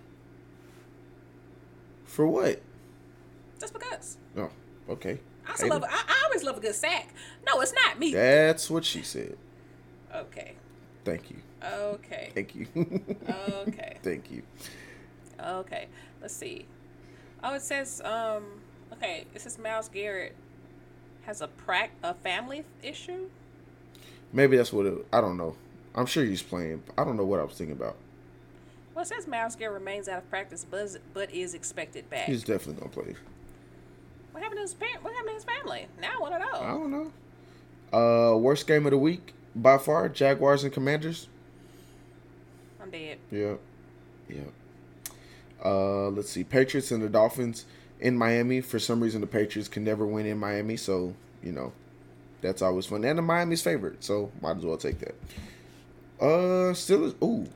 For 2.05 2.27
what? 2.27 2.63
Just 3.61 3.73
because. 3.73 4.17
Oh, 4.37 4.51
okay. 4.89 5.19
I 5.47 5.51
also 5.51 5.67
love. 5.67 5.85
I, 5.85 6.05
I 6.09 6.23
always 6.25 6.43
love 6.43 6.57
a 6.57 6.61
good 6.61 6.75
sack. 6.75 7.15
No, 7.47 7.61
it's 7.61 7.73
not 7.73 7.99
me. 7.99 8.13
That's 8.13 8.71
what 8.71 8.85
she 8.85 9.03
said. 9.03 9.37
Okay. 10.15 10.55
Thank 11.05 11.31
you. 11.31 11.39
Okay. 11.63 12.31
Thank 12.35 12.55
you. 12.55 12.67
Okay. 13.29 13.97
Thank 14.03 14.31
you. 14.31 14.43
Okay. 15.41 15.87
Let's 16.21 16.35
see. 16.35 16.67
Oh, 17.43 17.55
it 17.55 17.63
says. 17.63 18.01
Um. 18.05 18.61
Okay. 18.93 19.25
It 19.35 19.41
says 19.41 19.59
Myles 19.59 19.89
Garrett 19.89 20.35
has 21.27 21.41
a 21.41 21.49
prac 21.49 21.91
a 22.03 22.15
family 22.15 22.65
issue. 22.83 23.29
Maybe 24.33 24.57
that's 24.57 24.73
what 24.73 24.87
it. 24.87 25.07
I 25.13 25.21
don't 25.21 25.37
know. 25.37 25.57
I'm 25.95 26.07
sure 26.07 26.25
he's 26.25 26.43
playing. 26.43 26.83
I 26.97 27.05
don't 27.05 27.17
know 27.17 27.25
what 27.25 27.41
I 27.41 27.45
was 27.45 27.55
thinking 27.55 27.77
about. 27.77 27.97
Well, 28.95 29.03
it 29.03 29.09
says 29.09 29.27
Myles 29.27 29.57
Garrett 29.57 29.75
remains 29.75 30.09
out 30.09 30.19
of 30.19 30.29
practice, 30.29 30.67
but 30.69 30.97
but 31.15 31.33
is 31.33 31.55
expected 31.55 32.09
back. 32.11 32.27
He's 32.27 32.45
definitely 32.45 32.81
gonna 32.81 32.91
play. 32.91 33.17
What 34.33 34.43
happened 34.43 34.59
to 34.59 34.63
his 34.63 34.75
parent? 34.75 35.03
What 35.03 35.15
happened 35.15 35.31
to 35.31 35.35
his 35.35 35.45
family? 35.45 35.87
Now 36.01 36.13
I 36.17 36.21
want 36.21 36.35
to 36.35 36.39
know. 36.41 36.61
I 36.61 36.71
don't 36.71 36.91
know. 36.91 38.33
Uh, 38.33 38.37
worst 38.37 38.67
game 38.67 38.87
of 38.87 38.91
the 38.91 38.99
week 38.99 39.35
by 39.55 39.79
far: 39.79 40.09
Jaguars 40.09 40.65
and 40.65 40.73
Commanders. 40.73 41.29
I'm 42.83 42.91
dead. 42.91 43.19
Yeah, 43.31 43.55
yeah. 44.29 44.41
Uh, 45.65 46.11
let's 46.11 46.31
see: 46.31 46.45
Patriots 46.45 46.91
and 46.91 47.03
the 47.03 47.09
Dolphins 47.09 47.65
in 47.99 48.17
Miami. 48.17 48.61
For 48.61 48.79
some 48.79 49.01
reason, 49.01 49.21
the 49.21 49.27
Patriots 49.27 49.69
can 49.69 49.85
never 49.85 50.07
win 50.07 50.27
in 50.27 50.39
Miami, 50.39 50.77
so 50.77 51.15
you 51.43 51.53
know 51.53 51.73
that's 52.41 52.63
always 52.63 52.87
fun. 52.87 53.05
And 53.05 53.19
the 53.19 53.23
Miami's 53.23 53.63
favorite, 53.63 54.03
so 54.05 54.31
might 54.41 54.57
as 54.57 54.65
well 54.65 54.77
take 54.77 54.99
that. 55.01 55.15
Uh, 56.21 56.73
Steelers. 56.73 57.15
Ooh, 57.23 57.47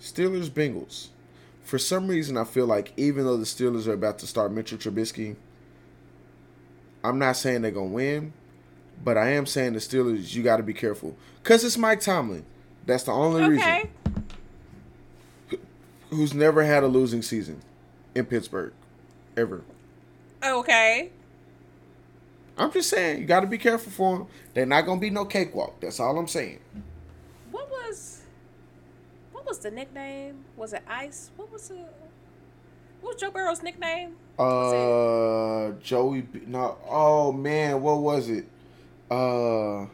Steelers 0.00 0.50
Bengals. 0.50 1.08
For 1.62 1.78
some 1.78 2.08
reason, 2.08 2.36
I 2.36 2.44
feel 2.44 2.66
like 2.66 2.92
even 2.96 3.24
though 3.24 3.36
the 3.36 3.44
Steelers 3.44 3.86
are 3.86 3.92
about 3.92 4.18
to 4.20 4.26
start 4.26 4.52
Mitchell 4.52 4.78
Trubisky, 4.78 5.36
I'm 7.04 7.18
not 7.18 7.36
saying 7.36 7.62
they're 7.62 7.70
gonna 7.70 7.86
win, 7.86 8.32
but 9.04 9.18
I 9.18 9.30
am 9.30 9.46
saying 9.46 9.74
the 9.74 9.78
Steelers. 9.78 10.34
You 10.34 10.42
got 10.42 10.56
to 10.58 10.62
be 10.62 10.74
careful 10.74 11.16
because 11.42 11.64
it's 11.64 11.76
Mike 11.76 12.00
Tomlin. 12.00 12.44
That's 12.86 13.04
the 13.04 13.12
only 13.12 13.42
reason. 13.42 13.68
Okay. 13.68 13.90
reason. 15.50 15.66
Who's 16.10 16.32
never 16.32 16.64
had 16.64 16.82
a 16.82 16.86
losing 16.86 17.20
season 17.20 17.60
in 18.14 18.24
Pittsburgh, 18.24 18.72
ever. 19.36 19.62
Okay. 20.42 21.10
I'm 22.58 22.72
just 22.72 22.90
saying 22.90 23.20
you 23.20 23.26
got 23.26 23.40
to 23.40 23.46
be 23.46 23.58
careful 23.58 23.92
for 23.92 24.18
them. 24.18 24.26
They're 24.54 24.66
not 24.66 24.82
gonna 24.86 25.00
be 25.00 25.10
no 25.10 25.24
cakewalk. 25.24 25.80
That's 25.80 26.00
all 26.00 26.18
I'm 26.18 26.26
saying. 26.28 26.58
What 27.50 27.68
was 27.70 28.22
what 29.32 29.46
was 29.46 29.58
the 29.58 29.70
nickname? 29.70 30.44
Was 30.56 30.72
it 30.72 30.82
Ice? 30.88 31.30
What 31.36 31.52
was 31.52 31.70
it? 31.70 31.76
What 33.00 33.14
was 33.14 33.20
Joe 33.20 33.30
Burrow's 33.30 33.62
nickname? 33.62 34.16
Uh, 34.38 35.70
Joey. 35.80 36.22
B- 36.22 36.42
No. 36.46 36.78
Oh 36.88 37.32
man, 37.32 37.80
what 37.80 37.98
was 38.00 38.28
it? 38.28 38.44
Uh, 39.10 39.86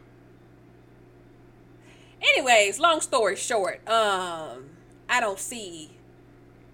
Anyways, 2.21 2.79
long 2.79 3.01
story 3.01 3.35
short, 3.35 3.87
um, 3.87 4.65
I 5.07 5.19
don't 5.19 5.39
see 5.39 5.91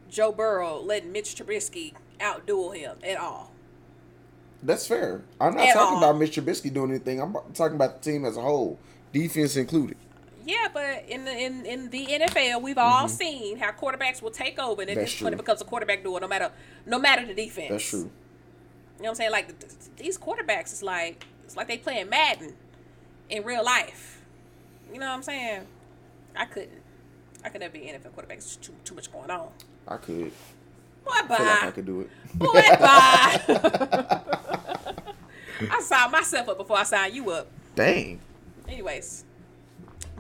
Joe 0.10 0.32
Burrow 0.32 0.80
letting 0.80 1.12
Mitch 1.12 1.36
Trubisky 1.36 1.94
outduel 2.20 2.76
him 2.76 2.98
at 3.04 3.18
all. 3.18 3.51
That's 4.64 4.88
fair. 4.88 5.22
I'm 5.40 5.56
not 5.56 5.68
At 5.68 5.74
talking 5.74 5.98
all. 5.98 6.04
about 6.04 6.18
Mitch 6.20 6.36
Trubisky 6.38 6.74
doing 6.74 6.92
anything. 6.92 7.22
I'm 7.22 7.36
talking 7.54 7.76
about 7.76 8.02
the 8.02 8.12
team 8.12 8.26
as 8.26 8.38
a 8.38 8.42
whole, 8.42 8.80
defense 9.14 9.56
included. 9.58 9.98
Yeah, 10.46 10.68
but 10.74 11.06
in 11.08 11.26
the 11.26 11.32
in, 11.32 11.66
in 11.66 11.90
the 11.92 12.06
NFL, 12.08 12.62
we've 12.64 12.78
all 12.78 13.08
seen 13.08 13.58
how 13.58 13.72
quarterbacks 13.72 14.22
will 14.22 14.32
take 14.32 14.58
over, 14.60 14.82
and 14.82 14.90
at 14.90 14.96
Mm-hmm. 14.98 15.00
That's 15.02 15.12
this 15.14 15.22
point, 15.22 15.34
it 15.34 15.38
becomes 15.38 15.62
a 15.62 15.66
quarterback 15.66 16.04
duel, 16.04 16.20
no 16.20 16.28
matter 16.28 16.52
no 16.86 16.98
matter 17.00 17.26
the 17.26 17.34
defense. 17.36 17.70
That's 17.70 17.90
true. 17.90 18.00
You 18.00 18.06
know 18.06 18.10
what 18.98 19.10
I'm 19.10 19.16
saying? 19.16 19.32
Like 19.32 19.48
th- 19.48 19.60
th- 19.72 19.92
these 19.98 20.18
quarterbacks, 20.18 20.72
it's 20.72 20.84
like 20.84 21.24
it's 21.44 21.56
like 21.56 21.68
they 21.68 21.78
playing 21.78 22.10
Madden 22.10 22.54
in 23.30 23.44
real 23.44 23.64
life. 23.64 24.22
You 24.92 25.00
know 25.00 25.06
what 25.08 25.14
I'm 25.14 25.24
saying? 25.24 25.62
I 26.36 26.46
couldn't. 26.46 26.72
I 27.44 27.50
could 27.50 27.62
never 27.62 27.74
be 27.74 27.88
an 27.88 28.00
NFL 28.02 28.14
quarterback. 28.14 28.38
It's 28.38 28.56
too 28.56 28.74
too 28.84 28.96
much 28.96 29.12
going 29.12 29.30
on. 29.30 29.50
I 29.88 29.98
could. 29.98 30.32
Boy, 31.06 31.12
I 31.14 31.28
feel 31.28 31.46
like 31.46 31.64
I 31.64 31.72
could 31.72 31.86
do 31.86 32.02
it. 32.02 32.10
Boy, 32.36 32.62
bye. 32.80 34.22
I 35.72 35.82
signed 35.82 36.12
myself 36.12 36.50
up 36.50 36.58
before 36.58 36.78
I 36.78 36.84
signed 36.84 37.14
you 37.14 37.30
up. 37.32 37.48
Dang. 37.76 38.20
Anyways, 38.68 39.24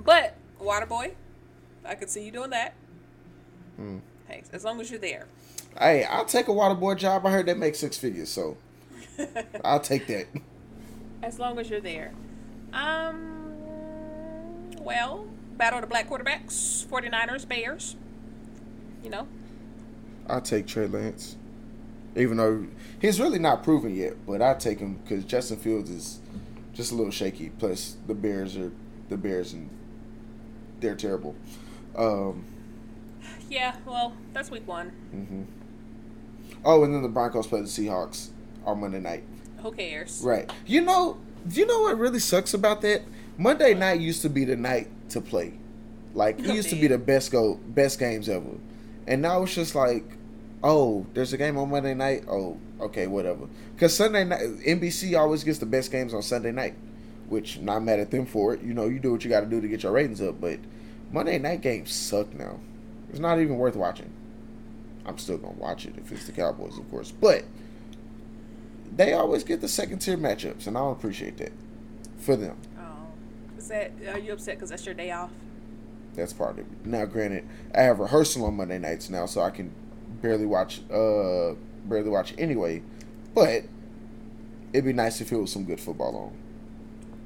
but 0.03 0.35
Waterboy, 0.61 1.13
I 1.85 1.95
could 1.95 2.09
see 2.09 2.25
you 2.25 2.31
doing 2.31 2.49
that. 2.51 2.73
Hey, 4.27 4.43
as 4.53 4.63
long 4.63 4.79
as 4.81 4.91
you're 4.91 4.99
there. 4.99 5.25
Hey, 5.79 6.03
I'll 6.03 6.25
take 6.25 6.47
a 6.47 6.53
water 6.53 6.75
boy 6.75 6.95
job. 6.95 7.25
I 7.25 7.31
heard 7.31 7.45
that 7.47 7.57
makes 7.57 7.79
six 7.79 7.97
figures, 7.97 8.29
so 8.29 8.57
I'll 9.63 9.79
take 9.79 10.05
that. 10.07 10.27
As 11.23 11.39
long 11.39 11.57
as 11.59 11.69
you're 11.69 11.79
there. 11.81 12.11
Um, 12.73 13.55
Well, 14.79 15.25
battle 15.57 15.79
of 15.79 15.81
the 15.83 15.87
black 15.87 16.09
quarterbacks, 16.09 16.85
49ers, 16.85 17.47
Bears. 17.47 17.95
You 19.03 19.09
know, 19.09 19.27
I'll 20.31 20.41
take 20.41 20.65
Trey 20.67 20.87
Lance, 20.87 21.35
even 22.15 22.37
though 22.37 22.65
he's 22.99 23.19
really 23.19 23.39
not 23.39 23.63
proven 23.63 23.95
yet. 23.95 24.13
But 24.25 24.41
I 24.41 24.53
take 24.53 24.79
him 24.79 24.95
because 25.03 25.25
Justin 25.25 25.57
Fields 25.57 25.89
is 25.89 26.19
just 26.73 26.91
a 26.91 26.95
little 26.95 27.11
shaky. 27.11 27.49
Plus 27.49 27.97
the 28.07 28.15
Bears 28.15 28.55
are 28.57 28.71
the 29.09 29.17
Bears 29.17 29.53
and 29.53 29.69
they're 30.79 30.95
terrible. 30.95 31.35
Um, 31.95 32.45
yeah. 33.49 33.75
Well, 33.85 34.13
that's 34.33 34.49
week 34.49 34.67
one. 34.67 34.89
hmm 35.11 35.43
Oh, 36.63 36.83
and 36.83 36.93
then 36.93 37.01
the 37.01 37.09
Broncos 37.09 37.47
play 37.47 37.61
the 37.61 37.67
Seahawks 37.67 38.29
on 38.65 38.79
Monday 38.81 38.99
night. 38.99 39.23
Who 39.57 39.71
cares? 39.71 40.21
Right. 40.23 40.51
You 40.65 40.81
know, 40.81 41.17
you 41.49 41.65
know 41.65 41.81
what 41.81 41.97
really 41.97 42.19
sucks 42.19 42.53
about 42.53 42.81
that? 42.81 43.01
Monday 43.37 43.73
night 43.73 43.99
used 43.99 44.21
to 44.21 44.29
be 44.29 44.45
the 44.45 44.55
night 44.55 44.87
to 45.09 45.21
play. 45.21 45.53
Like 46.13 46.39
it 46.39 46.45
used 46.45 46.69
to 46.69 46.75
be 46.75 46.87
the 46.87 46.97
best 46.97 47.31
go 47.31 47.55
best 47.55 47.97
games 47.99 48.29
ever. 48.29 48.57
And 49.07 49.21
now 49.21 49.41
it's 49.43 49.55
just 49.55 49.73
like, 49.73 50.03
oh, 50.63 51.05
there's 51.13 51.33
a 51.33 51.37
game 51.37 51.57
on 51.57 51.69
Monday 51.69 51.93
night. 51.93 52.23
Oh, 52.27 52.57
okay, 52.79 53.07
whatever. 53.07 53.47
Cuz 53.77 53.95
Sunday 53.95 54.23
night 54.23 54.41
NBC 54.65 55.17
always 55.17 55.43
gets 55.43 55.59
the 55.59 55.65
best 55.65 55.91
games 55.91 56.13
on 56.13 56.21
Sunday 56.21 56.51
night, 56.51 56.75
which 57.29 57.59
not 57.59 57.83
mad 57.83 57.99
at 57.99 58.11
them 58.11 58.25
for 58.25 58.53
it. 58.53 58.61
You 58.61 58.73
know, 58.73 58.85
you 58.85 58.99
do 58.99 59.11
what 59.11 59.23
you 59.23 59.29
got 59.29 59.41
to 59.41 59.45
do 59.45 59.61
to 59.61 59.67
get 59.67 59.83
your 59.83 59.91
ratings 59.91 60.21
up, 60.21 60.39
but 60.39 60.59
Monday 61.11 61.37
night 61.39 61.61
games 61.61 61.91
suck 61.91 62.33
now. 62.33 62.59
It's 63.09 63.19
not 63.19 63.39
even 63.39 63.57
worth 63.57 63.75
watching. 63.75 64.11
I'm 65.05 65.17
still 65.17 65.37
going 65.37 65.55
to 65.55 65.59
watch 65.59 65.85
it 65.85 65.95
if 65.97 66.11
it's 66.11 66.25
the 66.25 66.31
Cowboys, 66.31 66.77
of 66.77 66.89
course. 66.89 67.11
But 67.11 67.43
they 68.95 69.13
always 69.13 69.43
get 69.43 69.61
the 69.61 69.67
second 69.67 69.99
tier 69.99 70.17
matchups, 70.17 70.67
and 70.67 70.77
I 70.77 70.81
don't 70.81 70.93
appreciate 70.93 71.37
that 71.37 71.51
for 72.17 72.35
them. 72.35 72.57
Oh, 72.79 73.57
is 73.57 73.67
that? 73.69 73.91
Are 74.13 74.19
you 74.19 74.33
upset 74.33 74.55
because 74.55 74.69
that's 74.69 74.85
your 74.85 74.95
day 74.95 75.11
off? 75.11 75.31
That's 76.15 76.33
part 76.33 76.51
of 76.51 76.59
it. 76.59 76.65
Now, 76.85 77.05
granted, 77.05 77.47
I 77.73 77.81
have 77.81 77.99
rehearsal 77.99 78.45
on 78.45 78.55
Monday 78.55 78.77
nights 78.77 79.09
now, 79.09 79.25
so 79.25 79.41
I 79.41 79.49
can 79.49 79.73
barely 80.21 80.45
watch, 80.45 80.81
uh, 80.91 81.53
barely 81.85 82.09
watch 82.09 82.33
anyway. 82.37 82.83
But 83.33 83.63
it'd 84.73 84.85
be 84.85 84.93
nice 84.93 85.21
if 85.21 85.31
it 85.31 85.37
was 85.37 85.51
some 85.51 85.65
good 85.65 85.79
football 85.79 86.15
on. 86.15 86.37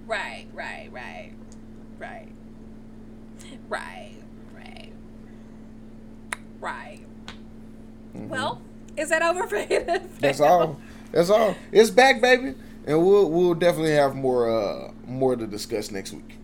Right, 0.07 0.45
right, 0.53 0.89
right, 0.91 1.31
right, 1.97 2.27
right, 3.67 4.13
right, 4.53 4.91
right. 6.59 6.99
Well, 8.13 8.61
is 8.97 9.09
that 9.09 9.21
over 9.21 9.47
for 9.47 9.57
you? 9.57 9.83
That's 10.19 10.39
all. 10.39 10.79
That's 11.11 11.29
all. 11.29 11.55
It's 11.71 11.89
back, 11.89 12.21
baby, 12.21 12.55
and 12.85 13.05
we'll 13.05 13.29
we'll 13.29 13.55
definitely 13.55 13.93
have 13.93 14.15
more 14.15 14.49
uh 14.49 14.91
more 15.07 15.35
to 15.35 15.47
discuss 15.47 15.91
next 15.91 16.13
week. 16.13 16.37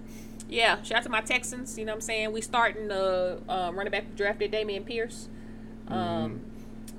Yeah, 0.49 0.81
shout 0.81 0.99
out 0.99 1.03
to 1.03 1.09
my 1.09 1.21
Texans. 1.21 1.77
You 1.77 1.85
know 1.85 1.93
what 1.93 1.97
I'm 1.97 2.01
saying? 2.01 2.33
We 2.33 2.41
starting 2.41 2.89
the 2.89 3.39
um, 3.47 3.77
running 3.77 3.91
back 3.91 4.15
drafted 4.15 4.51
Dameon 4.51 4.85
Pierce. 4.85 5.29
Um, 5.91 6.41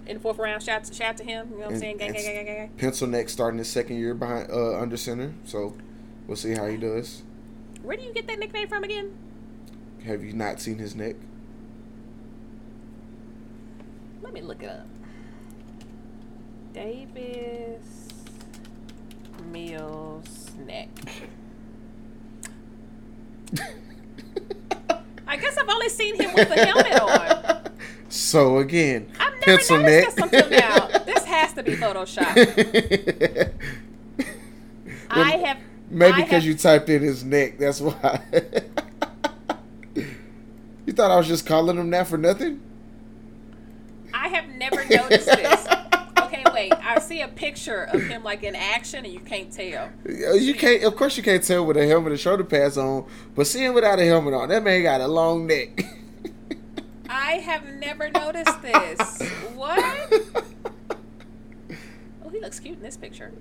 in 0.06 0.16
the 0.16 0.20
fourth 0.20 0.38
round, 0.38 0.62
shout 0.62 0.86
shout 0.94 1.10
out 1.10 1.16
to 1.18 1.24
him. 1.24 1.48
You 1.50 1.54
know 1.54 1.58
what 1.60 1.66
I'm 1.66 1.72
And- 1.72 1.80
saying? 1.80 1.96
Gang, 1.98 2.12
gang, 2.12 2.22
gang, 2.24 2.34
gang, 2.34 2.46
gang. 2.46 2.70
Pencil 2.76 3.06
neck 3.08 3.28
starting 3.28 3.58
his 3.58 3.68
second 3.70 3.96
year 3.98 4.14
behind 4.14 4.50
uh 4.50 4.78
under 4.78 4.96
center, 4.96 5.32
so 5.44 5.74
we'll 6.26 6.36
see 6.36 6.52
how 6.54 6.66
he 6.66 6.76
does. 6.76 7.22
Where 7.82 7.96
do 7.96 8.02
you 8.02 8.12
get 8.12 8.26
that 8.28 8.38
nickname 8.38 8.68
from 8.68 8.84
again? 8.84 9.12
Have 10.04 10.22
you 10.24 10.32
not 10.32 10.60
seen 10.60 10.78
his 10.78 10.94
neck? 10.94 11.16
Let 14.22 14.32
me 14.32 14.40
look 14.40 14.62
it 14.62 14.68
up. 14.70 14.86
Davis 16.72 18.08
Mills 19.52 20.50
neck. 20.66 20.88
I 25.28 25.36
guess 25.36 25.56
I've 25.56 25.68
only 25.68 25.88
seen 25.88 26.14
him 26.20 26.32
with 26.34 26.50
a 26.50 26.64
helmet 26.66 27.00
on. 27.00 27.42
So 28.12 28.58
again, 28.58 29.10
I've 29.18 29.32
never 29.32 29.42
pencil 29.42 29.78
neck. 29.78 30.04
this 30.04 30.18
until 30.18 30.50
now. 30.50 30.86
This 30.98 31.24
has 31.24 31.54
to 31.54 31.62
be 31.62 31.76
Photoshop. 31.76 32.28
I 35.10 35.30
have. 35.38 35.56
Maybe 35.88 36.22
because 36.22 36.44
you 36.44 36.54
typed 36.54 36.90
in 36.90 37.00
his 37.00 37.24
neck. 37.24 37.56
That's 37.56 37.80
why. 37.80 38.20
you 39.94 40.92
thought 40.92 41.10
I 41.10 41.16
was 41.16 41.26
just 41.26 41.46
calling 41.46 41.78
him 41.78 41.88
that 41.88 42.06
for 42.06 42.18
nothing? 42.18 42.60
I 44.12 44.28
have 44.28 44.46
never 44.50 44.84
noticed 44.84 45.26
this. 45.26 45.66
Okay, 46.18 46.44
wait. 46.54 46.72
I 46.82 46.98
see 46.98 47.20
a 47.20 47.28
picture 47.28 47.84
of 47.84 48.02
him 48.04 48.24
like 48.24 48.42
in 48.42 48.54
action, 48.54 49.04
and 49.04 49.12
you 49.12 49.20
can't 49.20 49.52
tell. 49.52 49.90
You 50.06 50.54
can't. 50.54 50.82
Of 50.82 50.96
course, 50.96 51.18
you 51.18 51.22
can't 51.22 51.42
tell 51.42 51.66
with 51.66 51.76
a 51.76 51.86
helmet 51.86 52.12
and 52.12 52.20
shoulder 52.20 52.44
pads 52.44 52.78
on. 52.78 53.04
But 53.34 53.46
seeing 53.46 53.74
without 53.74 53.98
a 53.98 54.06
helmet 54.06 54.32
on, 54.32 54.48
that 54.48 54.62
man 54.62 54.82
got 54.82 55.02
a 55.02 55.08
long 55.08 55.46
neck. 55.46 55.84
I 57.12 57.32
have 57.34 57.66
never 57.74 58.10
noticed 58.10 58.62
this. 58.62 59.22
What? 59.54 60.12
Oh, 62.24 62.30
he 62.30 62.40
looks 62.40 62.58
cute 62.58 62.78
in 62.78 62.82
this 62.82 62.96
picture. 62.96 63.32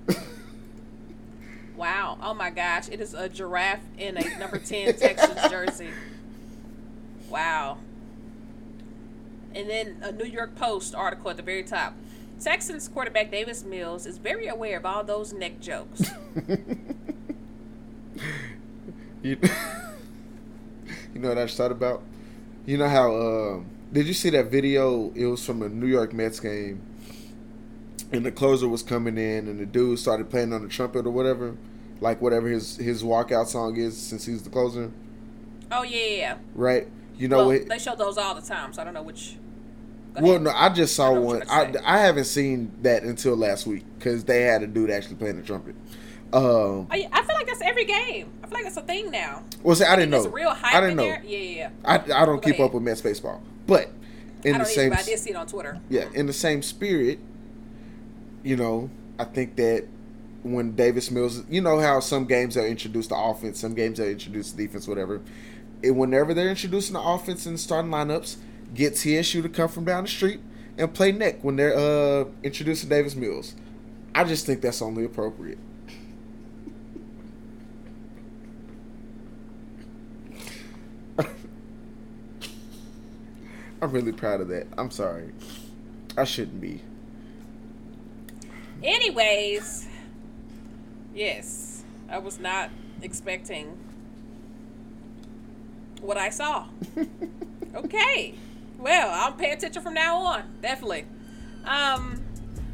Wow. 1.75 2.19
Oh 2.21 2.35
my 2.35 2.51
gosh. 2.51 2.89
It 2.89 3.01
is 3.01 3.15
a 3.15 3.27
giraffe 3.27 3.79
in 3.97 4.17
a 4.17 4.37
number 4.37 4.59
10 4.59 4.95
Texans 4.97 5.49
jersey. 5.49 5.89
Wow. 7.27 7.79
And 9.55 9.67
then 9.67 9.97
a 10.03 10.11
New 10.11 10.25
York 10.25 10.55
Post 10.55 10.93
article 10.93 11.31
at 11.31 11.37
the 11.37 11.43
very 11.43 11.63
top. 11.63 11.95
Texans 12.39 12.87
quarterback 12.87 13.31
Davis 13.31 13.63
Mills 13.63 14.05
is 14.05 14.19
very 14.19 14.47
aware 14.47 14.77
of 14.77 14.85
all 14.85 15.03
those 15.03 15.33
neck 15.33 15.59
jokes. 15.59 16.11
you, 19.23 19.39
you 21.13 21.19
know 21.19 21.29
what 21.29 21.39
I 21.39 21.45
just 21.45 21.57
thought 21.57 21.71
about? 21.71 22.03
You 22.65 22.77
know 22.77 22.87
how? 22.87 23.15
Um, 23.15 23.65
did 23.91 24.07
you 24.07 24.13
see 24.13 24.29
that 24.31 24.47
video? 24.51 25.11
It 25.15 25.25
was 25.25 25.45
from 25.45 25.61
a 25.61 25.69
New 25.69 25.87
York 25.87 26.13
Mets 26.13 26.39
game, 26.39 26.81
and 28.11 28.25
the 28.25 28.31
closer 28.31 28.67
was 28.67 28.83
coming 28.83 29.17
in, 29.17 29.47
and 29.47 29.59
the 29.59 29.65
dude 29.65 29.99
started 29.99 30.29
playing 30.29 30.53
on 30.53 30.61
the 30.63 30.69
trumpet 30.69 31.05
or 31.05 31.11
whatever, 31.11 31.55
like 31.99 32.21
whatever 32.21 32.47
his 32.47 32.77
his 32.77 33.03
walkout 33.03 33.47
song 33.47 33.77
is, 33.77 33.97
since 33.97 34.25
he's 34.25 34.43
the 34.43 34.49
closer, 34.49 34.91
Oh, 35.71 35.83
yeah, 35.83 36.05
yeah, 36.05 36.37
right? 36.53 36.87
You 37.17 37.27
know 37.27 37.37
Well, 37.37 37.47
what? 37.47 37.69
they 37.69 37.79
show 37.79 37.95
those 37.95 38.17
all 38.17 38.35
the 38.35 38.41
time, 38.41 38.73
so 38.73 38.81
I 38.81 38.85
don't 38.85 38.93
know 38.93 39.03
which. 39.03 39.37
Well, 40.19 40.39
no, 40.39 40.51
I 40.53 40.69
just 40.69 40.95
saw 40.95 41.11
what 41.13 41.21
one. 41.21 41.43
I. 41.49 41.73
I 41.85 41.99
haven't 41.99 42.25
seen 42.25 42.71
that 42.81 43.03
until 43.03 43.35
last 43.35 43.65
week 43.65 43.85
because 43.97 44.25
they 44.25 44.41
had 44.41 44.61
a 44.61 44.67
dude 44.67 44.89
actually 44.91 45.15
playing 45.15 45.37
the 45.37 45.43
trumpet. 45.43 45.75
Um, 46.33 46.87
I, 46.89 47.07
I 47.11 47.23
feel 47.23 47.35
like 47.35 47.47
that's 47.47 47.61
every 47.61 47.85
game. 47.85 48.29
I 48.43 48.47
feel 48.47 48.53
like 48.55 48.63
that's 48.63 48.77
a 48.77 48.81
thing 48.81 49.11
now. 49.11 49.43
well, 49.63 49.75
see, 49.75 49.83
I 49.85 49.95
didn't 49.95 50.11
know. 50.11 50.27
Real 50.27 50.51
hype 50.53 50.73
I 50.75 50.79
didn't 50.81 50.95
know. 50.95 51.03
there. 51.03 51.23
Yeah, 51.25 51.37
yeah. 51.37 51.69
I, 51.83 51.95
I 51.95 52.25
don't 52.25 52.35
Go 52.37 52.39
keep 52.39 52.53
ahead. 52.55 52.67
up 52.67 52.73
with 52.73 52.83
Mets 52.83 53.01
baseball, 53.01 53.41
but 53.67 53.89
in 54.43 54.55
I 54.55 54.59
the 54.59 54.65
same 54.65 54.93
either, 54.93 55.01
I 55.01 55.05
did 55.05 55.19
see 55.19 55.31
it 55.31 55.35
on 55.35 55.47
Twitter. 55.47 55.79
yeah, 55.89 56.05
in 56.13 56.25
the 56.27 56.33
same 56.33 56.61
spirit, 56.61 57.19
you 58.43 58.55
know, 58.55 58.89
I 59.19 59.25
think 59.25 59.55
that 59.57 59.87
when 60.43 60.75
Davis 60.75 61.11
Mills, 61.11 61.43
you 61.49 61.61
know 61.61 61.79
how 61.79 61.99
some 61.99 62.25
games 62.25 62.57
are 62.57 62.65
introduced 62.65 63.09
the 63.09 63.17
offense, 63.17 63.59
some 63.59 63.75
games 63.75 63.99
are 63.99 64.09
introduced 64.09 64.57
the 64.57 64.65
defense, 64.65 64.87
whatever. 64.87 65.21
And 65.83 65.97
whenever 65.97 66.33
they're 66.33 66.49
introducing 66.49 66.93
the 66.93 67.01
offense 67.01 67.45
and 67.45 67.59
starting 67.59 67.91
lineups, 67.91 68.37
get 68.73 68.95
TSU 68.95 69.41
to 69.41 69.49
come 69.49 69.67
from 69.69 69.85
down 69.85 70.03
the 70.05 70.09
street 70.09 70.39
and 70.77 70.93
play 70.93 71.11
neck 71.11 71.43
when 71.43 71.57
they're 71.57 71.75
uh 71.75 72.25
introducing 72.41 72.89
Davis 72.89 73.15
Mills. 73.15 73.53
I 74.15 74.23
just 74.23 74.45
think 74.45 74.61
that's 74.61 74.81
only 74.81 75.03
appropriate. 75.05 75.57
I'm 83.81 83.91
really 83.91 84.11
proud 84.11 84.41
of 84.41 84.47
that. 84.49 84.67
I'm 84.77 84.91
sorry. 84.91 85.31
I 86.15 86.23
shouldn't 86.23 86.61
be. 86.61 86.81
Anyways, 88.83 89.87
yes, 91.15 91.83
I 92.09 92.19
was 92.19 92.39
not 92.39 92.69
expecting 93.01 93.77
what 96.01 96.17
I 96.17 96.29
saw. 96.29 96.67
okay, 97.75 98.35
well, 98.77 99.09
I'll 99.11 99.33
pay 99.33 99.51
attention 99.51 99.81
from 99.81 99.93
now 99.93 100.17
on. 100.17 100.43
Definitely. 100.61 101.05
Um, 101.65 102.21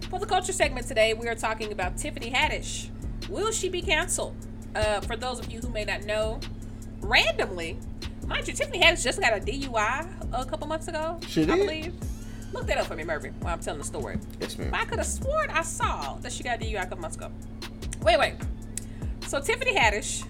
for 0.09 0.19
the 0.19 0.25
culture 0.25 0.53
segment 0.53 0.87
today, 0.87 1.13
we 1.13 1.27
are 1.27 1.35
talking 1.35 1.71
about 1.71 1.97
Tiffany 1.97 2.31
Haddish. 2.31 2.89
Will 3.29 3.51
she 3.51 3.69
be 3.69 3.81
canceled? 3.81 4.35
Uh, 4.75 5.01
for 5.01 5.15
those 5.15 5.39
of 5.39 5.51
you 5.51 5.59
who 5.59 5.69
may 5.69 5.83
not 5.83 6.03
know, 6.03 6.39
randomly, 7.01 7.77
mind 8.28 8.47
you, 8.47 8.53
Tiffany 8.53 8.80
Haddish 8.80 9.03
just 9.03 9.19
got 9.19 9.34
a 9.34 9.39
DUI 9.39 10.07
a 10.34 10.45
couple 10.45 10.67
months 10.67 10.88
ago. 10.88 11.19
She 11.28 11.43
I 11.43 11.45
did? 11.45 11.57
believe. 11.57 11.93
Look 12.53 12.65
that 12.67 12.78
up 12.78 12.86
for 12.86 12.95
me, 12.95 13.03
Murphy, 13.03 13.32
while 13.39 13.53
I'm 13.53 13.59
telling 13.59 13.80
the 13.80 13.86
story. 13.86 14.17
Yes, 14.39 14.57
ma'am. 14.57 14.71
But 14.71 14.80
I 14.80 14.86
could 14.86 14.99
have 14.99 15.07
sworn 15.07 15.49
I 15.49 15.61
saw 15.63 16.15
that 16.21 16.32
she 16.32 16.43
got 16.43 16.61
a 16.61 16.65
DUI 16.65 16.82
a 16.82 16.84
couple 16.84 16.99
months 16.99 17.17
ago. 17.17 17.32
Wait, 18.01 18.17
wait. 18.17 18.36
So 19.28 19.41
Tiffany 19.41 19.75
Haddish 19.75 20.25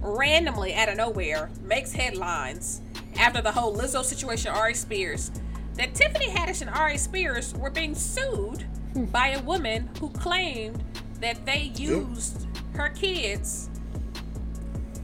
randomly 0.00 0.74
out 0.74 0.88
of 0.88 0.96
nowhere 0.96 1.50
makes 1.62 1.92
headlines 1.92 2.82
after 3.18 3.42
the 3.42 3.50
whole 3.50 3.74
Lizzo 3.74 4.04
situation, 4.04 4.52
Ari 4.52 4.74
Spears, 4.74 5.30
that 5.76 5.94
Tiffany 5.94 6.26
Haddish 6.28 6.60
and 6.60 6.70
Ari 6.70 6.98
Spears 6.98 7.54
were 7.54 7.70
being 7.70 7.94
sued 7.94 8.62
hmm. 8.92 9.04
by 9.06 9.28
a 9.28 9.42
woman 9.42 9.88
who 9.98 10.10
claimed 10.10 10.82
that 11.20 11.44
they 11.44 11.72
used 11.76 12.46
her 12.74 12.88
kids 12.90 13.68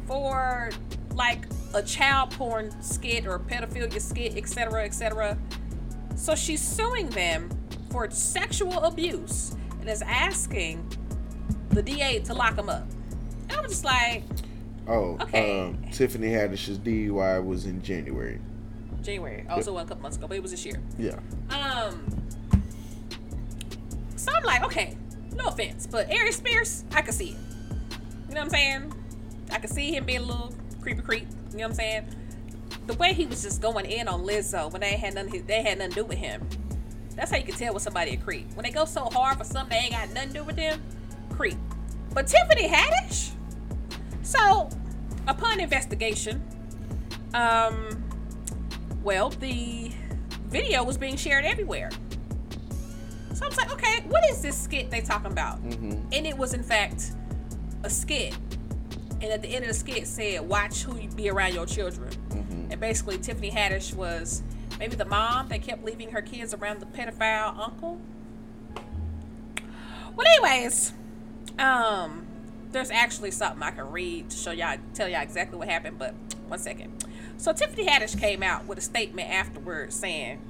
for 0.06 0.70
like 1.14 1.46
a 1.76 1.82
child 1.82 2.30
porn 2.32 2.70
skit 2.82 3.26
or 3.26 3.38
pedophilia 3.38 4.00
skit, 4.00 4.36
etc., 4.36 4.84
etc. 4.84 5.38
So 6.16 6.34
she's 6.34 6.60
suing 6.62 7.08
them 7.10 7.50
for 7.90 8.10
sexual 8.10 8.78
abuse 8.84 9.54
and 9.80 9.88
is 9.88 10.02
asking 10.02 10.84
the 11.70 11.82
DA 11.82 12.20
to 12.20 12.34
lock 12.34 12.56
them 12.56 12.68
up. 12.70 12.86
And 13.48 13.52
I 13.52 13.60
was 13.60 13.70
just 13.70 13.84
like, 13.84 14.24
Oh, 14.88 15.18
Okay. 15.20 15.62
um, 15.62 15.78
Tiffany 15.92 16.28
Haddish's 16.30 16.78
DUI 16.78 17.44
was 17.44 17.66
in 17.66 17.82
January. 17.82 18.40
January. 19.02 19.44
Also, 19.50 19.72
one 19.74 19.84
a 19.84 19.88
couple 19.88 20.02
months 20.02 20.16
ago, 20.16 20.26
but 20.28 20.36
it 20.36 20.42
was 20.42 20.52
this 20.52 20.64
year. 20.64 20.80
Yeah. 20.98 21.18
Um. 21.50 22.06
So 24.16 24.32
I'm 24.32 24.44
like, 24.44 24.64
okay, 24.64 24.96
no 25.36 25.46
offense, 25.46 25.86
but 25.86 26.10
Ari 26.10 26.32
Spears, 26.32 26.84
I 26.92 27.02
can 27.02 27.12
see 27.12 27.30
it. 27.30 27.36
You 28.28 28.34
know 28.34 28.40
what 28.40 28.44
I'm 28.44 28.50
saying? 28.50 28.92
I 29.52 29.58
can 29.58 29.70
see 29.70 29.94
him 29.94 30.04
being 30.04 30.20
a 30.20 30.22
little 30.22 30.52
creepy 30.80 31.02
creep. 31.02 31.26
You 31.52 31.58
know 31.58 31.64
what 31.64 31.70
I'm 31.70 31.74
saying? 31.74 32.06
The 32.86 32.94
way 32.94 33.12
he 33.12 33.26
was 33.26 33.42
just 33.42 33.60
going 33.62 33.86
in 33.86 34.08
on 34.08 34.24
Lizzo 34.24 34.70
when 34.70 34.80
they 34.80 34.96
had 34.96 35.14
nothing, 35.14 35.44
they 35.46 35.62
had 35.62 35.78
nothing 35.78 35.92
to 35.92 36.00
do 36.02 36.04
with 36.04 36.18
him. 36.18 36.46
That's 37.14 37.30
how 37.30 37.38
you 37.38 37.44
can 37.44 37.54
tell 37.54 37.72
when 37.72 37.80
somebody 37.80 38.12
a 38.12 38.16
creep. 38.16 38.52
When 38.54 38.64
they 38.64 38.70
go 38.70 38.84
so 38.84 39.04
hard 39.06 39.38
for 39.38 39.44
something 39.44 39.70
they 39.76 39.84
ain't 39.84 39.92
got 39.92 40.10
nothing 40.12 40.28
to 40.28 40.34
do 40.40 40.44
with 40.44 40.56
them, 40.56 40.82
creep. 41.30 41.56
But 42.12 42.26
Tiffany 42.26 42.68
Haddish. 42.68 43.30
So, 44.22 44.68
upon 45.26 45.60
investigation, 45.60 46.42
um, 47.32 48.02
well, 49.02 49.30
the 49.30 49.92
video 50.48 50.84
was 50.84 50.98
being 50.98 51.16
shared 51.16 51.44
everywhere. 51.44 51.90
So 53.34 53.44
I 53.44 53.48
was 53.48 53.56
like, 53.56 53.72
okay, 53.72 54.00
what 54.08 54.24
is 54.30 54.40
this 54.40 54.56
skit 54.60 54.90
they 54.90 55.00
talking 55.00 55.30
about? 55.30 55.62
Mhm. 55.62 56.02
And 56.12 56.26
it 56.26 56.36
was 56.36 56.54
in 56.54 56.62
fact 56.62 57.12
a 57.82 57.90
skit. 57.90 58.34
And 59.22 59.32
at 59.32 59.42
the 59.42 59.48
end 59.48 59.64
of 59.64 59.68
the 59.68 59.74
skit 59.74 60.06
said, 60.06 60.46
watch 60.46 60.82
who 60.82 60.96
you 60.98 61.08
be 61.08 61.30
around 61.30 61.54
your 61.54 61.66
children. 61.66 62.10
Mhm. 62.30 62.70
And 62.72 62.80
basically 62.80 63.18
Tiffany 63.18 63.50
Haddish 63.50 63.94
was 63.94 64.42
maybe 64.78 64.94
the 64.96 65.06
mom 65.06 65.48
that 65.48 65.62
kept 65.62 65.84
leaving 65.84 66.10
her 66.10 66.20
kids 66.20 66.52
around 66.52 66.80
the 66.80 66.86
pedophile 66.86 67.58
uncle. 67.58 67.98
Well 70.14 70.26
anyways, 70.26 70.92
um 71.58 72.26
there's 72.72 72.90
actually 72.90 73.30
something 73.30 73.62
I 73.62 73.70
can 73.70 73.90
read 73.90 74.28
to 74.30 74.36
show 74.36 74.50
y'all 74.50 74.76
tell 74.92 75.08
y'all 75.08 75.22
exactly 75.22 75.58
what 75.58 75.68
happened, 75.68 75.98
but 75.98 76.14
one 76.48 76.58
second. 76.58 77.04
So 77.38 77.52
Tiffany 77.52 77.86
Haddish 77.86 78.18
came 78.18 78.42
out 78.42 78.66
with 78.66 78.76
a 78.78 78.82
statement 78.82 79.30
afterwards 79.30 79.94
saying, 79.94 80.40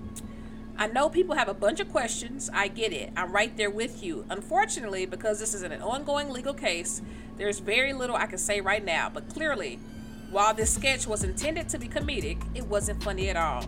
I 0.79 0.89
know 0.89 1.09
people 1.09 1.35
have 1.35 1.49
a 1.49 1.55
bunch 1.55 1.81
of 1.81 1.91
questions. 1.91 2.51
I 2.53 2.69
get 2.69 2.93
it. 2.93 3.11
I'm 3.17 3.33
right 3.33 3.57
there 3.57 3.71
with 3.71 4.03
you. 4.03 4.27
Unfortunately, 4.29 5.07
because 5.07 5.41
this 5.41 5.55
is 5.55 5.63
an 5.63 5.73
ongoing 5.81 6.29
legal 6.29 6.53
case, 6.53 7.01
there's 7.39 7.61
very 7.61 7.95
little 7.95 8.15
I 8.15 8.27
can 8.27 8.39
say 8.39 8.61
right 8.61 8.85
now. 8.85 9.09
But 9.09 9.29
clearly, 9.31 9.79
while 10.31 10.53
this 10.53 10.75
sketch 10.75 11.07
was 11.07 11.25
intended 11.25 11.71
to 11.71 11.79
be 11.79 11.89
comedic, 11.89 12.39
it 12.55 12.67
wasn't 12.67 13.03
funny 13.03 13.31
at 13.31 13.37
all. 13.37 13.65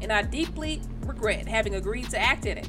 And 0.00 0.12
I 0.12 0.22
deeply 0.22 0.82
regret 1.06 1.46
having 1.46 1.76
agreed 1.76 2.10
to 2.10 2.18
act 2.18 2.44
in 2.44 2.58
it. 2.58 2.68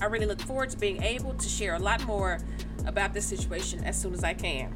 I 0.00 0.06
really 0.06 0.26
look 0.26 0.40
forward 0.40 0.70
to 0.70 0.76
being 0.76 1.02
able 1.02 1.34
to 1.34 1.48
share 1.48 1.74
a 1.74 1.78
lot 1.80 2.04
more 2.04 2.38
about 2.86 3.14
this 3.14 3.26
situation 3.26 3.82
as 3.82 4.00
soon 4.00 4.14
as 4.14 4.22
I 4.22 4.34
can. 4.34 4.72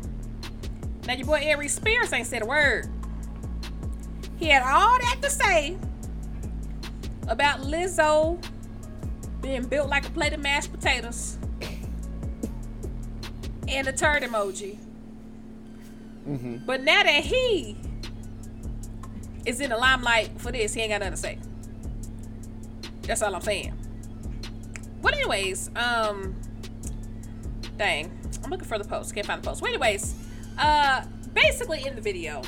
Now, 1.07 1.15
your 1.15 1.27
boy 1.27 1.49
Ari 1.49 1.69
Spears 1.69 2.13
ain't 2.13 2.27
said 2.27 2.43
a 2.43 2.47
word. 2.47 2.89
He 4.37 4.47
had 4.47 4.63
all 4.63 4.99
that 4.99 5.19
to 5.23 5.31
say 5.31 5.79
about 7.29 7.61
Lizzo 7.63 8.43
being 9.41 9.65
built 9.65 9.89
like 9.89 10.07
a 10.07 10.11
plate 10.11 10.33
of 10.33 10.41
mashed 10.41 10.73
potatoes 10.73 11.39
and 13.69 13.87
a 13.87 13.93
turd 13.93 14.23
emoji. 14.23 14.79
Mhm. 16.27 16.67
But 16.67 16.83
now 16.83 17.03
that 17.03 17.25
he 17.25 17.77
is 19.45 19.61
in 19.61 19.71
the 19.71 19.77
limelight 19.77 20.31
for 20.41 20.53
this, 20.53 20.75
he 20.75 20.81
ain't 20.83 20.91
got 20.91 21.01
nothing 21.01 21.15
to 21.15 21.17
say. 21.17 21.39
That's 23.03 23.23
all 23.23 23.35
I'm 23.35 23.41
saying. 23.41 23.73
But 25.01 25.15
anyways, 25.15 25.71
um, 25.77 26.35
dang, 27.79 28.11
I'm 28.45 28.51
looking 28.51 28.67
for 28.67 28.79
the 28.79 28.85
post. 28.85 29.15
Can't 29.15 29.27
find 29.27 29.43
the 29.43 29.49
post. 29.49 29.63
Well, 29.63 29.71
anyways, 29.73 30.15
uh, 30.59 31.05
basically 31.33 31.87
in 31.87 31.95
the 31.95 32.01
video, 32.03 32.43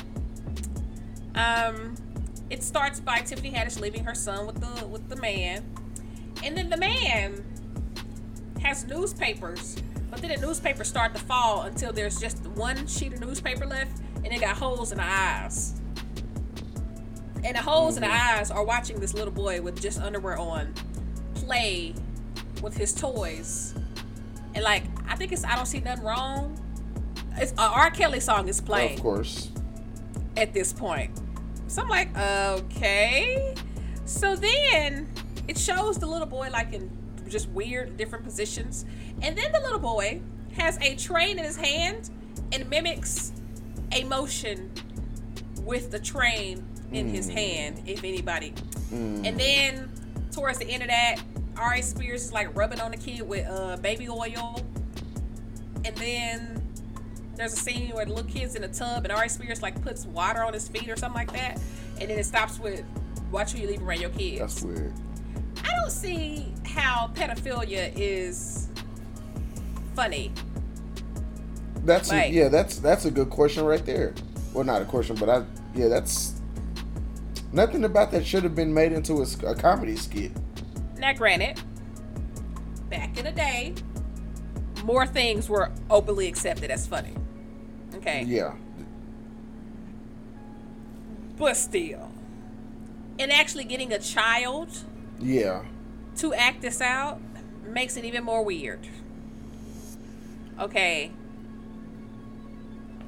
um, 1.33 1.95
it 2.51 2.61
starts 2.61 2.99
by 2.99 3.19
Tiffany 3.19 3.49
Haddish 3.49 3.79
leaving 3.79 4.03
her 4.03 4.13
son 4.13 4.45
with 4.45 4.59
the 4.59 4.85
with 4.87 5.07
the 5.07 5.15
man, 5.15 5.63
and 6.43 6.55
then 6.55 6.69
the 6.69 6.75
man 6.75 7.43
has 8.61 8.85
newspapers, 8.85 9.77
but 10.09 10.21
then 10.21 10.31
the 10.37 10.45
newspapers 10.45 10.89
start 10.89 11.15
to 11.15 11.21
fall 11.21 11.61
until 11.61 11.93
there's 11.93 12.19
just 12.19 12.45
one 12.47 12.85
sheet 12.87 13.13
of 13.13 13.21
newspaper 13.21 13.65
left, 13.65 14.01
and 14.17 14.27
it 14.27 14.41
got 14.41 14.57
holes 14.57 14.91
in 14.91 14.97
the 14.97 15.03
eyes. 15.03 15.79
And 17.43 17.55
the 17.55 17.61
holes 17.61 17.95
in 17.95 18.01
the 18.01 18.09
mm-hmm. 18.09 18.39
eyes 18.39 18.51
are 18.51 18.65
watching 18.65 18.99
this 18.99 19.13
little 19.13 19.33
boy 19.33 19.61
with 19.61 19.81
just 19.81 19.99
underwear 20.01 20.37
on 20.37 20.73
play 21.33 21.95
with 22.61 22.75
his 22.75 22.93
toys. 22.93 23.73
And 24.53 24.63
like, 24.65 24.83
I 25.07 25.15
think 25.15 25.31
it's 25.31 25.45
I 25.45 25.55
don't 25.55 25.65
see 25.65 25.79
nothing 25.79 26.03
wrong. 26.03 26.57
It's 27.37 27.53
a 27.53 27.61
R. 27.61 27.91
Kelly 27.91 28.19
song 28.19 28.49
is 28.49 28.59
playing 28.59 28.97
Of 28.97 29.03
course. 29.03 29.51
at 30.35 30.53
this 30.53 30.73
point. 30.73 31.20
So 31.71 31.83
I'm 31.83 31.87
like, 31.87 32.17
okay. 32.17 33.55
So 34.03 34.35
then 34.35 35.07
it 35.47 35.57
shows 35.57 35.97
the 35.97 36.05
little 36.05 36.27
boy 36.27 36.49
like 36.51 36.73
in 36.73 36.91
just 37.29 37.47
weird 37.51 37.95
different 37.95 38.25
positions. 38.25 38.83
And 39.21 39.37
then 39.37 39.53
the 39.53 39.61
little 39.61 39.79
boy 39.79 40.19
has 40.57 40.77
a 40.81 40.97
train 40.97 41.39
in 41.39 41.45
his 41.45 41.55
hand 41.55 42.09
and 42.51 42.69
mimics 42.69 43.31
a 43.93 44.03
motion 44.03 44.69
with 45.61 45.91
the 45.91 45.99
train 45.99 46.61
in 46.91 47.07
his 47.07 47.29
hand, 47.29 47.81
if 47.85 48.03
anybody. 48.03 48.53
And 48.91 49.39
then 49.39 49.89
towards 50.33 50.59
the 50.59 50.65
end 50.65 50.83
of 50.83 50.89
that, 50.89 51.21
Ari 51.55 51.83
Spears 51.83 52.25
is 52.25 52.33
like 52.33 52.53
rubbing 52.53 52.81
on 52.81 52.91
the 52.91 52.97
kid 52.97 53.21
with 53.21 53.47
uh, 53.47 53.77
baby 53.77 54.09
oil. 54.09 54.61
And 55.85 55.95
then 55.95 56.60
there's 57.35 57.53
a 57.53 57.57
scene 57.57 57.89
where 57.91 58.05
the 58.05 58.13
little 58.13 58.29
kid's 58.29 58.55
in 58.55 58.63
a 58.63 58.67
tub 58.67 59.03
and 59.03 59.11
Ari 59.11 59.29
Spears 59.29 59.61
like 59.61 59.81
puts 59.81 60.05
water 60.05 60.43
on 60.43 60.53
his 60.53 60.67
feet 60.67 60.89
or 60.89 60.95
something 60.95 61.17
like 61.17 61.33
that. 61.33 61.59
And 61.99 62.09
then 62.09 62.19
it 62.19 62.25
stops 62.25 62.59
with 62.59 62.83
watch 63.31 63.53
who 63.53 63.61
you 63.61 63.67
leave 63.67 63.81
around 63.81 64.01
your 64.01 64.09
kids. 64.11 64.39
That's 64.39 64.61
weird. 64.61 64.93
I 65.63 65.75
don't 65.75 65.91
see 65.91 66.53
how 66.65 67.11
pedophilia 67.13 67.91
is 67.95 68.67
funny. 69.95 70.31
That's 71.83 72.11
a, 72.11 72.29
yeah. 72.29 72.47
That's 72.47 72.77
that's 72.77 73.05
a 73.05 73.11
good 73.11 73.29
question 73.29 73.65
right 73.65 73.83
there. 73.85 74.13
Well, 74.53 74.63
not 74.63 74.81
a 74.81 74.85
question, 74.85 75.15
but 75.15 75.29
I 75.29 75.43
yeah. 75.73 75.87
That's 75.87 76.39
nothing 77.51 77.85
about 77.85 78.11
that 78.11 78.25
should 78.25 78.43
have 78.43 78.55
been 78.55 78.73
made 78.73 78.91
into 78.91 79.23
a 79.23 79.55
comedy 79.55 79.95
skit. 79.95 80.31
Now, 80.97 81.13
granted, 81.13 81.59
back 82.89 83.17
in 83.17 83.25
the 83.25 83.31
day, 83.31 83.73
more 84.83 85.05
things 85.05 85.49
were 85.49 85.71
openly 85.89 86.27
accepted 86.27 86.71
as 86.71 86.87
funny. 86.87 87.13
Okay. 87.95 88.23
Yeah. 88.23 88.53
But 91.37 91.55
still. 91.57 92.11
And 93.19 93.31
actually 93.31 93.63
getting 93.65 93.91
a 93.93 93.99
child 93.99 94.69
Yeah. 95.19 95.63
to 96.17 96.33
act 96.33 96.61
this 96.61 96.81
out 96.81 97.19
makes 97.67 97.97
it 97.97 98.05
even 98.05 98.23
more 98.23 98.43
weird. 98.43 98.79
Okay. 100.59 101.11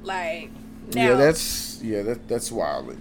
Like, 0.02 0.50
now, 0.94 1.10
yeah. 1.10 1.14
That's 1.14 1.80
yeah. 1.82 2.02
That 2.02 2.28
that's 2.28 2.52
wild. 2.52 2.94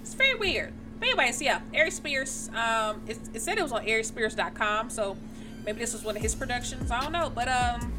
it's 0.00 0.14
very 0.14 0.34
weird. 0.34 0.72
But 0.98 1.08
anyways, 1.08 1.42
yeah, 1.42 1.60
Ari 1.74 1.90
Spears. 1.90 2.48
Um, 2.54 3.02
it, 3.06 3.18
it 3.34 3.42
said 3.42 3.58
it 3.58 3.62
was 3.62 3.72
on 3.72 3.84
AriSpears.com, 3.84 4.88
so 4.88 5.16
maybe 5.66 5.78
this 5.80 5.92
was 5.92 6.02
one 6.02 6.16
of 6.16 6.22
his 6.22 6.34
productions. 6.34 6.90
I 6.90 7.02
don't 7.02 7.12
know, 7.12 7.30
but 7.34 7.48
um, 7.48 7.92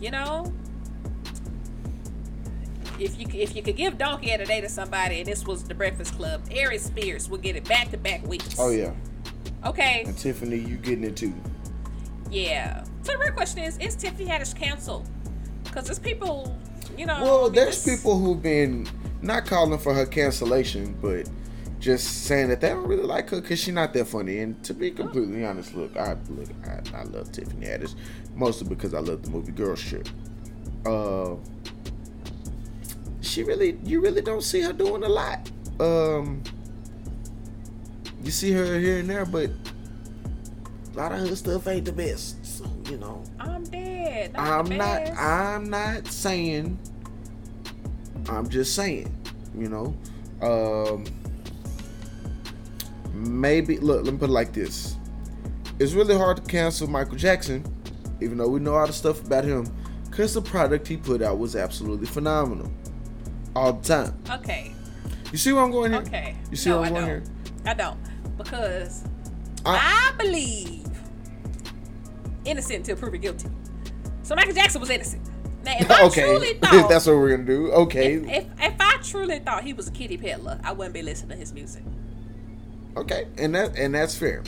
you 0.00 0.10
know, 0.10 0.52
if 2.98 3.18
you 3.18 3.26
if 3.32 3.54
you 3.54 3.62
could 3.62 3.76
give 3.76 3.98
Donkey 3.98 4.32
of 4.32 4.40
the 4.40 4.46
Day 4.46 4.60
to 4.60 4.68
somebody, 4.68 5.20
and 5.20 5.26
this 5.26 5.46
was 5.46 5.64
the 5.64 5.74
Breakfast 5.74 6.14
Club, 6.14 6.42
Ari 6.56 6.78
Spears 6.78 7.28
would 7.28 7.42
get 7.42 7.56
it 7.56 7.68
back 7.68 7.90
to 7.90 7.96
back 7.96 8.26
weeks. 8.26 8.56
Oh 8.58 8.70
yeah. 8.70 8.92
Okay. 9.64 10.04
And 10.06 10.16
Tiffany, 10.16 10.56
you 10.56 10.76
getting 10.76 11.04
it 11.04 11.16
too? 11.16 11.34
Yeah. 12.30 12.84
So 13.02 13.12
the 13.12 13.18
real 13.18 13.32
question 13.32 13.60
is: 13.60 13.78
Is 13.78 13.94
Tiffany 13.94 14.28
Haddish 14.28 14.54
canceled? 14.56 15.08
Because 15.64 15.84
there's 15.84 15.98
people, 15.98 16.56
you 16.96 17.06
know. 17.06 17.14
I 17.14 17.22
Well, 17.22 17.44
mean, 17.44 17.52
there's 17.52 17.84
people 17.84 18.18
who've 18.18 18.42
been 18.42 18.88
not 19.22 19.46
calling 19.46 19.78
for 19.78 19.92
her 19.94 20.06
cancellation, 20.06 20.96
but 21.00 21.28
just 21.80 22.24
saying 22.26 22.50
that 22.50 22.60
they 22.60 22.68
don't 22.68 22.86
really 22.86 23.02
like 23.02 23.30
her 23.30 23.40
because 23.40 23.58
she's 23.58 23.74
not 23.74 23.92
that 23.94 24.06
funny. 24.06 24.38
And 24.38 24.62
to 24.64 24.74
be 24.74 24.90
completely 24.90 25.44
honest, 25.44 25.74
look, 25.74 25.96
I 25.96 26.16
look, 26.28 26.48
I, 26.64 26.80
I 26.96 27.02
love 27.04 27.32
Tiffany 27.32 27.66
Haddish, 27.66 27.94
mostly 28.34 28.68
because 28.68 28.94
I 28.94 29.00
love 29.00 29.22
the 29.22 29.30
movie 29.30 29.52
Girl 29.52 29.74
Trip. 29.76 30.08
Uh, 30.84 31.36
she 33.22 33.42
really, 33.42 33.78
you 33.82 34.00
really 34.00 34.22
don't 34.22 34.42
see 34.42 34.60
her 34.60 34.72
doing 34.72 35.02
a 35.04 35.08
lot. 35.08 35.50
Um, 35.78 36.42
you 38.22 38.30
see 38.30 38.52
her 38.52 38.78
here 38.78 38.98
and 38.98 39.08
there, 39.08 39.24
but 39.24 39.50
a 40.94 40.96
lot 40.96 41.12
of 41.12 41.26
her 41.28 41.34
stuff 41.36 41.66
ain't 41.66 41.86
the 41.86 41.92
best. 41.92 42.44
So 42.44 42.66
you 42.90 42.98
know. 42.98 43.22
I'm 43.38 43.64
dead. 43.64 44.34
Not 44.34 44.70
I'm 44.70 44.76
not. 44.76 45.08
I'm 45.16 45.70
not 45.70 46.06
saying. 46.06 46.78
I'm 48.28 48.48
just 48.48 48.74
saying. 48.74 49.14
You 49.56 49.68
know, 49.68 49.96
Um, 50.42 51.04
maybe 53.12 53.78
look. 53.78 54.04
Let 54.04 54.12
me 54.14 54.18
put 54.18 54.30
it 54.30 54.32
like 54.32 54.52
this: 54.52 54.96
It's 55.78 55.92
really 55.92 56.16
hard 56.16 56.36
to 56.38 56.42
cancel 56.42 56.88
Michael 56.88 57.16
Jackson, 57.16 57.64
even 58.20 58.38
though 58.38 58.48
we 58.48 58.60
know 58.60 58.74
all 58.74 58.86
the 58.86 58.92
stuff 58.92 59.24
about 59.24 59.44
him, 59.44 59.66
because 60.08 60.34
the 60.34 60.42
product 60.42 60.86
he 60.88 60.96
put 60.96 61.22
out 61.22 61.38
was 61.38 61.56
absolutely 61.56 62.06
phenomenal, 62.06 62.70
all 63.56 63.72
the 63.74 63.86
time. 63.86 64.22
Okay. 64.30 64.72
You 65.32 65.38
see 65.38 65.52
where 65.52 65.62
I'm 65.62 65.70
going 65.70 65.92
here? 65.92 66.00
Okay. 66.02 66.36
You 66.50 66.56
see 66.56 66.70
no, 66.70 66.78
where 66.80 66.86
I'm 66.88 66.96
I 66.96 66.98
going 67.00 67.22
don't. 67.22 67.26
here? 67.26 67.62
I 67.66 67.74
don't 67.74 67.98
because 68.36 69.04
I- 69.64 70.10
I 70.12 70.16
believe 70.16 70.86
innocent 72.44 72.78
until 72.78 72.96
proven 72.96 73.20
guilty. 73.20 73.48
So 74.22 74.34
Michael 74.34 74.54
Jackson 74.54 74.80
was 74.80 74.90
innocent. 74.90 75.22
Now, 75.64 75.74
if 75.78 75.90
I 75.90 76.02
okay, 76.04 76.22
truly 76.22 76.54
thought, 76.62 76.88
that's 76.88 77.06
what 77.06 77.16
we're 77.16 77.30
gonna 77.30 77.44
do. 77.44 77.70
Okay, 77.72 78.14
if, 78.14 78.28
if 78.28 78.44
if 78.60 78.74
I 78.80 78.96
truly 79.02 79.38
thought 79.40 79.62
he 79.62 79.72
was 79.72 79.88
a 79.88 79.90
kitty 79.92 80.16
peddler, 80.16 80.58
I 80.64 80.72
wouldn't 80.72 80.94
be 80.94 81.02
listening 81.02 81.30
to 81.30 81.36
his 81.36 81.52
music. 81.52 81.82
Okay, 82.96 83.26
and 83.38 83.54
that 83.54 83.76
and 83.78 83.94
that's 83.94 84.16
fair. 84.16 84.42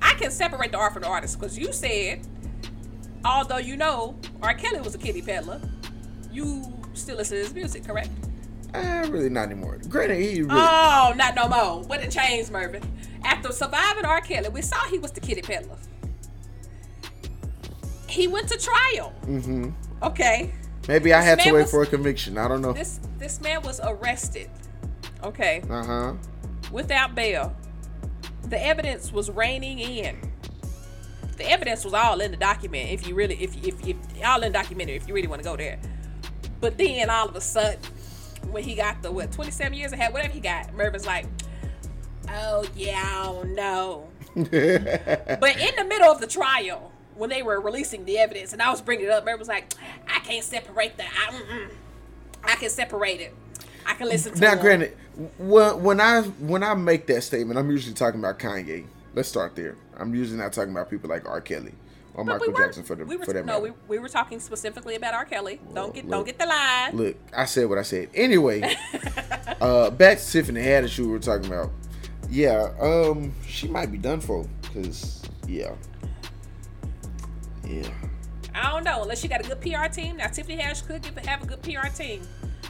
I 0.00 0.14
can 0.14 0.30
separate 0.30 0.72
the 0.72 0.78
art 0.78 0.92
from 0.92 1.02
the 1.02 1.08
artist 1.08 1.38
because 1.38 1.58
you 1.58 1.72
said, 1.72 2.26
although 3.24 3.58
you 3.58 3.76
know 3.76 4.16
R. 4.42 4.54
Kelly 4.54 4.80
was 4.80 4.94
a 4.94 4.98
kitty 4.98 5.22
peddler, 5.22 5.60
you 6.32 6.64
still 6.94 7.16
listen 7.16 7.36
to 7.38 7.42
his 7.44 7.54
music, 7.54 7.84
correct? 7.86 8.10
Uh, 8.74 9.06
really 9.10 9.30
not 9.30 9.46
anymore. 9.50 9.78
Granted, 9.88 10.20
he 10.20 10.42
really. 10.42 10.48
Oh, 10.52 11.14
not 11.16 11.34
no 11.34 11.48
more. 11.48 11.82
What 11.84 12.02
it 12.02 12.10
changed, 12.10 12.50
Mervin? 12.50 12.82
After 13.24 13.50
surviving 13.52 14.04
R. 14.04 14.20
Kelly, 14.20 14.48
we 14.50 14.62
saw 14.62 14.76
he 14.88 14.98
was 14.98 15.10
the 15.12 15.20
kitty 15.20 15.42
peddler. 15.42 15.76
He 18.08 18.26
went 18.26 18.48
to 18.48 18.58
trial. 18.58 19.12
Mm-hmm. 19.26 19.70
Okay. 20.02 20.52
Maybe 20.86 21.12
I 21.12 21.18
This 21.20 21.28
had 21.28 21.40
to 21.40 21.52
wait 21.52 21.62
was- 21.62 21.70
for 21.70 21.82
a 21.82 21.86
conviction. 21.86 22.38
I 22.38 22.48
don't 22.48 22.62
know. 22.62 22.72
This 22.72 23.00
this 23.18 23.40
man 23.40 23.62
was 23.62 23.80
arrested. 23.82 24.50
Okay. 25.22 25.62
Uh 25.68 25.84
huh. 25.84 26.12
Without 26.72 27.14
bail. 27.14 27.54
The 28.48 28.64
evidence 28.64 29.12
was 29.12 29.30
raining 29.30 29.78
in. 29.78 30.18
The 31.36 31.48
evidence 31.50 31.84
was 31.84 31.94
all 31.94 32.20
in 32.20 32.30
the 32.30 32.36
document. 32.36 32.90
If 32.90 33.06
you 33.06 33.14
really, 33.14 33.36
if 33.36 33.56
if 33.64 33.86
if 33.86 33.96
all 34.24 34.42
in 34.42 34.52
the 34.52 34.58
documentary, 34.58 34.96
if 34.96 35.06
you 35.06 35.14
really 35.14 35.28
want 35.28 35.42
to 35.42 35.48
go 35.48 35.56
there. 35.56 35.78
But 36.60 36.76
then 36.78 37.10
all 37.10 37.28
of 37.28 37.36
a 37.36 37.40
sudden, 37.40 37.78
when 38.50 38.64
he 38.64 38.74
got 38.74 39.02
the 39.02 39.12
what 39.12 39.30
27 39.30 39.72
years 39.74 39.92
ahead, 39.92 40.12
whatever 40.12 40.32
he 40.32 40.40
got, 40.40 40.74
Mervin's 40.74 41.06
like, 41.06 41.26
oh 42.30 42.64
yeah, 42.74 43.02
I 43.04 43.24
don't 43.26 43.54
know. 43.54 44.08
But 44.34 45.56
in 45.56 45.76
the 45.76 45.84
middle 45.88 46.10
of 46.10 46.20
the 46.20 46.26
trial, 46.26 46.92
when 47.16 47.30
they 47.30 47.42
were 47.42 47.60
releasing 47.60 48.04
the 48.04 48.18
evidence, 48.18 48.52
and 48.52 48.62
I 48.62 48.70
was 48.70 48.80
bringing 48.80 49.06
it 49.06 49.10
up, 49.10 49.24
Merv 49.24 49.38
was 49.38 49.48
like, 49.48 49.74
I 50.06 50.20
can't 50.20 50.44
separate 50.44 50.96
that. 50.96 51.08
I, 51.08 51.32
mm-mm. 51.32 51.70
I 52.44 52.54
can 52.56 52.70
separate 52.70 53.20
it. 53.20 53.34
I 53.84 53.94
can 53.94 54.08
listen 54.08 54.34
to 54.34 54.40
now, 54.40 54.52
him. 54.52 54.60
granted, 54.60 54.96
when 55.38 55.82
when 55.82 56.00
I 56.00 56.22
when 56.22 56.62
I 56.62 56.74
make 56.74 57.06
that 57.08 57.22
statement, 57.22 57.58
I'm 57.58 57.70
usually 57.70 57.94
talking 57.94 58.20
about 58.20 58.38
Kanye. 58.38 58.86
Let's 59.14 59.28
start 59.28 59.56
there. 59.56 59.76
I'm 59.96 60.14
usually 60.14 60.38
not 60.38 60.52
talking 60.52 60.70
about 60.70 60.90
people 60.90 61.10
like 61.10 61.28
R. 61.28 61.40
Kelly 61.40 61.74
or 62.14 62.24
But 62.24 62.38
Michael 62.40 62.52
we 62.52 62.58
Jackson 62.58 62.84
for 62.84 62.94
the 62.94 63.04
we 63.04 63.16
were, 63.16 63.24
for 63.24 63.32
that 63.32 63.44
no, 63.44 63.60
matter. 63.60 63.74
we, 63.88 63.96
we 63.96 63.98
were 63.98 64.08
talking 64.08 64.38
specifically 64.38 64.94
about 64.94 65.14
R. 65.14 65.24
Kelly. 65.24 65.60
don't 65.74 65.92
get 65.94 66.04
look. 66.04 66.10
don't 66.10 66.26
get 66.26 66.38
the 66.38 66.46
line. 66.46 66.96
Look, 66.96 67.16
I 67.36 67.44
said 67.46 67.68
what 67.68 67.78
I 67.78 67.82
said. 67.82 68.10
Anyway, 68.14 68.62
uh, 69.60 69.90
back 69.90 70.18
to 70.18 70.30
Tiffany 70.30 70.60
Haddish, 70.60 70.98
we 70.98 71.06
were 71.06 71.18
talking 71.18 71.46
about. 71.46 71.70
Yeah, 72.30 72.72
um, 72.80 73.32
she 73.46 73.68
might 73.68 73.90
be 73.90 73.98
done 73.98 74.20
for, 74.20 74.46
cause 74.74 75.22
yeah, 75.46 75.74
yeah. 77.64 77.88
I 78.54 78.70
don't 78.72 78.84
know 78.84 79.02
unless 79.02 79.20
she 79.20 79.28
got 79.28 79.40
a 79.40 79.48
good 79.48 79.60
PR 79.60 79.86
team. 79.86 80.18
Now 80.18 80.26
Tiffany 80.26 80.58
Haddish 80.58 80.86
could 80.86 81.02
give, 81.02 81.16
have 81.18 81.42
a 81.42 81.46
good 81.46 81.62
PR 81.62 81.88
team 81.88 82.22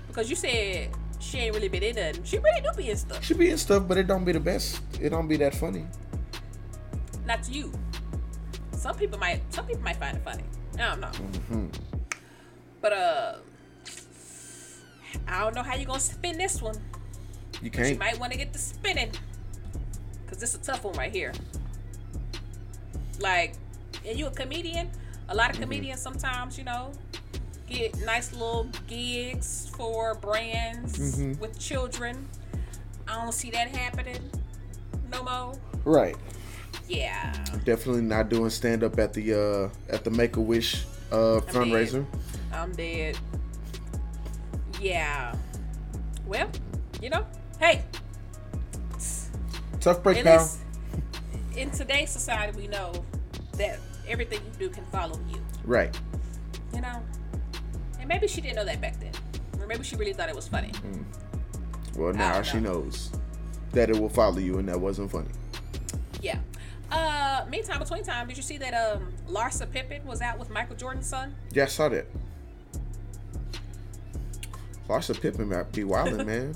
because 0.06 0.30
you 0.30 0.36
said 0.36 0.90
she 1.20 1.38
ain't 1.38 1.54
really 1.54 1.68
been 1.68 1.82
in 1.82 1.96
nothing. 1.96 2.24
She 2.24 2.38
really 2.38 2.60
do 2.60 2.68
be 2.76 2.90
in 2.90 2.96
stuff. 2.96 3.24
She 3.24 3.34
be 3.34 3.50
in 3.50 3.58
stuff, 3.58 3.86
but 3.88 3.98
it 3.98 4.06
don't 4.06 4.24
be 4.24 4.32
the 4.32 4.40
best. 4.40 4.80
It 5.00 5.10
don't 5.10 5.28
be 5.28 5.36
that 5.38 5.54
funny. 5.54 5.86
Not 7.26 7.42
to 7.44 7.52
you. 7.52 7.72
Some 8.72 8.96
people 8.96 9.18
might 9.18 9.40
some 9.52 9.66
people 9.66 9.82
might 9.82 9.96
find 9.96 10.16
it 10.16 10.22
funny. 10.24 10.44
I 10.74 10.90
don't 10.90 11.00
know. 11.00 11.08
Mm-hmm. 11.08 11.66
But 12.80 12.92
uh, 12.92 13.34
I 15.26 15.40
don't 15.40 15.54
know 15.54 15.62
how 15.62 15.74
you 15.74 15.84
gonna 15.84 16.00
spin 16.00 16.38
this 16.38 16.62
one. 16.62 16.74
You 16.74 17.60
You 17.62 17.70
can't. 17.70 17.88
She 17.88 17.94
might 17.96 18.18
want 18.18 18.32
to 18.32 18.38
get 18.38 18.52
the 18.52 18.58
spinning. 18.58 19.10
Cause 20.28 20.38
this 20.38 20.54
is 20.54 20.60
a 20.60 20.72
tough 20.72 20.84
one 20.84 20.94
right 20.94 21.10
here. 21.12 21.32
Like, 23.18 23.54
and 24.06 24.18
you 24.18 24.26
a 24.26 24.30
comedian? 24.30 24.90
A 25.28 25.34
lot 25.34 25.50
of 25.50 25.56
Mm-hmm. 25.56 25.62
comedians 25.64 26.00
sometimes, 26.00 26.56
you 26.56 26.64
know, 26.64 26.92
get 27.68 27.98
nice 28.04 28.32
little 28.32 28.68
gigs 28.86 29.70
for 29.76 30.14
brands 30.16 30.98
Mhm. 30.98 31.38
with 31.38 31.58
children. 31.58 32.26
I 33.06 33.22
don't 33.22 33.32
see 33.32 33.50
that 33.50 33.68
happening 33.68 34.30
no 35.10 35.22
more. 35.22 35.54
Right. 35.84 36.16
Yeah. 36.88 37.32
Definitely 37.64 38.02
not 38.02 38.28
doing 38.28 38.50
stand 38.50 38.82
up 38.84 38.98
at 38.98 39.12
the 39.12 39.34
uh 39.34 39.92
at 39.92 40.04
the 40.04 40.10
Make 40.10 40.36
a 40.36 40.40
Wish 40.40 40.84
uh 41.10 41.40
fundraiser. 41.46 42.04
I'm 42.52 42.72
dead. 42.72 43.16
Yeah. 44.80 45.34
Well, 46.26 46.48
you 47.00 47.10
know, 47.10 47.26
hey, 47.58 47.84
Tough 49.80 50.02
break, 50.02 50.24
pal. 50.24 50.50
in 51.56 51.70
today's 51.70 52.10
society, 52.10 52.56
we 52.58 52.66
know 52.66 52.92
that 53.52 53.78
everything 54.08 54.40
you 54.44 54.68
do 54.68 54.74
can 54.74 54.84
follow 54.86 55.18
you. 55.30 55.40
Right. 55.64 55.96
You 56.74 56.80
know, 56.80 57.00
maybe 58.08 58.26
she 58.26 58.40
didn't 58.40 58.56
know 58.56 58.64
that 58.64 58.80
back 58.80 58.98
then, 58.98 59.12
or 59.60 59.66
maybe 59.66 59.84
she 59.84 59.94
really 59.96 60.12
thought 60.12 60.28
it 60.28 60.34
was 60.34 60.48
funny. 60.48 60.72
Well, 61.96 62.12
now 62.14 62.34
don't 62.34 62.46
she 62.46 62.58
knows 62.60 63.10
that 63.72 63.90
it 63.90 63.98
will 63.98 64.08
follow 64.08 64.38
you, 64.38 64.58
and 64.58 64.68
that 64.68 64.80
wasn't 64.80 65.10
funny. 65.10 65.28
Yeah. 66.22 66.38
Uh, 66.90 67.44
meantime, 67.50 67.78
between 67.80 68.02
time, 68.02 68.26
did 68.26 68.36
you 68.36 68.42
see 68.42 68.56
that 68.58 68.72
um 68.74 69.12
Larsa 69.28 69.70
Pippen 69.70 70.04
was 70.06 70.22
out 70.22 70.38
with 70.38 70.48
Michael 70.50 70.76
Jordan's 70.76 71.06
son? 71.06 71.34
Yeah, 71.52 71.64
I 71.64 71.66
saw 71.66 71.88
that. 71.90 72.06
Larsa 74.88 75.20
Pippen 75.20 75.48
might 75.48 75.70
be 75.72 75.84
wilding, 75.84 76.26
man. 76.26 76.54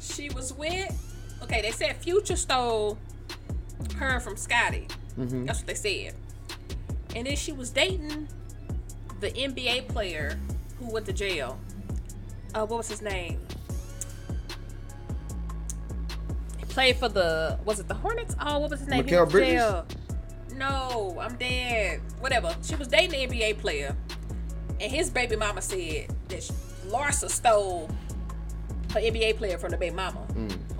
She 0.00 0.30
was 0.30 0.52
with. 0.54 1.10
Okay, 1.42 1.60
they 1.60 1.70
said 1.72 1.96
Future 1.96 2.36
stole 2.36 2.96
her 3.96 4.18
from 4.20 4.36
Scottie. 4.36 4.88
Mhm. 5.18 5.46
That's 5.46 5.58
what 5.60 5.66
they 5.66 5.74
said. 5.74 6.14
And 7.14 7.26
then 7.26 7.36
she 7.36 7.52
was 7.52 7.70
dating 7.70 8.28
the 9.24 9.30
NBA 9.32 9.88
player 9.88 10.38
who 10.78 10.92
went 10.92 11.06
to 11.06 11.12
jail. 11.12 11.58
Uh, 12.54 12.66
what 12.66 12.76
was 12.78 12.88
his 12.88 13.00
name? 13.00 13.40
He 16.58 16.64
played 16.66 16.96
for 16.96 17.08
the 17.08 17.58
was 17.64 17.80
it 17.80 17.88
the 17.88 17.94
Hornets? 17.94 18.36
Oh, 18.40 18.58
what 18.58 18.70
was 18.70 18.80
his 18.80 18.88
name? 18.88 19.04
He 19.04 19.10
Mikal 19.10 19.18
went 19.20 19.30
to 19.30 19.32
Bridges? 19.32 19.54
jail. 19.54 19.86
No, 20.56 21.18
I'm 21.20 21.36
dead. 21.36 22.00
Whatever. 22.20 22.54
She 22.62 22.76
was 22.76 22.86
dating 22.88 23.10
the 23.10 23.36
NBA 23.36 23.58
player, 23.58 23.96
and 24.80 24.92
his 24.92 25.10
baby 25.10 25.36
mama 25.36 25.62
said 25.62 26.08
that 26.28 26.42
sh- 26.42 26.50
Larsa 26.86 27.30
stole 27.30 27.88
her 28.92 29.00
NBA 29.00 29.36
player 29.38 29.58
from 29.58 29.70
the 29.70 29.76
baby 29.78 29.96
mama. 29.96 30.20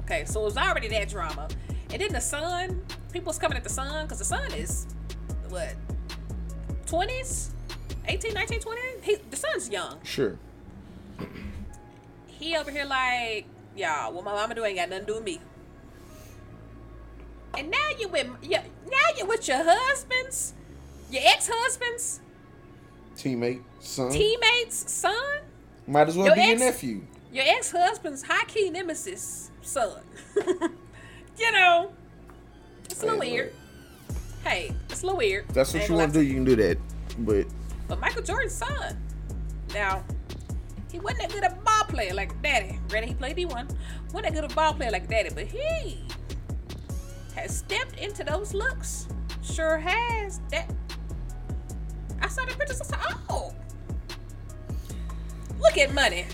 Okay, 0.00 0.24
so 0.26 0.42
it 0.42 0.44
was 0.44 0.56
already 0.58 0.88
that 0.88 1.08
drama. 1.08 1.48
And 1.90 2.00
then 2.00 2.12
the 2.12 2.20
son, 2.20 2.82
people 3.10 3.28
was 3.28 3.38
coming 3.38 3.56
at 3.56 3.64
the 3.64 3.70
son 3.70 4.04
because 4.04 4.18
the 4.18 4.24
son 4.24 4.52
is 4.52 4.86
what 5.48 5.74
20s 6.86 7.48
18 8.06 8.34
19 8.34 8.60
20 8.60 8.80
he, 9.02 9.16
the 9.30 9.36
son's 9.36 9.68
young 9.70 9.98
Sure. 10.02 10.38
he 12.26 12.56
over 12.56 12.70
here 12.70 12.84
like 12.84 13.46
y'all 13.76 14.12
what 14.12 14.24
my 14.24 14.32
mama 14.32 14.54
do 14.54 14.64
ain't 14.64 14.76
got 14.76 14.88
nothing 14.88 15.06
to 15.06 15.12
do 15.12 15.14
with 15.16 15.24
me 15.24 15.40
and 17.56 17.70
now 17.70 17.88
you 17.98 18.08
with 18.08 18.26
yeah, 18.42 18.62
now 18.90 18.96
you 19.18 19.26
with 19.26 19.46
your 19.48 19.62
husbands 19.62 20.54
your 21.10 21.22
ex-husbands 21.24 22.20
Teammate, 23.16 23.62
son. 23.80 24.10
teammates 24.10 24.90
son 24.90 25.14
Might 25.86 26.08
as 26.08 26.16
well 26.16 26.26
Your 26.26 26.34
be 26.34 26.40
ex- 26.40 26.60
your 26.60 26.70
nephew. 26.70 27.02
your 27.32 27.44
ex-husband's 27.46 28.22
high-key 28.24 28.70
nemesis 28.70 29.50
son 29.62 30.02
you 31.38 31.52
know 31.52 31.92
it's 32.86 33.02
a 33.02 33.06
little 33.06 33.20
Hey, 33.20 33.32
weird 33.32 33.52
hey 34.44 34.72
it's 34.90 35.02
a 35.02 35.06
little 35.06 35.18
weird 35.18 35.48
That's 35.50 35.72
what 35.72 35.88
you 35.88 35.94
want 35.94 36.12
to 36.12 36.18
do. 36.20 36.24
You 36.24 36.34
can 36.34 36.44
do 36.44 36.56
that. 36.56 36.78
But 37.18 37.46
But 37.88 38.00
Michael 38.00 38.22
Jordan's 38.22 38.54
son. 38.54 38.96
Now, 39.72 40.04
he 40.90 41.00
wasn't 41.00 41.22
that 41.22 41.32
good 41.32 41.44
a 41.44 41.54
ball 41.64 41.84
player 41.88 42.14
like 42.14 42.40
daddy. 42.42 42.78
Granted, 42.88 43.08
he 43.08 43.14
played 43.14 43.36
D1. 43.36 43.50
Wasn't 43.50 44.22
that 44.22 44.32
good 44.34 44.44
a 44.50 44.54
ball 44.54 44.74
player 44.74 44.90
like 44.90 45.08
daddy, 45.08 45.30
but 45.34 45.46
he 45.46 45.98
has 47.34 47.56
stepped 47.58 47.98
into 47.98 48.22
those 48.24 48.54
looks. 48.54 49.08
Sure 49.42 49.78
has. 49.78 50.40
That 50.50 50.70
I 52.22 52.28
saw 52.28 52.44
the 52.44 52.54
pictures. 52.54 52.80
I 52.80 52.84
said, 52.84 52.98
oh, 53.28 53.52
look 55.60 55.76
at 55.76 55.92
money. 55.92 56.26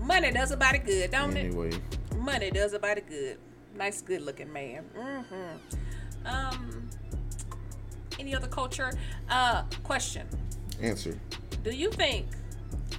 Money 0.00 0.30
does 0.30 0.50
a 0.52 0.56
body 0.56 0.78
good, 0.78 1.10
don't 1.10 1.36
it? 1.36 1.46
anyway, 1.46 1.70
Money 2.16 2.50
does 2.50 2.72
a 2.72 2.78
body 2.78 3.02
good. 3.02 3.38
Nice, 3.76 4.00
good 4.00 4.22
looking 4.22 4.52
man. 4.52 4.84
hmm 4.96 6.26
Um, 6.26 6.88
any 8.18 8.34
other 8.34 8.48
culture? 8.48 8.92
Uh, 9.28 9.62
question: 9.82 10.26
answer. 10.80 11.18
Do 11.62 11.70
you 11.70 11.90
think 11.90 12.26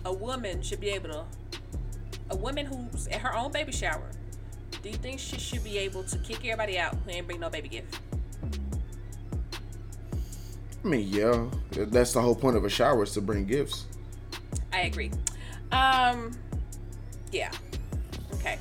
a 0.06 0.14
woman 0.14 0.62
should 0.62 0.80
be 0.80 0.90
able 0.90 1.10
to 1.10 1.26
a 2.30 2.36
woman 2.36 2.66
who's 2.66 3.08
at 3.08 3.22
her 3.22 3.36
own 3.36 3.52
baby 3.52 3.72
shower, 3.72 4.12
do 4.82 4.90
you 4.90 4.96
think 4.96 5.20
she 5.20 5.38
should 5.38 5.64
be 5.64 5.78
able 5.78 6.04
to 6.04 6.18
kick 6.20 6.40
everybody 6.40 6.78
out 6.78 6.96
and 7.08 7.26
bring 7.26 7.40
no 7.40 7.50
baby 7.50 7.70
gift? 7.70 8.00
I 10.84 10.88
mean, 10.88 11.08
yeah, 11.10 11.48
that's 11.72 12.14
the 12.14 12.22
whole 12.22 12.36
point 12.36 12.56
of 12.56 12.64
a 12.64 12.70
shower 12.70 13.04
is 13.04 13.14
to 13.14 13.22
bring 13.22 13.46
gifts. 13.46 13.86
I 14.72 14.82
agree. 14.82 15.12
Um, 15.72 16.32
yeah. 17.32 17.52
Okay. 18.36 18.58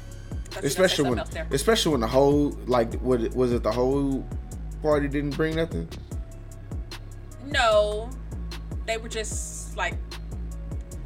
Thought 0.51 0.99
you 0.99 1.05
were 1.05 1.17
gonna 1.17 1.27
say 1.31 1.41
Especially 1.41 1.41
when, 1.41 1.47
especially 1.53 1.93
when 1.93 2.01
the 2.01 2.07
whole 2.07 2.51
like, 2.67 2.95
what 2.95 3.21
was 3.35 3.53
it? 3.53 3.63
The 3.63 3.71
whole 3.71 4.25
party 4.83 5.09
didn't 5.09 5.37
bring 5.37 5.57
nothing. 5.57 5.89
No, 7.47 8.11
they 8.87 8.97
were 8.99 9.09
just 9.09 9.77
like 9.77 9.95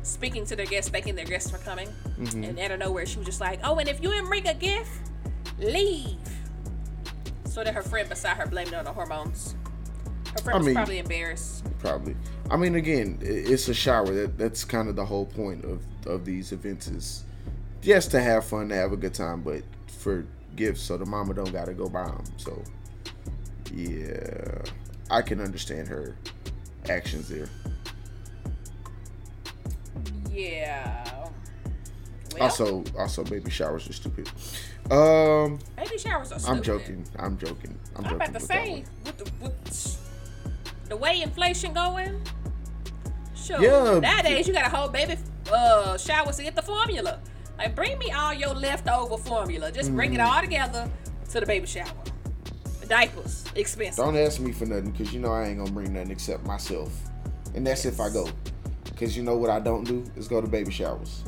speaking 0.03 0.45
to 0.47 0.57
their 0.57 0.67
guests, 0.67 0.91
thanking 0.91 1.15
their 1.15 1.25
guests 1.25 1.51
for 1.51 1.59
coming. 1.59 1.89
Mm-hmm. 2.19 2.45
And 2.45 2.59
out 2.59 2.71
of 2.73 2.79
nowhere, 2.81 3.07
she 3.07 3.19
was 3.19 3.27
just 3.27 3.41
like, 3.41 3.61
"Oh, 3.65 3.79
and 3.79 3.89
if 3.89 4.03
you 4.03 4.11
didn't 4.11 4.29
bring 4.29 4.47
a 4.49 4.55
gift, 4.55 5.11
leave." 5.59 6.17
So 7.45 7.65
that 7.65 7.75
her 7.75 7.83
friend 7.83 8.09
beside 8.09 8.37
her 8.37 8.47
blamed 8.47 8.69
it 8.69 8.75
on 8.75 8.85
the 8.85 8.93
hormones. 8.93 9.55
Her 10.33 10.39
friend 10.39 10.55
I 10.55 10.59
was 10.59 10.67
mean- 10.67 10.75
probably 10.75 10.99
embarrassed. 10.99 11.65
Probably. 11.79 12.15
I 12.51 12.57
mean, 12.57 12.75
again, 12.75 13.19
it's 13.21 13.69
a 13.69 13.75
shower. 13.75 14.13
That 14.13 14.39
that's 14.39 14.65
kind 14.65 14.89
of 14.89 14.97
the 14.97 15.05
whole 15.05 15.27
point 15.27 15.65
of 15.65 15.83
of 16.07 16.25
these 16.25 16.53
events 16.53 16.89
is, 16.89 17.25
yes, 17.83 18.07
to 18.09 18.21
have 18.21 18.45
fun, 18.45 18.69
to 18.71 18.75
have 18.75 18.93
a 18.93 18.97
good 18.97 19.15
time, 19.15 19.43
but 19.43 19.63
for 19.89 20.25
gifts, 20.57 20.83
so 20.83 20.97
the 20.97 21.07
mama 21.07 21.35
don't 21.35 21.53
gotta 21.53 21.73
go 21.75 21.89
buy 21.89 22.05
them. 22.07 22.25
So, 22.37 22.63
yeah, 23.73 24.63
I 25.11 25.23
can 25.23 25.41
understand 25.41 25.89
her 25.89 26.17
actions 26.89 27.29
there. 27.29 27.49
Yeah. 30.31 31.05
Well, 32.35 32.43
Also, 32.45 32.85
also, 32.97 33.25
baby 33.25 33.51
showers 33.51 33.89
are 33.89 33.93
stupid. 33.93 34.29
Um, 34.91 35.59
baby 35.77 35.99
showers 35.99 36.33
are 36.33 36.39
stupid. 36.39 36.57
I'm 36.57 36.63
joking. 36.63 37.05
I'm 37.19 37.37
joking. 37.39 37.79
I'm, 37.97 38.05
I'm 38.05 38.11
joking. 38.13 38.17
about 38.29 38.41
to 38.41 38.47
say, 38.47 38.85
with 39.05 39.19
the, 39.19 39.31
with 39.43 39.99
the 40.89 40.97
way 40.97 41.23
inflation 41.23 41.73
going, 41.75 42.21
sure. 43.35 43.61
Yeah. 43.61 43.99
Nowadays, 43.99 44.47
you 44.47 44.55
got 44.55 44.67
a 44.73 44.75
whole 44.77 44.89
baby 44.89 45.17
uh, 45.53 45.99
showers 45.99 46.37
to 46.37 46.45
get 46.45 46.55
the 46.55 46.63
formula. 46.63 47.19
Like, 47.59 47.75
bring 47.75 47.99
me 47.99 48.11
all 48.13 48.33
your 48.33 48.55
leftover 48.55 49.19
formula. 49.19 49.71
Just 49.73 49.95
bring 49.95 50.13
Mm-hmm. 50.13 50.21
it 50.21 50.23
all 50.23 50.41
together 50.41 50.91
to 51.31 51.41
the 51.41 51.47
baby 51.47 51.67
shower. 51.67 51.87
Diapers, 52.91 53.45
expensive. 53.55 54.05
Don't 54.05 54.17
ask 54.17 54.41
me 54.41 54.51
for 54.53 54.67
nothing 54.67 54.91
because 54.91 55.13
you 55.15 55.21
know 55.21 55.33
I 55.33 55.47
ain't 55.47 55.59
gonna 55.59 55.71
bring 55.71 55.93
nothing 55.93 56.11
except 56.11 56.45
myself, 56.45 56.93
and 57.55 57.67
that's 57.67 57.85
if 57.85 58.01
I 58.01 58.11
go. 58.11 58.29
Because 58.85 59.17
you 59.17 59.23
know 59.23 59.37
what 59.37 59.49
I 59.49 59.61
don't 59.61 59.85
do 59.85 60.05
is 60.17 60.27
go 60.29 60.41
to 60.41 60.47
baby 60.49 60.73
showers 60.73 61.23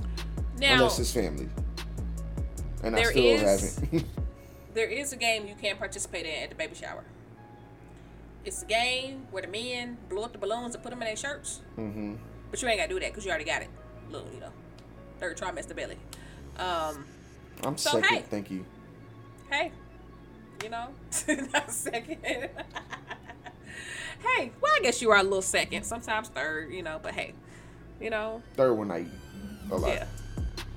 now, 0.58 0.74
unless 0.74 0.98
it's 0.98 1.12
family, 1.12 1.48
and 2.82 2.96
I 2.96 3.04
still 3.04 3.24
is- 3.24 3.76
haven't. 3.78 4.04
there 4.74 4.88
is 4.88 5.12
a 5.12 5.16
game 5.16 5.46
you 5.46 5.54
can 5.54 5.76
participate 5.76 6.26
in 6.26 6.42
at 6.42 6.48
the 6.50 6.56
baby 6.56 6.74
shower. 6.74 7.04
It's 8.44 8.62
a 8.62 8.66
game 8.66 9.28
where 9.30 9.42
the 9.42 9.48
men 9.48 9.98
blow 10.08 10.24
up 10.24 10.32
the 10.32 10.38
balloons 10.38 10.74
and 10.74 10.82
put 10.82 10.90
them 10.90 11.00
in 11.00 11.06
their 11.06 11.16
shirts. 11.16 11.60
hmm 11.76 12.14
But 12.50 12.60
you 12.60 12.66
ain't 12.66 12.80
got 12.80 12.88
to 12.88 12.94
do 12.94 12.98
that 12.98 13.10
because 13.12 13.24
you 13.24 13.30
already 13.30 13.44
got 13.44 13.62
it. 13.62 13.68
Little, 14.10 14.26
you 14.34 14.40
know, 14.40 14.50
third 15.20 15.36
trimester 15.38 15.76
belly. 15.76 15.96
Um, 16.58 17.04
I'm 17.62 17.76
So, 17.76 17.90
second, 18.00 18.04
hey. 18.16 18.24
thank 18.28 18.50
you. 18.50 18.66
hey, 19.48 19.70
you 20.62 20.70
know, 20.70 20.88
not 21.52 21.70
second. 21.70 22.18
hey, 22.24 22.50
well, 24.60 24.72
I 24.74 24.80
guess 24.82 25.02
you 25.02 25.10
are 25.10 25.18
a 25.18 25.22
little 25.22 25.42
second, 25.42 25.84
sometimes 25.84 26.28
third, 26.28 26.72
you 26.72 26.82
know, 26.82 26.98
but 27.02 27.14
hey, 27.14 27.34
you 28.00 28.10
know, 28.10 28.42
Third 28.54 28.74
one 28.74 28.90
I 28.90 29.00
eat 29.02 29.06
a 29.70 29.76
lot. 29.76 29.88
yeah, 29.90 30.06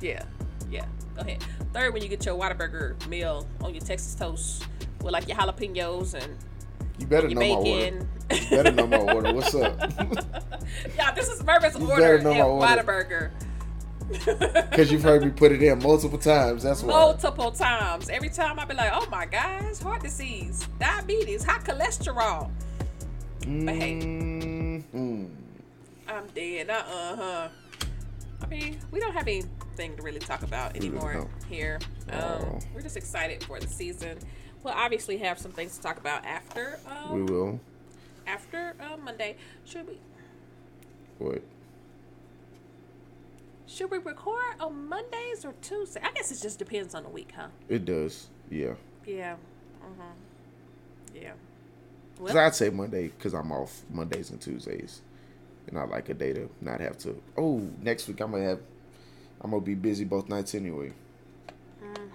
yeah, 0.02 0.24
yeah. 0.70 0.86
Go 1.16 1.22
ahead. 1.22 1.44
Third, 1.74 1.94
when 1.94 2.04
you 2.04 2.10
get 2.10 2.26
your 2.26 2.38
Whataburger 2.38 3.08
meal 3.08 3.48
on 3.62 3.74
your 3.74 3.82
Texas 3.82 4.16
toast 4.16 4.66
with 5.02 5.14
like 5.14 5.28
your 5.28 5.38
jalapenos 5.38 6.14
and 6.14 6.36
You 7.00 7.08
better 7.08 7.30
know 7.30 7.40
my 7.40 7.50
order. 7.50 7.64
bacon. 7.64 8.10
You 8.32 8.50
better 8.50 8.72
know 8.72 8.88
my 8.88 8.98
order. 8.98 9.34
What's 9.34 9.56
up? 9.56 9.80
yeah, 10.98 11.12
this 11.14 11.30
is 11.30 11.42
Mervin's 11.44 11.80
You 11.80 11.90
order 11.90 12.02
better 12.02 12.18
at 12.18 12.24
know 12.24 12.34
my 12.34 12.42
order. 12.42 12.84
Whataburger. 12.84 13.32
Because 14.70 14.92
you've 14.92 15.04
heard 15.04 15.24
me 15.24 15.32
put 15.32 15.52
it 15.52 15.62
in 15.64 15.80
multiple 15.82 16.18
times. 16.18 16.64
That's 16.64 16.82
why. 16.84 16.90
multiple 16.94 17.52
times. 17.52 18.10
Every 18.10 18.30
time 18.30 18.60
I 18.60 18.66
be 18.66 18.74
like, 18.76 18.92
"Oh 18.94 19.08
my 19.10 19.26
gosh, 19.26 19.80
heart 19.80 20.04
disease, 20.04 20.68
diabetes, 20.80 21.44
high 21.44 21.60
cholesterol." 21.60 22.52
But 23.40 23.76
hey, 23.76 23.94
Mhm. 24.02 25.30
I'm 26.08 26.28
dead. 26.36 26.70
Uh 26.70 26.74
uh 26.74 27.16
huh. 27.16 27.48
I 28.42 28.48
mean, 28.48 28.80
we 28.92 29.00
don't 29.00 29.14
have 29.14 29.28
anything 29.28 29.96
to 29.96 30.02
really 30.04 30.20
talk 30.20 30.44
about 30.44 30.76
anymore 30.76 31.14
don't. 31.14 31.30
here. 31.50 31.80
Um, 32.12 32.22
Oh. 32.22 32.60
We're 32.74 32.82
just 32.82 32.98
excited 32.98 33.44
for 33.44 33.60
the 33.60 33.68
season. 33.68 34.18
We'll 34.64 34.74
obviously 34.74 35.18
have 35.20 35.40
some 35.40 35.52
things 35.52 35.78
to 35.78 35.82
talk 35.82 35.98
about 35.98 36.26
after. 36.26 36.80
We 37.12 37.22
Um, 37.22 37.26
will. 37.28 37.60
after 38.28 38.76
uh, 38.80 38.98
Monday. 38.98 39.36
Should 39.66 39.88
we? 39.88 40.00
What? 41.20 41.42
Should 43.68 43.92
we 43.92 43.98
record 43.98 44.56
on 44.60 44.88
Mondays 44.88 45.44
or 45.44 45.54
Tuesday? 45.62 46.00
I 46.04 46.12
guess 46.12 46.32
it 46.32 46.42
just 46.42 46.60
depends 46.60 46.94
on 46.94 47.04
the 47.04 47.10
week, 47.10 47.32
huh? 47.36 47.48
It 47.68 47.86
does. 47.86 48.28
Yeah. 48.50 48.76
Yeah. 49.06 49.36
Uh-huh. 49.82 50.04
Yeah. 51.14 51.34
'Cause 52.18 52.34
Well, 52.34 52.38
I'd 52.38 52.56
say 52.56 52.70
Monday 52.70 53.08
because 53.10 53.34
I'm 53.34 53.52
off 53.52 53.84
Mondays 53.90 54.30
and 54.30 54.40
Tuesdays, 54.40 55.02
and 55.68 55.78
I 55.78 55.84
like 55.86 56.10
a 56.10 56.14
day 56.14 56.32
to 56.34 56.50
not 56.62 56.80
have 56.80 56.98
to. 57.00 57.22
Oh, 57.38 57.60
next 57.82 58.08
week 58.08 58.22
I'm 58.22 58.32
gonna 58.32 58.44
have. 58.44 58.60
I'm 59.42 59.52
gonna 59.52 59.62
be 59.62 59.76
busy 59.76 60.06
both 60.06 60.30
nights 60.30 60.56
anyway. 60.56 60.94
Mm. 61.84 62.10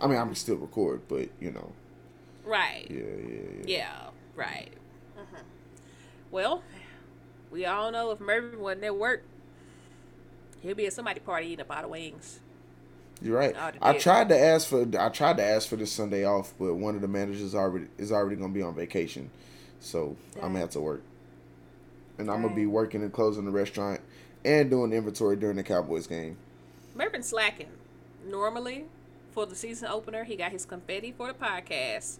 I 0.00 0.06
mean, 0.06 0.16
I'm 0.18 0.34
still 0.34 0.56
record, 0.56 1.02
but 1.08 1.28
you 1.40 1.50
know, 1.52 1.72
right. 2.44 2.86
yeah, 2.90 2.98
yeah, 2.98 3.40
yeah. 3.58 3.64
Yeah, 3.66 4.10
right. 4.34 4.72
hmm 5.16 5.36
Well, 6.30 6.62
we 7.50 7.66
all 7.66 7.90
know 7.90 8.10
if 8.10 8.20
Mervin 8.20 8.58
wasn't 8.60 8.84
at 8.84 8.96
work, 8.96 9.22
he'll 10.66 10.76
be 10.76 10.86
at 10.86 10.92
somebody 10.92 11.20
party 11.20 11.46
eating 11.48 11.60
a 11.60 11.64
bottle 11.64 11.86
of 11.86 11.90
wings. 11.92 12.40
You're 13.22 13.38
right. 13.38 13.56
I 13.80 13.96
tried 13.96 14.28
to 14.28 14.38
ask 14.38 14.68
for. 14.68 14.86
I 14.98 15.08
tried 15.08 15.38
to 15.38 15.42
ask 15.44 15.68
for 15.68 15.76
this 15.76 15.90
Sunday 15.90 16.24
off, 16.24 16.52
but 16.58 16.74
one 16.74 16.94
of 16.94 17.00
the 17.00 17.08
managers 17.08 17.54
already 17.54 17.86
is 17.96 18.12
already 18.12 18.36
gonna 18.36 18.52
be 18.52 18.60
on 18.62 18.74
vacation, 18.74 19.30
so 19.80 20.16
I'm 20.34 20.40
Dang. 20.40 20.42
gonna 20.42 20.58
have 20.60 20.70
to 20.70 20.80
work, 20.80 21.02
and 22.18 22.30
I'm 22.30 22.42
gonna 22.42 22.54
be 22.54 22.66
working 22.66 23.02
and 23.02 23.12
closing 23.12 23.46
the 23.46 23.50
restaurant 23.50 24.00
and 24.44 24.68
doing 24.68 24.92
inventory 24.92 25.36
during 25.36 25.56
the 25.56 25.62
Cowboys 25.62 26.06
game. 26.06 26.36
Mervin's 26.94 27.26
slacking. 27.28 27.68
Normally, 28.26 28.84
for 29.32 29.46
the 29.46 29.54
season 29.54 29.88
opener, 29.88 30.24
he 30.24 30.36
got 30.36 30.52
his 30.52 30.66
confetti 30.66 31.12
for 31.16 31.28
the 31.28 31.34
podcast. 31.34 32.18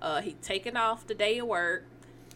Uh, 0.00 0.20
he 0.20 0.36
taking 0.42 0.76
off 0.76 1.06
the 1.06 1.14
day 1.14 1.38
of 1.38 1.46
work. 1.48 1.84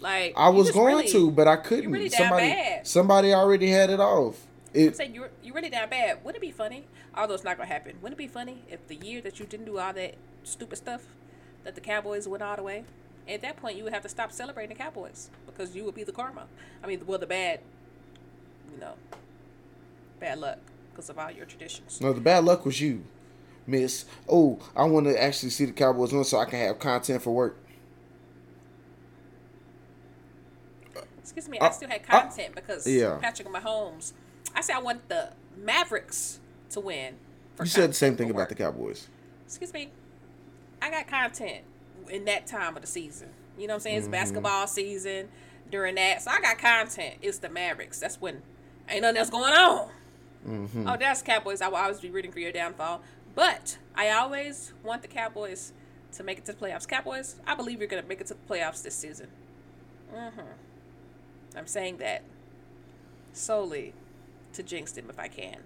Like 0.01 0.33
I 0.37 0.49
was 0.49 0.71
going 0.73 0.97
really- 0.97 1.09
to, 1.13 1.31
but 1.31 1.47
I 1.47 1.57
couldn't. 1.57 1.93
really 1.93 2.09
somebody, 2.09 2.57
somebody 2.83 3.33
already 3.35 3.71
had 3.71 3.91
it 3.91 4.01
off. 4.01 4.47
It, 4.73 4.97
Say 4.97 5.09
you're 5.09 5.31
you 5.43 5.53
really 5.53 5.69
that 5.71 5.91
bad. 5.91 6.25
Wouldn't 6.25 6.43
it 6.43 6.47
be 6.47 6.53
funny? 6.53 6.85
Although 7.15 7.35
it's 7.35 7.45
not 7.45 7.57
gonna 7.57 7.69
happen. 7.69 7.97
Wouldn't 8.01 8.19
it 8.19 8.23
be 8.23 8.29
funny 8.29 8.63
if 8.71 8.87
the 8.87 8.95
year 8.97 9.21
that 9.23 9.41
you 9.41 9.47
didn't 9.47 9.67
do 9.67 9.79
all 9.79 9.93
that 9.93 10.15
stupid 10.45 10.77
stuff, 10.77 11.03
that 11.65 11.75
the 11.75 11.81
Cowboys 11.81 12.29
went 12.29 12.43
all 12.43 12.57
the 12.57 12.63
way? 12.63 12.85
At 13.29 13.43
that 13.43 13.57
point, 13.57 13.77
you 13.77 13.85
would 13.85 13.93
have 13.93 14.03
to 14.03 14.09
stop 14.09 14.33
celebrating 14.33 14.77
the 14.77 14.83
Cowboys 14.83 15.31
because 15.47 15.75
you 15.75 15.85
would 15.85 15.95
be 15.95 16.05
the 16.05 16.13
karma. 16.13 16.47
I 16.83 16.87
mean, 16.87 17.03
well, 17.07 17.19
the 17.19 17.27
bad, 17.27 17.61
you 18.73 18.81
know, 18.81 18.95
bad 20.19 20.39
luck 20.39 20.59
because 20.93 21.11
of 21.11 21.19
all 21.19 21.31
your 21.31 21.47
traditions. 21.47 22.01
no, 22.01 22.13
the 22.13 22.21
bad 22.21 22.45
luck 22.45 22.65
was 22.65 22.81
you, 22.81 23.05
Miss. 23.67 24.05
Oh, 24.29 24.59
I 24.77 24.85
want 24.85 25.07
to 25.07 25.21
actually 25.21 25.51
see 25.51 25.65
the 25.65 25.73
Cowboys 25.73 26.13
win 26.13 26.25
so 26.25 26.39
I 26.39 26.45
can 26.45 26.59
have 26.61 26.79
content 26.79 27.23
for 27.23 27.35
work. 27.35 27.57
Excuse 31.21 31.49
me, 31.49 31.59
Uh, 31.59 31.67
I 31.67 31.71
still 31.71 31.89
had 31.89 32.03
uh, 32.09 32.21
content 32.21 32.55
because 32.55 32.87
yeah. 32.87 33.19
Patrick 33.21 33.49
Mahomes. 33.49 34.13
I 34.55 34.61
said 34.61 34.77
I 34.77 34.81
want 34.81 35.09
the 35.09 35.31
Mavericks 35.57 36.41
to 36.71 36.81
win. 36.81 37.15
You 37.61 37.67
said 37.67 37.91
the 37.91 37.95
same 37.95 38.17
thing 38.17 38.31
about 38.31 38.49
the 38.49 38.55
Cowboys. 38.55 39.09
excuse 39.47 39.73
me, 39.73 39.91
I 40.81 40.91
got 40.91 41.07
content 41.09 41.65
in 42.09 42.25
that 42.25 42.47
time 42.47 42.75
of 42.77 42.83
the 42.83 42.89
season. 42.89 43.29
You 43.59 43.67
know 43.67 43.75
what 43.75 43.77
I'm 43.77 43.81
saying? 43.83 43.97
It's 43.99 44.05
Mm-hmm. 44.07 44.13
basketball 44.13 44.67
season 44.67 45.29
during 45.71 45.97
that. 45.97 46.23
So 46.23 46.31
I 46.31 46.41
got 46.41 46.59
content. 46.59 47.17
It's 47.21 47.39
the 47.39 47.49
Mavericks. 47.51 48.01
That's 48.01 48.21
when 48.21 48.43
ain't 48.89 49.03
nothing 49.03 49.19
else 49.19 49.31
going 49.31 49.53
on. 49.53 49.89
Mm-hmm. 50.49 50.89
Oh, 50.89 50.97
that's 50.99 51.21
Cowboys. 51.23 51.61
I 51.61 51.69
will 51.69 51.77
always 51.77 52.01
be 52.01 52.09
rooting 52.11 52.33
for 52.33 52.41
your 52.41 52.53
downfall. 52.53 53.03
But 53.35 53.77
I 53.95 54.11
always 54.11 54.73
want 54.83 55.03
the 55.03 55.09
Cowboys 55.09 55.73
to 56.13 56.25
make 56.25 56.39
it 56.39 56.45
to 56.47 56.53
the 56.53 56.59
playoffs. 56.59 56.89
Cowboys, 56.89 57.37
I 57.47 57.55
believe 57.55 57.79
you're 57.81 57.89
going 57.89 58.03
to 58.03 58.09
make 58.09 58.21
it 58.21 58.27
to 58.29 58.35
the 58.35 58.41
playoffs 58.55 58.83
this 58.83 58.95
season. 58.95 59.29
hmm 60.13 60.41
I'm 61.57 61.67
saying 61.67 61.99
that 61.99 62.23
solely 63.33 63.93
to 64.55 64.63
jinx 64.63 64.93
them 64.93 65.07
if 65.09 65.19
I 65.19 65.29
can. 65.29 65.59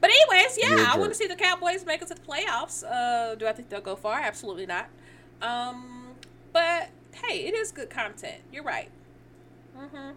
But 0.00 0.10
anyways, 0.10 0.58
yeah, 0.58 0.76
You're 0.76 0.86
I 0.86 0.96
want 0.96 1.12
to 1.12 1.14
see 1.14 1.26
the 1.26 1.36
Cowboys 1.36 1.84
make 1.84 2.00
it 2.00 2.08
to 2.08 2.14
the 2.14 2.20
playoffs. 2.20 2.84
Uh, 2.84 3.34
do 3.34 3.46
I 3.46 3.52
think 3.52 3.68
they'll 3.68 3.80
go 3.80 3.96
far? 3.96 4.18
Absolutely 4.20 4.66
not. 4.66 4.88
Um, 5.42 6.14
but 6.52 6.88
hey, 7.12 7.46
it 7.46 7.54
is 7.54 7.70
good 7.70 7.90
content. 7.90 8.40
You're 8.52 8.64
right. 8.64 8.90
Mm-hmm. 9.78 10.10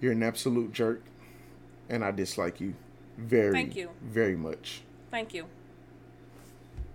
You're 0.00 0.12
an 0.12 0.22
absolute 0.22 0.72
jerk, 0.72 1.02
and 1.88 2.04
I 2.04 2.10
dislike 2.10 2.60
you. 2.60 2.74
Very. 3.16 3.52
Thank 3.52 3.76
you. 3.76 3.90
Very 4.02 4.36
much. 4.36 4.82
Thank 5.10 5.32
you. 5.32 5.46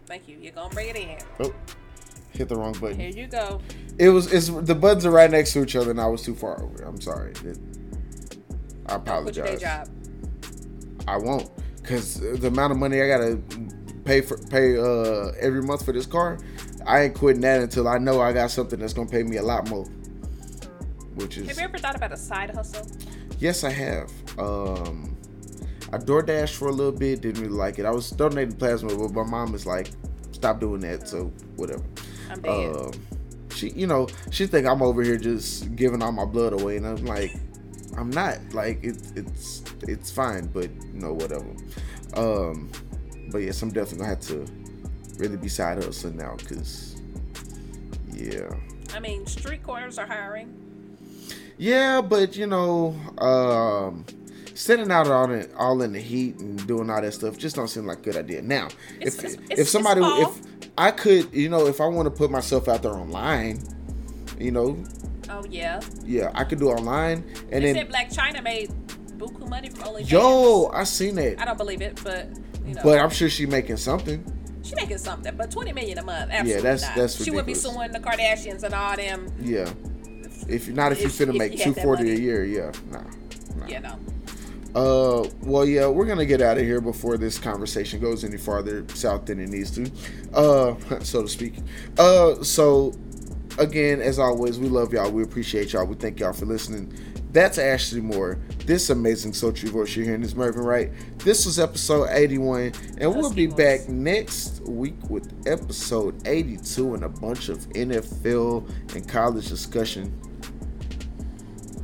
Thank 0.05 0.27
you. 0.27 0.37
You're 0.41 0.51
gonna 0.51 0.73
bring 0.73 0.89
it 0.89 0.95
in. 0.97 1.17
Oh, 1.39 1.53
hit 2.31 2.49
the 2.49 2.55
wrong 2.55 2.73
button. 2.73 2.99
Here 2.99 3.09
you 3.09 3.27
go. 3.27 3.61
It 3.97 4.09
was. 4.09 4.31
It's 4.31 4.49
the 4.49 4.75
buttons 4.75 5.05
are 5.05 5.11
right 5.11 5.31
next 5.31 5.53
to 5.53 5.63
each 5.63 5.75
other, 5.75 5.91
and 5.91 6.01
I 6.01 6.07
was 6.07 6.21
too 6.21 6.35
far 6.35 6.61
over. 6.61 6.83
I'm 6.83 6.99
sorry. 7.01 7.31
It- 7.45 7.57
I 8.91 8.97
Don't 8.97 9.23
quit 9.23 9.35
your 9.35 9.45
day 9.45 9.53
apologize. 9.55 9.87
job. 9.87 11.07
I 11.07 11.17
won't, 11.17 11.49
cause 11.83 12.19
the 12.19 12.47
amount 12.47 12.71
of 12.71 12.77
money 12.77 13.01
I 13.01 13.07
gotta 13.07 13.39
pay 14.05 14.21
for 14.21 14.37
pay 14.37 14.77
uh 14.77 15.31
every 15.39 15.61
month 15.63 15.83
for 15.85 15.91
this 15.93 16.05
car, 16.05 16.37
I 16.85 17.01
ain't 17.03 17.15
quitting 17.15 17.41
that 17.41 17.61
until 17.61 17.87
I 17.87 17.97
know 17.97 18.21
I 18.21 18.33
got 18.33 18.51
something 18.51 18.79
that's 18.79 18.93
gonna 18.93 19.09
pay 19.09 19.23
me 19.23 19.37
a 19.37 19.43
lot 19.43 19.69
more. 19.69 19.85
Which 21.15 21.37
is 21.37 21.47
Have 21.47 21.57
you 21.57 21.63
ever 21.63 21.77
thought 21.77 21.95
about 21.95 22.11
a 22.11 22.17
side 22.17 22.51
hustle? 22.51 22.87
yes, 23.39 23.63
I 23.63 23.71
have. 23.71 24.11
Um, 24.37 25.17
I 25.91 25.97
DoorDash 25.97 26.55
for 26.55 26.69
a 26.69 26.71
little 26.71 26.91
bit, 26.91 27.21
didn't 27.21 27.41
really 27.41 27.53
like 27.53 27.79
it. 27.79 27.85
I 27.85 27.91
was 27.91 28.09
donating 28.11 28.55
plasma, 28.55 28.95
but 28.95 29.11
my 29.11 29.23
mom 29.29 29.53
is 29.55 29.65
like, 29.65 29.89
stop 30.31 30.59
doing 30.61 30.79
that. 30.81 31.07
So 31.07 31.25
whatever. 31.57 31.83
I'm 32.29 32.41
dead. 32.41 32.75
Um, 32.75 32.91
she, 33.53 33.69
you 33.71 33.87
know, 33.87 34.07
she 34.29 34.47
think 34.47 34.65
I'm 34.65 34.81
over 34.81 35.03
here 35.03 35.17
just 35.17 35.75
giving 35.75 36.01
all 36.01 36.13
my 36.13 36.23
blood 36.25 36.53
away, 36.53 36.77
and 36.77 36.85
I'm 36.87 37.05
like, 37.05 37.35
I'm 37.97 38.09
not. 38.09 38.39
Like 38.53 38.83
it, 38.83 38.97
it's 39.15 39.63
it's 39.87 40.11
fine, 40.11 40.47
but 40.47 40.69
you 40.93 40.99
know 41.01 41.13
whatever. 41.13 41.45
Um, 42.15 42.69
but 43.31 43.39
yes, 43.39 43.61
I'm 43.61 43.69
definitely 43.71 43.99
gonna 43.99 44.09
have 44.09 44.21
to 44.27 44.45
really 45.17 45.37
be 45.37 45.47
side 45.49 45.83
hustling 45.83 46.17
now, 46.17 46.35
cause 46.47 47.01
yeah, 48.13 48.49
I 48.93 48.99
mean, 48.99 49.25
street 49.25 49.63
corners 49.63 49.97
are 49.97 50.05
hiring. 50.05 50.53
yeah, 51.57 52.01
but 52.01 52.35
you 52.35 52.47
know, 52.47 52.95
um, 53.17 54.05
sitting 54.53 54.91
out 54.91 55.07
all 55.07 55.31
in 55.31 55.49
all 55.57 55.81
in 55.81 55.93
the 55.93 55.99
heat 55.99 56.39
and 56.39 56.65
doing 56.67 56.89
all 56.89 57.01
that 57.01 57.13
stuff 57.13 57.37
just 57.37 57.55
don't 57.55 57.67
seem 57.67 57.85
like 57.85 57.99
a 57.99 58.01
good 58.01 58.17
idea. 58.17 58.41
Now, 58.41 58.67
It's- 58.99 59.17
if 59.17 59.23
it's- 59.33 59.59
if 59.59 59.69
somebody 59.69 60.01
if 60.03 60.41
I 60.77 60.91
could, 60.91 61.33
you 61.33 61.49
know, 61.49 61.67
if 61.67 61.81
I 61.81 61.85
want 61.87 62.05
to 62.07 62.11
put 62.11 62.31
myself 62.31 62.67
out 62.67 62.81
there 62.83 62.93
online, 62.93 63.59
you 64.39 64.51
know, 64.51 64.77
Oh 65.31 65.43
yeah. 65.49 65.79
yeah, 66.05 66.31
I 66.35 66.43
could 66.43 66.59
do 66.59 66.69
online 66.69 67.23
and 67.51 67.63
They 67.63 67.71
then 67.73 67.75
said 67.75 67.89
Blac 67.89 68.13
Chyna 68.13 68.43
made 68.43 68.69
buku 69.17 69.47
money 69.49 69.69
from 69.69 69.83
OnlyFans. 69.93 70.11
yo, 70.11 70.69
I 70.73 70.83
seen 70.83 71.17
it. 71.17 71.39
I 71.39 71.45
don't 71.45 71.57
believe 71.57 71.81
it, 71.81 71.99
but 72.03 72.27
you 72.65 72.73
know, 72.75 72.81
but 72.83 72.99
I'm 72.99 73.09
sure 73.09 73.29
she 73.29 73.45
making 73.45 73.77
something. 73.77 74.23
she 74.63 74.75
making 74.75 74.97
something. 74.97 75.35
But 75.37 75.49
twenty 75.51 75.71
million 75.73 75.97
a 75.99 76.03
month, 76.03 76.31
absolutely 76.31 76.61
that's- 76.61 76.81
not. 76.83 76.95
that's 76.95 77.23
she 77.23 77.31
would 77.31 77.45
be 77.45 77.53
suing 77.53 77.91
the 77.91 77.99
Kardashians 77.99 78.63
and 78.63 78.73
all 78.73 78.95
them. 78.95 79.27
Yeah, 79.41 79.69
if 80.49 80.67
you're 80.67 80.75
not 80.75 80.91
if 80.91 80.99
you 81.01 81.07
If- 81.07 81.13
finna 81.17 81.29
if 81.29 81.35
make 81.35 81.51
you 81.57 81.63
two 81.65 81.73
forty 81.73 82.11
a 82.11 82.15
year, 82.15 82.43
yeah, 82.43 82.71
nah, 82.91 83.01
nah. 83.57 83.67
You 83.67 83.79
know, 83.79 83.95
Uh, 84.73 85.27
well, 85.43 85.65
yeah, 85.65 85.87
we're 85.87 86.05
gonna 86.05 86.25
get 86.25 86.41
out 86.41 86.57
of 86.57 86.63
here 86.63 86.79
before 86.81 87.17
this 87.17 87.37
conversation 87.37 87.99
goes 87.99 88.23
any 88.23 88.37
farther 88.37 88.85
south 88.93 89.25
than 89.25 89.39
it 89.39 89.49
needs 89.49 89.71
to, 89.71 89.91
uh, 90.33 90.75
so 91.01 91.21
to 91.23 91.27
speak. 91.27 91.55
Uh, 91.97 92.41
so 92.43 92.93
again, 93.57 94.01
as 94.01 94.19
always, 94.19 94.59
we 94.59 94.67
love 94.67 94.93
y'all. 94.93 95.11
We 95.11 95.23
appreciate 95.23 95.73
y'all. 95.73 95.85
We 95.85 95.95
thank 95.95 96.19
y'all 96.19 96.33
for 96.33 96.45
listening. 96.45 96.93
That's 97.31 97.57
Ashley 97.57 98.01
Moore. 98.01 98.39
This 98.65 98.89
amazing 98.89 99.33
sultry 99.33 99.69
voice 99.69 99.95
you're 99.95 100.05
hearing 100.05 100.21
is 100.21 100.35
Mervin 100.35 100.63
Wright. 100.63 100.91
This 101.19 101.45
was 101.45 101.59
episode 101.59 102.09
81, 102.09 102.73
and 102.97 103.15
we'll 103.15 103.31
be 103.33 103.47
back 103.47 103.87
next 103.87 104.61
week 104.63 104.97
with 105.09 105.31
episode 105.47 106.27
82 106.27 106.95
and 106.95 107.03
a 107.03 107.09
bunch 107.09 107.49
of 107.49 107.59
NFL 107.69 108.69
and 108.95 109.07
college 109.07 109.47
discussion. 109.47 110.19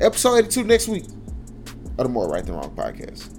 Episode 0.01 0.35
82 0.39 0.63
next 0.65 0.87
week 0.89 1.05
of 1.97 2.05
the 2.05 2.09
More 2.09 2.29
Right 2.29 2.45
Than 2.45 2.55
Wrong 2.55 2.75
podcast. 2.75 3.36